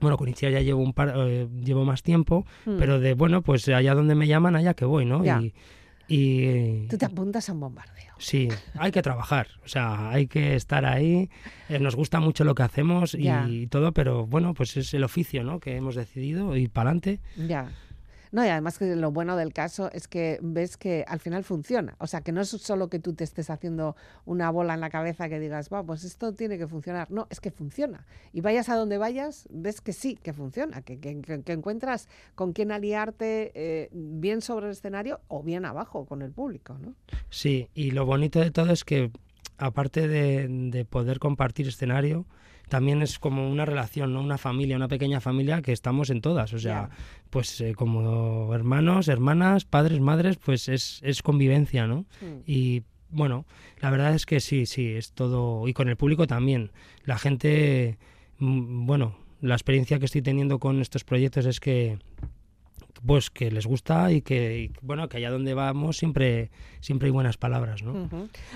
bueno, 0.00 0.16
con 0.16 0.28
Itzia 0.28 0.50
ya 0.50 0.61
llevo 0.61 0.82
un 0.82 0.92
par, 0.92 1.12
eh, 1.16 1.46
llevo 1.64 1.84
más 1.84 2.02
tiempo, 2.02 2.44
Mm. 2.66 2.78
pero 2.80 2.98
de, 2.98 3.14
bueno, 3.14 3.42
pues 3.42 3.68
allá 3.68 3.94
donde 3.94 4.16
me 4.16 4.26
llaman, 4.26 4.56
allá 4.56 4.74
que 4.74 4.84
voy, 4.84 5.04
¿no? 5.04 5.24
Ya. 5.24 5.40
Y, 5.40 5.54
y 6.09 6.86
Tú 6.88 6.96
te 6.98 7.04
apuntas 7.06 7.48
a 7.48 7.52
un 7.52 7.61
bombardeo. 7.61 8.14
sí, 8.18 8.48
hay 8.74 8.90
que 8.90 9.02
trabajar, 9.02 9.46
o 9.64 9.68
sea, 9.68 10.11
hay 10.11 10.26
que 10.26 10.54
estar 10.56 10.84
ahí. 10.84 11.28
eh, 11.68 11.78
nos 11.78 11.94
gusta 11.94 12.18
mucho 12.20 12.44
lo 12.44 12.54
que 12.54 12.62
hacemos 12.62 13.14
y 13.14 13.66
todo, 13.68 13.92
pero 13.92 14.26
bueno, 14.26 14.54
pues 14.54 14.76
es 14.76 14.92
el 14.94 15.04
oficio, 15.04 15.44
¿no? 15.44 15.61
Que 15.61 15.76
hemos 15.76 15.94
decidido 15.94 16.56
y 16.56 16.66
para 16.68 16.90
adelante. 16.90 17.20
Ya. 17.36 17.68
No, 18.33 18.45
y 18.45 18.49
además 18.49 18.79
que 18.79 18.97
lo 18.97 19.11
bueno 19.11 19.37
del 19.37 19.53
caso 19.53 19.91
es 19.93 20.09
que 20.09 20.39
ves 20.43 20.76
que 20.76 21.05
al 21.09 21.20
final 21.20 21.45
funciona. 21.45 21.97
O 21.99 22.07
sea, 22.07 22.20
que 22.20 22.33
no 22.33 22.41
es 22.41 22.49
solo 22.49 22.89
que 22.89 22.99
tú 22.99 23.14
te 23.14 23.24
estés 23.24 23.51
haciendo 23.51 23.97
una 24.24 24.51
bola 24.51 24.74
en 24.74 24.81
la 24.81 24.91
cabeza 24.91 25.29
que 25.29 25.41
digas, 25.41 25.70
va, 25.72 25.83
pues 25.83 26.05
esto 26.05 26.35
tiene 26.35 26.59
que 26.59 26.66
funcionar. 26.66 27.11
No, 27.11 27.26
es 27.31 27.41
que 27.41 27.51
funciona. 27.51 28.07
Y 28.33 28.41
vayas 28.41 28.68
a 28.68 28.76
donde 28.76 28.99
vayas, 28.99 29.49
ves 29.51 29.81
que 29.81 29.93
sí, 29.93 30.18
que 30.22 30.33
funciona, 30.33 30.83
que, 30.83 30.99
encuentras 31.47 32.09
con 32.35 32.53
quién 32.53 32.72
aliarte 32.72 33.53
eh, 33.55 33.89
bien 33.93 34.43
sobre 34.43 34.66
el 34.66 34.72
escenario 34.72 35.20
o 35.29 35.43
bien 35.43 35.64
abajo 35.64 36.07
con 36.07 36.22
el 36.22 36.33
público, 36.33 36.76
¿no? 36.79 36.95
Sí, 37.31 37.68
y 37.74 37.91
lo 37.93 38.07
bonito 38.07 38.41
de 38.41 38.51
todo 38.51 38.72
es 38.72 38.85
que 38.85 39.11
aparte 39.57 40.07
de 40.07 40.85
poder 40.85 41.18
compartir 41.18 41.68
escenario, 41.68 42.26
también 42.69 43.03
es 43.03 43.19
como 43.19 43.49
una 43.49 43.64
relación, 43.64 44.12
¿no? 44.12 44.21
Una 44.21 44.39
familia, 44.39 44.77
una 44.77 44.89
pequeña 44.89 45.21
familia 45.21 45.62
que 45.62 45.73
estamos 45.73 46.11
en 46.11 46.21
todas. 46.21 46.53
O 46.53 46.59
sea, 46.59 46.91
pues 47.31 47.61
eh, 47.61 47.75
como 47.75 48.55
hermanos, 48.55 49.09
hermanas, 49.09 49.64
padres, 49.64 50.01
madres, 50.01 50.37
pues 50.37 50.69
es, 50.69 51.01
es 51.03 51.23
convivencia, 51.23 51.87
¿no? 51.87 52.07
Y 52.47 52.83
bueno, 53.11 53.47
la 53.81 53.91
verdad 53.91 54.14
es 54.14 54.27
que 54.27 54.41
sí, 54.41 54.66
sí, 54.66 54.89
es 54.89 55.12
todo. 55.12 55.66
Y 55.66 55.73
con 55.73 55.89
el 55.89 55.97
público 55.97 56.27
también. 56.27 56.71
La 57.05 57.19
gente, 57.19 57.99
mm, 58.39 58.87
bueno, 58.87 59.16
la 59.41 59.55
experiencia 59.55 59.99
que 59.99 60.07
estoy 60.07 60.23
teniendo 60.23 60.59
con 60.59 60.81
estos 60.81 61.05
proyectos 61.05 61.47
es 61.47 61.61
que 61.61 61.99
pues 63.05 63.30
que 63.30 63.51
les 63.51 63.66
gusta 63.66 64.11
y 64.12 64.22
que 64.22 64.72
bueno 64.82 65.09
que 65.09 65.18
allá 65.18 65.30
donde 65.30 65.55
vamos 65.55 65.96
siempre 65.96 66.51
siempre 66.80 67.07
hay 67.07 67.12
buenas 67.12 67.36
palabras 67.36 67.82
no 67.82 68.09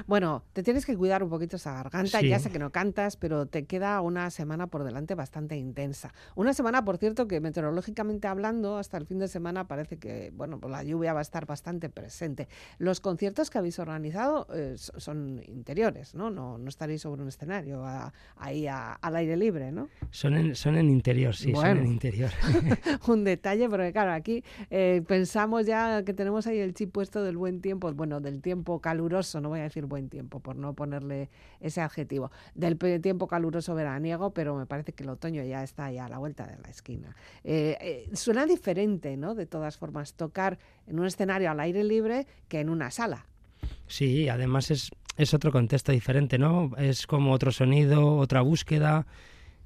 bueno 0.07 0.43
te 0.53 0.63
tienes 0.63 0.87
que 0.87 0.97
cuidar 0.97 1.23
un 1.23 1.31
poquito 1.31 1.57
esa 1.57 1.75
garganta. 1.75 2.21
Ya 2.21 2.39
sé 2.39 2.51
que 2.51 2.59
no 2.59 2.71
cantas 2.71 3.17
pero 3.17 3.47
te 3.47 3.65
queda 3.65 4.01
una 4.01 4.31
semana 4.31 4.67
por 4.67 4.85
delante 4.85 5.15
bastante 5.15 5.57
intensa. 5.57 6.13
Una 6.35 6.55
semana 6.55 6.85
por 6.85 6.99
cierto 6.99 7.27
que 7.27 7.41
meteorológicamente 7.41 8.29
hablando 8.29 8.79
hasta 8.79 8.97
el 8.97 9.07
fin 9.07 9.19
de 9.19 9.29
semana 9.29 9.67
parece 9.67 9.99
que 9.99 10.33
bueno 10.35 10.59
pues 10.61 10.71
la 10.71 10.83
lluvia 10.83 11.13
va 11.13 11.21
a 11.21 11.23
estar 11.23 11.47
bastante 11.47 11.89
presente. 11.89 12.49
Los 12.79 13.01
conciertos 13.01 13.51
que 13.51 13.59
habéis 13.59 13.79
organizado 13.79 14.47
eh, 14.55 14.75
son 14.77 15.43
interiores 15.47 16.15
no 16.15 16.31
no 16.31 16.59
no 16.59 16.69
estaréis 16.69 17.03
sobre 17.03 17.23
un 17.23 17.29
escenario 17.29 17.85
ahí 18.37 18.67
al 18.67 19.17
aire 19.17 19.37
libre 19.37 19.73
no 19.73 19.89
son 20.11 20.35
en, 20.35 20.55
son 20.55 20.77
en 20.77 20.89
interior 20.89 21.35
sí 21.35 21.53
son 21.55 21.79
en 21.79 21.87
interior. 21.87 22.31
Un 23.09 23.25
detalle 23.25 23.69
porque 23.69 23.93
claro 23.93 24.13
aquí 24.13 24.32
eh, 24.71 25.03
pensamos 25.07 25.67
ya 25.67 26.03
que 26.05 26.13
tenemos 26.15 26.47
ahí 26.47 26.59
el 26.59 26.75
chip 26.75 26.93
puesto 26.93 27.23
del 27.23 27.37
buen 27.37 27.61
tiempo, 27.61 27.93
bueno, 27.93 28.21
del 28.21 28.41
tiempo 28.41 28.81
caluroso, 28.81 29.41
no 29.41 29.49
voy 29.49 29.61
a 29.61 29.65
decir 29.65 29.87
buen 29.87 30.09
tiempo 30.09 30.41
por 30.41 30.57
no 30.57 30.75
ponerle 30.75 31.29
ese 31.61 31.81
adjetivo, 31.81 32.31
del 32.55 32.79
tiempo 33.01 33.27
caluroso 33.27 33.75
veraniego, 33.75 34.31
pero 34.31 34.57
me 34.57 34.67
parece 34.67 34.93
que 34.93 35.03
el 35.05 35.11
otoño 35.11 35.43
ya 35.43 35.63
está 35.63 35.91
ya 35.91 36.07
a 36.07 36.09
la 36.09 36.19
vuelta 36.19 36.47
de 36.47 36.59
la 36.59 36.69
esquina. 36.69 37.15
Eh, 37.45 37.77
eh, 37.81 38.11
suena 38.15 38.47
diferente, 38.47 39.17
¿no? 39.17 39.35
De 39.35 39.47
todas 39.47 39.77
formas, 39.77 40.15
tocar 40.15 40.59
en 40.87 40.99
un 40.99 41.07
escenario 41.07 41.51
al 41.51 41.61
aire 41.61 41.85
libre 41.85 42.27
que 42.49 42.61
en 42.61 42.69
una 42.69 42.91
sala. 42.91 43.27
Sí, 43.87 44.29
además 44.29 44.71
es, 44.71 44.91
es 45.17 45.35
otro 45.35 45.53
contexto 45.53 45.93
diferente, 45.93 46.39
¿no? 46.39 46.71
Es 46.79 47.07
como 47.07 47.33
otro 47.33 47.53
sonido, 47.53 48.17
otra 48.17 48.41
búsqueda. 48.41 49.07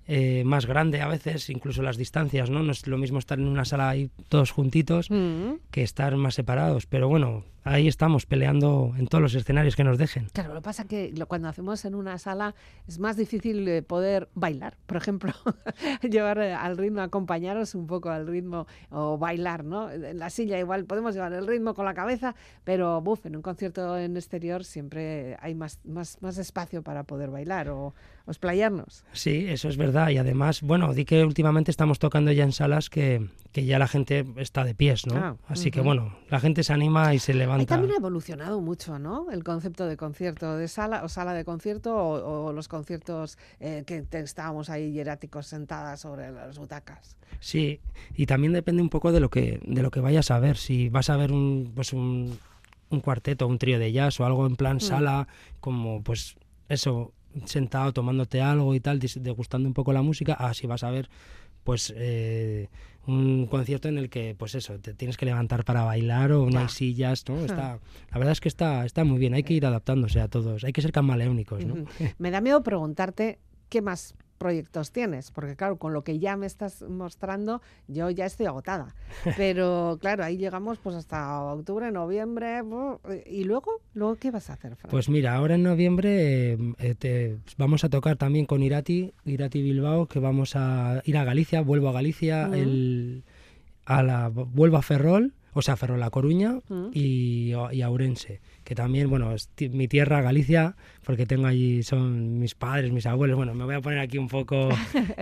Eh, 0.09 0.45
más 0.45 0.67
grande 0.67 1.01
a 1.01 1.09
veces, 1.09 1.51
incluso 1.51 1.83
las 1.83 1.97
distancias, 1.97 2.49
¿no? 2.49 2.63
No 2.63 2.71
es 2.71 2.87
lo 2.87 2.97
mismo 2.97 3.19
estar 3.19 3.39
en 3.39 3.49
una 3.49 3.65
sala 3.65 3.89
ahí 3.89 4.11
todos 4.29 4.53
juntitos 4.53 5.11
mm. 5.11 5.55
que 5.71 5.83
estar 5.83 6.17
más 6.17 6.35
separados. 6.35 6.87
Pero 6.87 7.09
bueno, 7.09 7.45
ahí 7.67 7.89
estamos 7.89 8.25
peleando 8.25 8.95
en 8.97 9.09
todos 9.09 9.21
los 9.21 9.35
escenarios 9.35 9.75
que 9.75 9.83
nos 9.83 9.99
dejen. 9.99 10.29
Claro, 10.33 10.55
lo 10.55 10.61
que 10.61 10.65
pasa 10.65 10.83
es 10.83 10.89
que 10.89 11.13
cuando 11.27 11.49
hacemos 11.49 11.85
en 11.85 11.97
una 11.97 12.19
sala 12.19 12.55
es 12.87 13.01
más 13.01 13.17
difícil 13.17 13.67
eh, 13.67 13.83
poder 13.83 14.29
bailar, 14.35 14.77
por 14.87 14.97
ejemplo, 14.97 15.33
llevar 16.09 16.39
eh, 16.39 16.55
al 16.55 16.77
ritmo, 16.77 17.01
acompañaros 17.01 17.75
un 17.75 17.89
poco 17.89 18.11
al 18.11 18.29
ritmo 18.29 18.69
o 18.91 19.19
bailar, 19.19 19.65
¿no? 19.65 19.91
En 19.91 20.19
la 20.19 20.31
silla 20.31 20.59
igual 20.61 20.85
podemos 20.85 21.15
llevar 21.15 21.33
el 21.33 21.49
ritmo 21.49 21.75
con 21.75 21.85
la 21.85 21.95
cabeza, 21.95 22.37
pero 22.63 23.01
buf, 23.01 23.27
en 23.27 23.35
un 23.35 23.43
concierto 23.43 23.99
en 23.99 24.17
exterior 24.17 24.63
siempre 24.63 25.37
hay 25.41 25.57
más, 25.57 25.81
más, 25.85 26.23
más 26.23 26.39
espacio 26.39 26.83
para 26.83 27.03
poder 27.03 27.31
bailar 27.31 27.71
o, 27.71 27.95
o 28.27 28.31
explayarnos. 28.31 29.05
Sí, 29.13 29.47
eso 29.49 29.69
es 29.69 29.77
verdad. 29.77 30.11
Y 30.11 30.19
además, 30.19 30.63
bueno, 30.63 30.93
di 30.93 31.05
que 31.05 31.25
últimamente 31.25 31.71
estamos 31.71 31.99
tocando 31.99 32.33
ya 32.33 32.45
en 32.45 32.53
salas 32.53 32.91
que, 32.91 33.29
que 33.53 33.65
ya 33.65 33.79
la 33.79 33.89
gente 33.89 34.27
está 34.37 34.65
de 34.65 34.75
pies, 34.75 35.07
¿no? 35.07 35.17
Ah, 35.17 35.37
Así 35.49 35.71
que 35.71 35.81
bueno, 35.81 36.17
la 36.29 36.41
gente 36.41 36.63
se 36.63 36.73
anima 36.73 37.15
y 37.15 37.19
se 37.19 37.35
levanta. 37.35 37.61
Ahí 37.61 37.67
también 37.67 37.93
ha 37.93 37.97
evolucionado 37.97 38.61
mucho, 38.61 38.99
¿no? 38.99 39.31
El 39.31 39.45
concepto 39.45 39.87
de 39.87 39.97
concierto 39.97 40.57
de 40.57 40.69
sala 40.69 41.05
o 41.05 41.09
sala 41.09 41.33
de 41.35 41.45
concierto 41.45 41.97
o, 41.97 42.53
los 42.53 42.69
conciertos 42.69 43.39
eh, 43.61 43.85
que 43.87 44.05
estábamos 44.19 44.71
ahí 44.71 44.93
hieráticos 44.93 45.47
sentadas 45.47 46.01
sobre 46.01 46.33
las 46.33 46.59
butacas. 46.59 47.17
Sí, 47.41 47.81
y 48.15 48.27
también 48.27 48.53
depende 48.53 48.83
un 48.83 48.89
poco 48.89 49.13
de 49.13 49.21
lo 49.21 49.31
que 49.31 49.61
de 49.65 49.83
lo 49.83 49.91
que 49.91 50.01
vayas 50.01 50.31
a 50.31 50.39
ver. 50.39 50.57
Si 50.57 50.89
vas 50.89 51.11
a 51.11 51.17
ver 51.17 51.33
un 51.33 51.73
pues 51.75 51.93
un, 51.93 52.39
un 52.91 53.01
cuarteto, 53.01 53.47
un 53.47 53.59
trío 53.59 53.79
de 53.79 53.93
jazz 53.93 54.19
o 54.21 54.27
algo 54.27 54.47
en 54.47 54.57
plan 54.57 54.77
mm. 54.77 54.81
sala, 54.81 55.29
como 55.61 56.03
pues 56.03 56.37
eso, 56.69 57.13
sentado 57.45 57.93
tomándote 57.93 58.41
algo 58.41 58.75
y 58.75 58.81
tal, 58.81 58.99
degustando 58.99 59.69
un 59.69 59.75
poco 59.75 59.93
la 59.93 60.03
música, 60.03 60.35
así 60.35 60.67
vas 60.67 60.83
a 60.83 60.91
ver 60.91 61.09
pues 61.65 61.93
eh, 61.97 62.69
un 63.07 63.47
concierto 63.47 63.89
en 63.89 63.99
el 63.99 64.09
que 64.09 64.37
pues 64.39 64.55
eso 64.55 64.79
te 64.79 64.95
tienes 64.95 65.17
que 65.17 65.27
levantar 65.27 65.65
para 65.65 65.83
bailar 65.83 66.31
o 66.33 66.49
no 66.49 66.61
hay 66.61 66.69
sillas 66.69 67.25
no 67.29 67.45
está 67.45 67.81
la 68.13 68.19
verdad 68.19 68.33
es 68.33 68.41
que 68.41 68.49
está 68.49 68.87
está 68.87 69.03
muy 69.05 69.19
bien 69.19 69.35
hay 69.35 69.43
que 69.43 69.55
ir 69.55 69.67
adaptándose 69.67 70.21
a 70.21 70.29
todos 70.29 70.63
hay 70.63 70.73
que 70.73 70.81
ser 70.81 70.93
camaleónicos 70.93 71.65
no 71.65 71.85
me 72.19 72.31
da 72.31 72.41
miedo 72.41 72.63
preguntarte 72.63 73.41
qué 73.69 73.83
más 73.83 74.15
proyectos 74.37 74.93
tienes, 74.93 75.31
porque 75.31 75.57
claro, 75.57 75.77
con 75.77 75.93
lo 75.93 76.05
que 76.05 76.19
ya 76.19 76.37
me 76.37 76.47
estás 76.47 76.83
mostrando, 76.83 77.63
yo 77.89 78.11
ya 78.11 78.27
estoy 78.27 78.47
agotada. 78.47 78.95
Pero 79.37 79.99
claro, 80.01 80.25
ahí 80.25 80.37
llegamos 80.37 80.79
pues 80.79 80.97
hasta 80.97 81.43
octubre, 81.43 81.91
noviembre, 81.91 82.61
y 83.27 83.45
luego, 83.45 83.81
luego 83.95 84.17
¿qué 84.17 84.31
vas 84.31 84.51
a 84.51 84.55
hacer? 84.55 84.77
Pues 84.89 85.09
mira, 85.09 85.35
ahora 85.35 85.55
en 85.55 85.63
noviembre 85.63 86.59
eh, 86.79 87.39
vamos 87.57 87.85
a 87.85 87.89
tocar 87.89 88.17
también 88.17 88.47
con 88.47 88.63
Irati, 88.63 89.13
Irati 89.25 89.63
Bilbao, 89.63 90.07
que 90.07 90.19
vamos 90.19 90.55
a 90.55 91.03
ir 91.05 91.17
a 91.17 91.25
Galicia, 91.25 91.63
vuelvo 91.63 91.89
a 91.89 91.93
Galicia, 91.93 92.51
el, 92.53 93.25
a 93.85 94.03
la, 94.03 94.29
vuelvo 94.29 94.77
a 94.77 94.83
Ferrol 94.83 95.35
o 95.57 95.63
sea, 95.63 95.75
Ferrol 95.77 96.01
La 96.01 96.11
Coruña 96.11 96.61
y, 96.93 97.55
y, 97.73 97.81
Aurense, 97.81 98.43
que 98.67 98.75
también, 98.75 99.09
bueno, 99.09 99.33
es 99.33 99.49
mi 99.71 99.87
tierra, 99.87 100.21
Galicia, 100.23 100.75
porque 101.05 101.25
tengo 101.25 101.47
allí, 101.47 101.85
son 101.85 102.41
mis 102.41 102.57
padres, 102.57 102.91
mis 102.91 103.07
abuelos, 103.07 103.37
bueno, 103.37 103.55
me 103.55 103.65
voy 103.65 103.77
a 103.77 103.81
poner 103.81 104.01
aquí 104.01 104.19
un 104.19 104.27
poco 104.27 104.71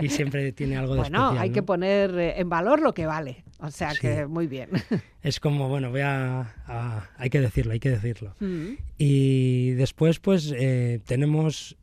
y 0.01 0.09
siempre 0.09 0.51
tiene 0.51 0.77
algo 0.77 0.95
de 0.95 1.01
bueno, 1.01 1.27
Bueno, 1.27 1.41
hay 1.41 1.51
que 1.51 1.61
poner 1.61 2.17
eh, 2.17 2.39
en 2.39 2.49
valor 2.49 2.81
lo 2.81 2.95
que 2.95 3.05
vale, 3.05 3.43
o 3.59 3.69
sea 3.69 3.93
que 3.93 4.25
muy 4.25 4.47
bien. 4.47 4.69
es 5.21 5.39
como, 5.39 5.69
bueno, 5.69 5.91
voy 5.91 6.01
a, 6.01 7.11
hay 7.17 7.29
que 7.29 7.39
decirlo, 7.39 7.73
hay 7.73 7.79
que 7.79 7.91
decirlo. 7.91 8.33
Mm. 8.39 8.77
Y 8.97 9.71
después, 9.73 10.19
pues, 10.19 10.51
eh, 10.57 11.01
tenemos 11.05 11.77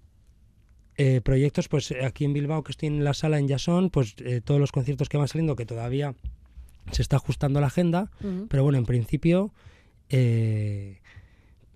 eh, 0.96 1.20
proyectos, 1.20 1.68
pues 1.68 1.94
aquí 2.04 2.24
en 2.24 2.32
Bilbao, 2.32 2.64
que 2.64 2.72
estoy 2.72 2.88
en 2.88 3.04
la 3.04 3.14
sala 3.14 3.38
en 3.38 3.46
Yasón, 3.46 3.90
pues 3.90 4.16
todos 4.42 4.58
los 4.58 4.72
conciertos 4.72 5.08
que 5.08 5.16
van 5.16 5.28
saliendo, 5.28 5.54
que 5.54 5.64
todavía 5.64 6.16
se 6.90 7.02
está 7.02 7.16
ajustando 7.16 7.60
la 7.60 7.68
agenda, 7.68 8.10
pero 8.48 8.64
bueno, 8.64 8.78
en 8.78 8.84
principio 8.84 9.52
eh, 10.14 11.00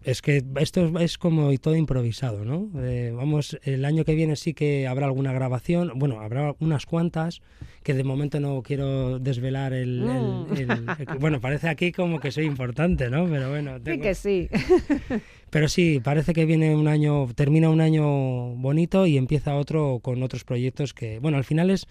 es 0.06 0.22
que 0.22 0.44
esto 0.60 1.00
es, 1.00 1.18
como 1.18 1.52
todo 1.58 1.74
improvisado, 1.74 2.44
¿no? 2.44 2.70
Eh, 2.80 3.12
vamos, 3.12 3.58
el 3.64 3.84
año 3.84 4.04
que 4.04 4.14
viene 4.14 4.36
sí 4.36 4.54
que 4.54 4.86
habrá 4.86 5.06
alguna 5.06 5.32
grabación, 5.32 5.90
bueno, 5.96 6.20
habrá 6.20 6.54
unas 6.60 6.86
cuantas, 6.86 7.42
que 7.82 7.92
de 7.92 8.04
momento 8.04 8.38
no 8.38 8.62
quiero 8.62 9.18
desvelar 9.18 9.72
el... 9.72 10.02
Mm. 10.02 11.18
bueno, 11.18 11.40
parece 11.40 11.68
aquí 11.68 11.90
como 11.90 12.20
que 12.20 12.30
soy 12.30 12.44
importante, 12.44 13.10
¿no? 13.10 13.26
Pero 13.26 13.50
bueno... 13.50 13.78
Sí 13.84 13.98
que 13.98 14.14
sí. 14.14 14.48
Pero 15.50 15.66
sí, 15.66 16.00
parece 16.02 16.34
que 16.34 16.44
viene 16.44 16.76
un 16.76 16.86
año, 16.86 17.26
termina 17.34 17.68
un 17.68 17.80
año 17.80 18.06
bonito 18.54 19.06
y 19.06 19.16
empieza 19.16 19.56
otro 19.56 19.98
con 20.00 20.22
otros 20.22 20.44
proyectos 20.44 20.94
que, 20.94 21.18
bueno, 21.18 21.36
al 21.36 21.44
final 21.44 21.68
es 21.68 21.88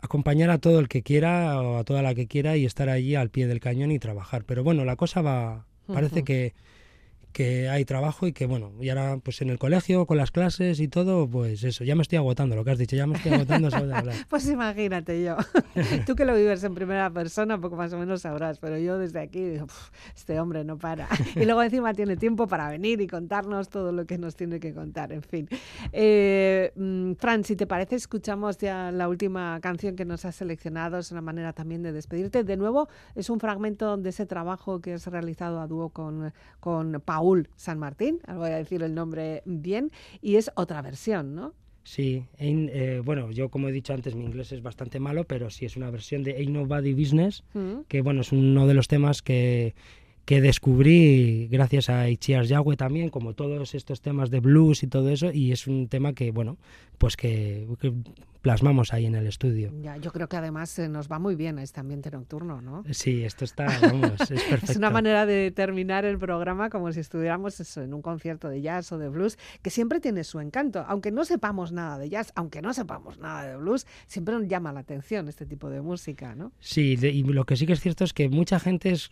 acompañar 0.00 0.50
a 0.50 0.58
todo 0.58 0.80
el 0.80 0.88
que 0.88 1.04
quiera 1.04 1.62
o 1.62 1.78
a 1.78 1.84
toda 1.84 2.02
la 2.02 2.16
que 2.16 2.26
quiera 2.26 2.56
y 2.56 2.64
estar 2.64 2.88
allí 2.88 3.14
al 3.14 3.30
pie 3.30 3.46
del 3.46 3.60
cañón 3.60 3.92
y 3.92 4.00
trabajar. 4.00 4.42
Pero 4.44 4.64
bueno, 4.64 4.84
la 4.84 4.96
cosa 4.96 5.22
va, 5.22 5.66
parece 5.86 6.24
que 6.24 6.54
que 7.38 7.68
hay 7.68 7.84
trabajo 7.84 8.26
y 8.26 8.32
que 8.32 8.46
bueno, 8.46 8.72
y 8.80 8.88
ahora 8.88 9.18
pues 9.22 9.40
en 9.42 9.48
el 9.48 9.60
colegio 9.60 10.06
con 10.06 10.16
las 10.16 10.32
clases 10.32 10.80
y 10.80 10.88
todo, 10.88 11.30
pues 11.30 11.62
eso, 11.62 11.84
ya 11.84 11.94
me 11.94 12.02
estoy 12.02 12.18
agotando 12.18 12.56
lo 12.56 12.64
que 12.64 12.72
has 12.72 12.78
dicho, 12.78 12.96
ya 12.96 13.06
me 13.06 13.16
estoy 13.16 13.32
agotando 13.32 13.68
pues 14.28 14.48
imagínate 14.48 15.22
yo, 15.22 15.36
tú 16.06 16.16
que 16.16 16.24
lo 16.24 16.34
vives 16.34 16.64
en 16.64 16.74
primera 16.74 17.08
persona, 17.10 17.60
poco 17.60 17.76
más 17.76 17.92
o 17.92 17.98
menos 17.98 18.22
sabrás, 18.22 18.58
pero 18.58 18.76
yo 18.76 18.98
desde 18.98 19.20
aquí 19.20 19.40
digo, 19.40 19.68
este 20.16 20.40
hombre 20.40 20.64
no 20.64 20.78
para. 20.78 21.06
y 21.36 21.44
luego 21.44 21.62
encima 21.62 21.94
tiene 21.94 22.16
tiempo 22.16 22.48
para 22.48 22.68
venir 22.70 23.00
y 23.00 23.06
contarnos 23.06 23.68
todo 23.68 23.92
lo 23.92 24.04
que 24.04 24.18
nos 24.18 24.34
tiene 24.34 24.58
que 24.58 24.74
contar, 24.74 25.12
en 25.12 25.22
fin. 25.22 25.48
Eh, 25.92 26.72
mm, 26.74 27.12
Fran, 27.20 27.44
si 27.44 27.54
te 27.54 27.68
parece, 27.68 27.94
escuchamos 27.94 28.58
ya 28.58 28.90
la 28.90 29.08
última 29.08 29.60
canción 29.60 29.94
que 29.94 30.04
nos 30.04 30.24
has 30.24 30.34
seleccionado, 30.34 30.98
es 30.98 31.12
una 31.12 31.20
manera 31.20 31.52
también 31.52 31.84
de 31.84 31.92
despedirte. 31.92 32.42
De 32.42 32.56
nuevo, 32.56 32.88
es 33.14 33.30
un 33.30 33.38
fragmento 33.38 33.96
de 33.96 34.10
ese 34.10 34.26
trabajo 34.26 34.80
que 34.80 34.94
has 34.94 35.06
realizado 35.06 35.60
a 35.60 35.68
dúo 35.68 35.90
con, 35.90 36.32
con 36.58 37.00
Paul 37.04 37.27
San 37.56 37.78
Martín, 37.78 38.20
voy 38.26 38.50
a 38.50 38.56
decir 38.56 38.82
el 38.82 38.94
nombre 38.94 39.42
bien, 39.44 39.90
y 40.20 40.36
es 40.36 40.50
otra 40.54 40.82
versión, 40.82 41.34
¿no? 41.34 41.54
Sí, 41.84 42.26
eh, 42.38 43.00
bueno, 43.02 43.30
yo 43.30 43.48
como 43.48 43.68
he 43.68 43.72
dicho 43.72 43.94
antes, 43.94 44.14
mi 44.14 44.24
inglés 44.24 44.52
es 44.52 44.62
bastante 44.62 45.00
malo, 45.00 45.24
pero 45.24 45.48
sí 45.48 45.64
es 45.64 45.74
una 45.74 45.90
versión 45.90 46.22
de 46.22 46.36
Ain't 46.36 46.50
Nobody 46.50 46.92
Business, 46.92 47.44
mm. 47.54 47.84
que 47.88 48.02
bueno, 48.02 48.20
es 48.20 48.30
uno 48.30 48.66
de 48.66 48.74
los 48.74 48.88
temas 48.88 49.22
que, 49.22 49.74
que 50.28 50.42
descubrí 50.42 51.48
gracias 51.50 51.88
a 51.88 52.06
Ichiar 52.10 52.44
Yagüe 52.44 52.76
también, 52.76 53.08
como 53.08 53.32
todos 53.32 53.74
estos 53.74 54.02
temas 54.02 54.28
de 54.28 54.40
blues 54.40 54.82
y 54.82 54.86
todo 54.86 55.08
eso, 55.08 55.32
y 55.32 55.52
es 55.52 55.66
un 55.66 55.88
tema 55.88 56.12
que, 56.12 56.32
bueno, 56.32 56.58
pues 56.98 57.16
que, 57.16 57.66
plasmamos 58.42 58.92
ahí 58.92 59.06
en 59.06 59.14
el 59.14 59.26
estudio. 59.26 59.72
Ya, 59.80 59.96
yo 59.96 60.12
creo 60.12 60.28
que 60.28 60.36
además 60.36 60.78
eh, 60.80 60.90
nos 60.90 61.10
va 61.10 61.18
muy 61.18 61.34
bien 61.34 61.58
este 61.58 61.80
ambiente 61.80 62.10
nocturno, 62.10 62.60
¿no? 62.60 62.84
Sí, 62.90 63.24
esto 63.24 63.46
está, 63.46 63.64
vamos, 63.80 64.20
es 64.20 64.42
perfecto. 64.42 64.72
es 64.72 64.76
una 64.76 64.90
manera 64.90 65.24
de 65.24 65.50
terminar 65.50 66.04
el 66.04 66.18
programa 66.18 66.68
como 66.68 66.92
si 66.92 67.00
estuviéramos 67.00 67.78
en 67.78 67.94
un 67.94 68.02
concierto 68.02 68.50
de 68.50 68.60
jazz 68.60 68.92
o 68.92 68.98
de 68.98 69.08
blues, 69.08 69.38
que 69.62 69.70
siempre 69.70 69.98
tiene 69.98 70.24
su 70.24 70.40
encanto, 70.40 70.84
aunque 70.88 71.10
no 71.10 71.24
sepamos 71.24 71.72
nada 71.72 71.96
de 71.96 72.10
jazz, 72.10 72.32
aunque 72.34 72.60
no 72.60 72.74
sepamos 72.74 73.16
nada 73.16 73.48
de 73.48 73.56
blues, 73.56 73.86
siempre 74.06 74.34
nos 74.34 74.46
llama 74.46 74.74
la 74.74 74.80
atención 74.80 75.26
este 75.26 75.46
tipo 75.46 75.70
de 75.70 75.80
música, 75.80 76.34
¿no? 76.34 76.52
Sí, 76.60 76.98
y 77.00 77.22
lo 77.22 77.46
que 77.46 77.56
sí 77.56 77.64
que 77.64 77.72
es 77.72 77.80
cierto 77.80 78.04
es 78.04 78.12
que 78.12 78.28
mucha 78.28 78.60
gente 78.60 78.90
es 78.90 79.10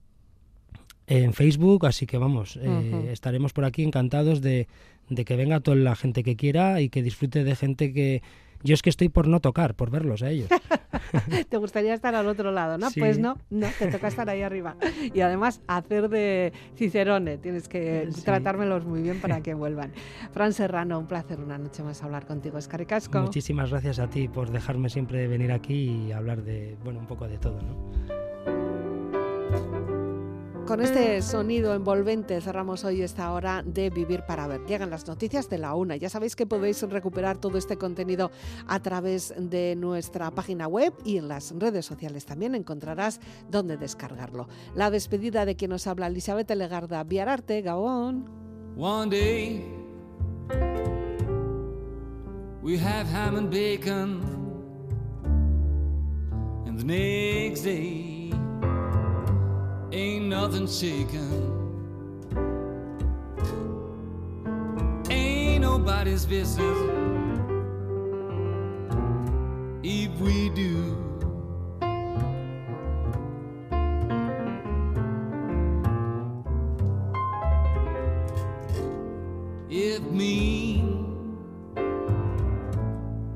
en 1.06 1.32
Facebook, 1.32 1.86
así 1.86 2.04
que 2.04 2.18
vamos, 2.18 2.58
eh, 2.60 3.08
estaremos 3.10 3.54
por 3.54 3.64
aquí 3.64 3.82
encantados 3.82 4.42
de, 4.42 4.68
de 5.08 5.24
que 5.24 5.34
venga 5.34 5.60
toda 5.60 5.78
la 5.78 5.96
gente 5.96 6.22
que 6.22 6.36
quiera 6.36 6.82
y 6.82 6.90
que 6.90 7.02
disfrute 7.02 7.42
de 7.42 7.56
gente 7.56 7.94
que 7.94 8.20
yo 8.62 8.74
es 8.74 8.82
que 8.82 8.90
estoy 8.90 9.08
por 9.08 9.28
no 9.28 9.40
tocar, 9.40 9.74
por 9.74 9.90
verlos 9.90 10.22
a 10.22 10.30
ellos. 10.30 10.48
te 11.48 11.56
gustaría 11.56 11.94
estar 11.94 12.14
al 12.14 12.26
otro 12.28 12.52
lado, 12.52 12.78
¿no? 12.78 12.88
Pues 12.96 13.18
no, 13.18 13.38
no, 13.50 13.68
te 13.78 13.86
toca 13.88 14.08
estar 14.08 14.28
ahí 14.28 14.42
arriba. 14.42 14.76
Y 15.14 15.20
además 15.20 15.60
hacer 15.66 16.08
de 16.08 16.52
Cicerone, 16.76 17.38
tienes 17.38 17.68
que 17.68 18.08
tratármelos 18.24 18.84
muy 18.84 19.02
bien 19.02 19.20
para 19.20 19.40
que 19.42 19.54
vuelvan. 19.54 19.92
Fran 20.32 20.52
Serrano, 20.52 20.98
un 20.98 21.06
placer 21.06 21.40
una 21.40 21.58
noche 21.58 21.82
más 21.82 22.02
hablar 22.02 22.26
contigo, 22.26 22.58
Escaricasco. 22.58 23.20
Muchísimas 23.20 23.70
gracias 23.70 23.98
a 23.98 24.08
ti 24.08 24.28
por 24.28 24.50
dejarme 24.50 24.88
siempre 24.88 25.26
venir 25.26 25.52
aquí 25.52 26.08
y 26.08 26.12
hablar 26.12 26.42
de, 26.42 26.76
bueno, 26.84 27.00
un 27.00 27.06
poco 27.06 27.28
de 27.28 27.38
todo, 27.38 27.60
¿no? 27.62 28.29
Con 30.70 30.82
este 30.82 31.20
sonido 31.20 31.74
envolvente 31.74 32.40
cerramos 32.40 32.84
hoy 32.84 33.02
esta 33.02 33.32
hora 33.32 33.64
de 33.66 33.90
Vivir 33.90 34.22
para 34.22 34.46
Ver. 34.46 34.64
Llegan 34.66 34.88
las 34.88 35.04
noticias 35.04 35.50
de 35.50 35.58
la 35.58 35.74
una. 35.74 35.96
Ya 35.96 36.08
sabéis 36.08 36.36
que 36.36 36.46
podéis 36.46 36.80
recuperar 36.82 37.38
todo 37.38 37.58
este 37.58 37.76
contenido 37.76 38.30
a 38.68 38.80
través 38.80 39.34
de 39.36 39.74
nuestra 39.74 40.30
página 40.30 40.68
web 40.68 40.94
y 41.04 41.16
en 41.16 41.26
las 41.26 41.52
redes 41.58 41.86
sociales 41.86 42.24
también 42.24 42.54
encontrarás 42.54 43.18
dónde 43.50 43.78
descargarlo. 43.78 44.46
La 44.76 44.92
despedida 44.92 45.44
de 45.44 45.56
quien 45.56 45.72
nos 45.72 45.88
habla 45.88 46.06
Elizabeth 46.06 46.48
Legarda, 46.52 47.02
Viararte, 47.02 47.62
Gabón. 47.62 48.30
One 48.76 49.10
day 49.10 49.64
we 52.62 52.78
have 52.78 53.08
ham 53.12 53.36
and 53.36 53.50
bacon 53.50 54.20
and 56.64 56.78
the 56.78 56.84
next 56.84 57.64
day 57.64 58.09
ain't 59.92 60.26
nothing 60.26 60.66
shaking. 60.66 61.56
Ain't 65.10 65.62
nobody's 65.62 66.24
business 66.24 66.78
if 69.82 70.10
we 70.20 70.50
do. 70.50 70.96
If 79.72 80.02
me 80.02 80.80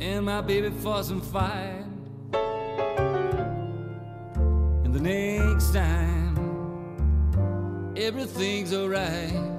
and 0.01 0.25
my 0.25 0.41
baby 0.41 0.71
fuss 0.71 1.11
and 1.11 1.23
fight, 1.23 1.74
things 8.35 8.75
alright. 8.75 9.54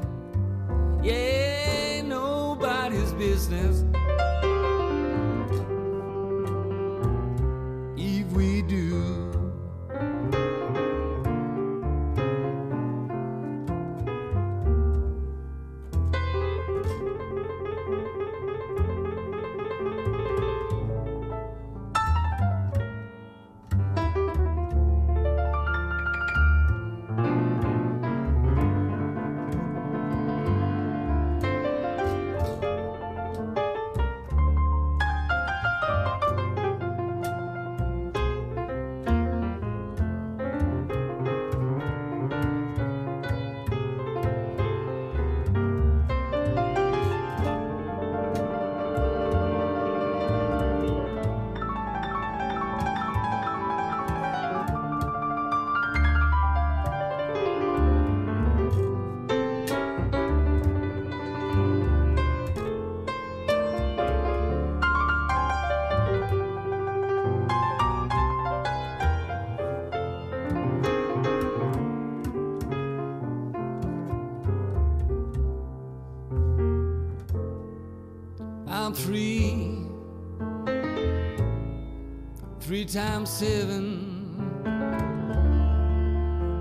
Times 82.86 83.30
seven. 83.30 84.24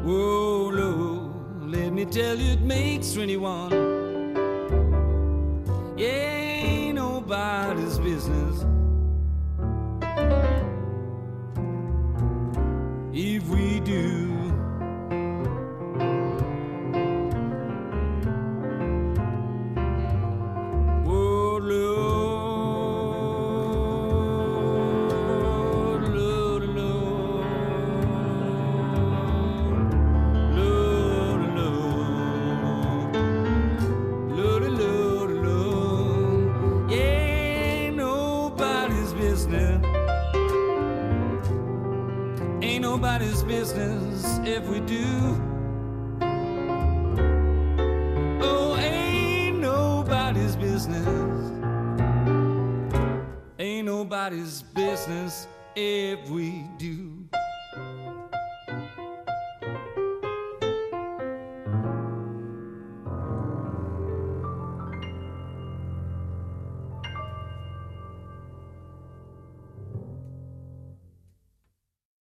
Whoa, 0.05 0.71
low, 0.73 1.35
let 1.67 1.93
me 1.93 2.05
tell 2.07 2.37
you, 2.37 2.53
it 2.53 2.61
makes 2.61 3.13
21. 3.13 3.84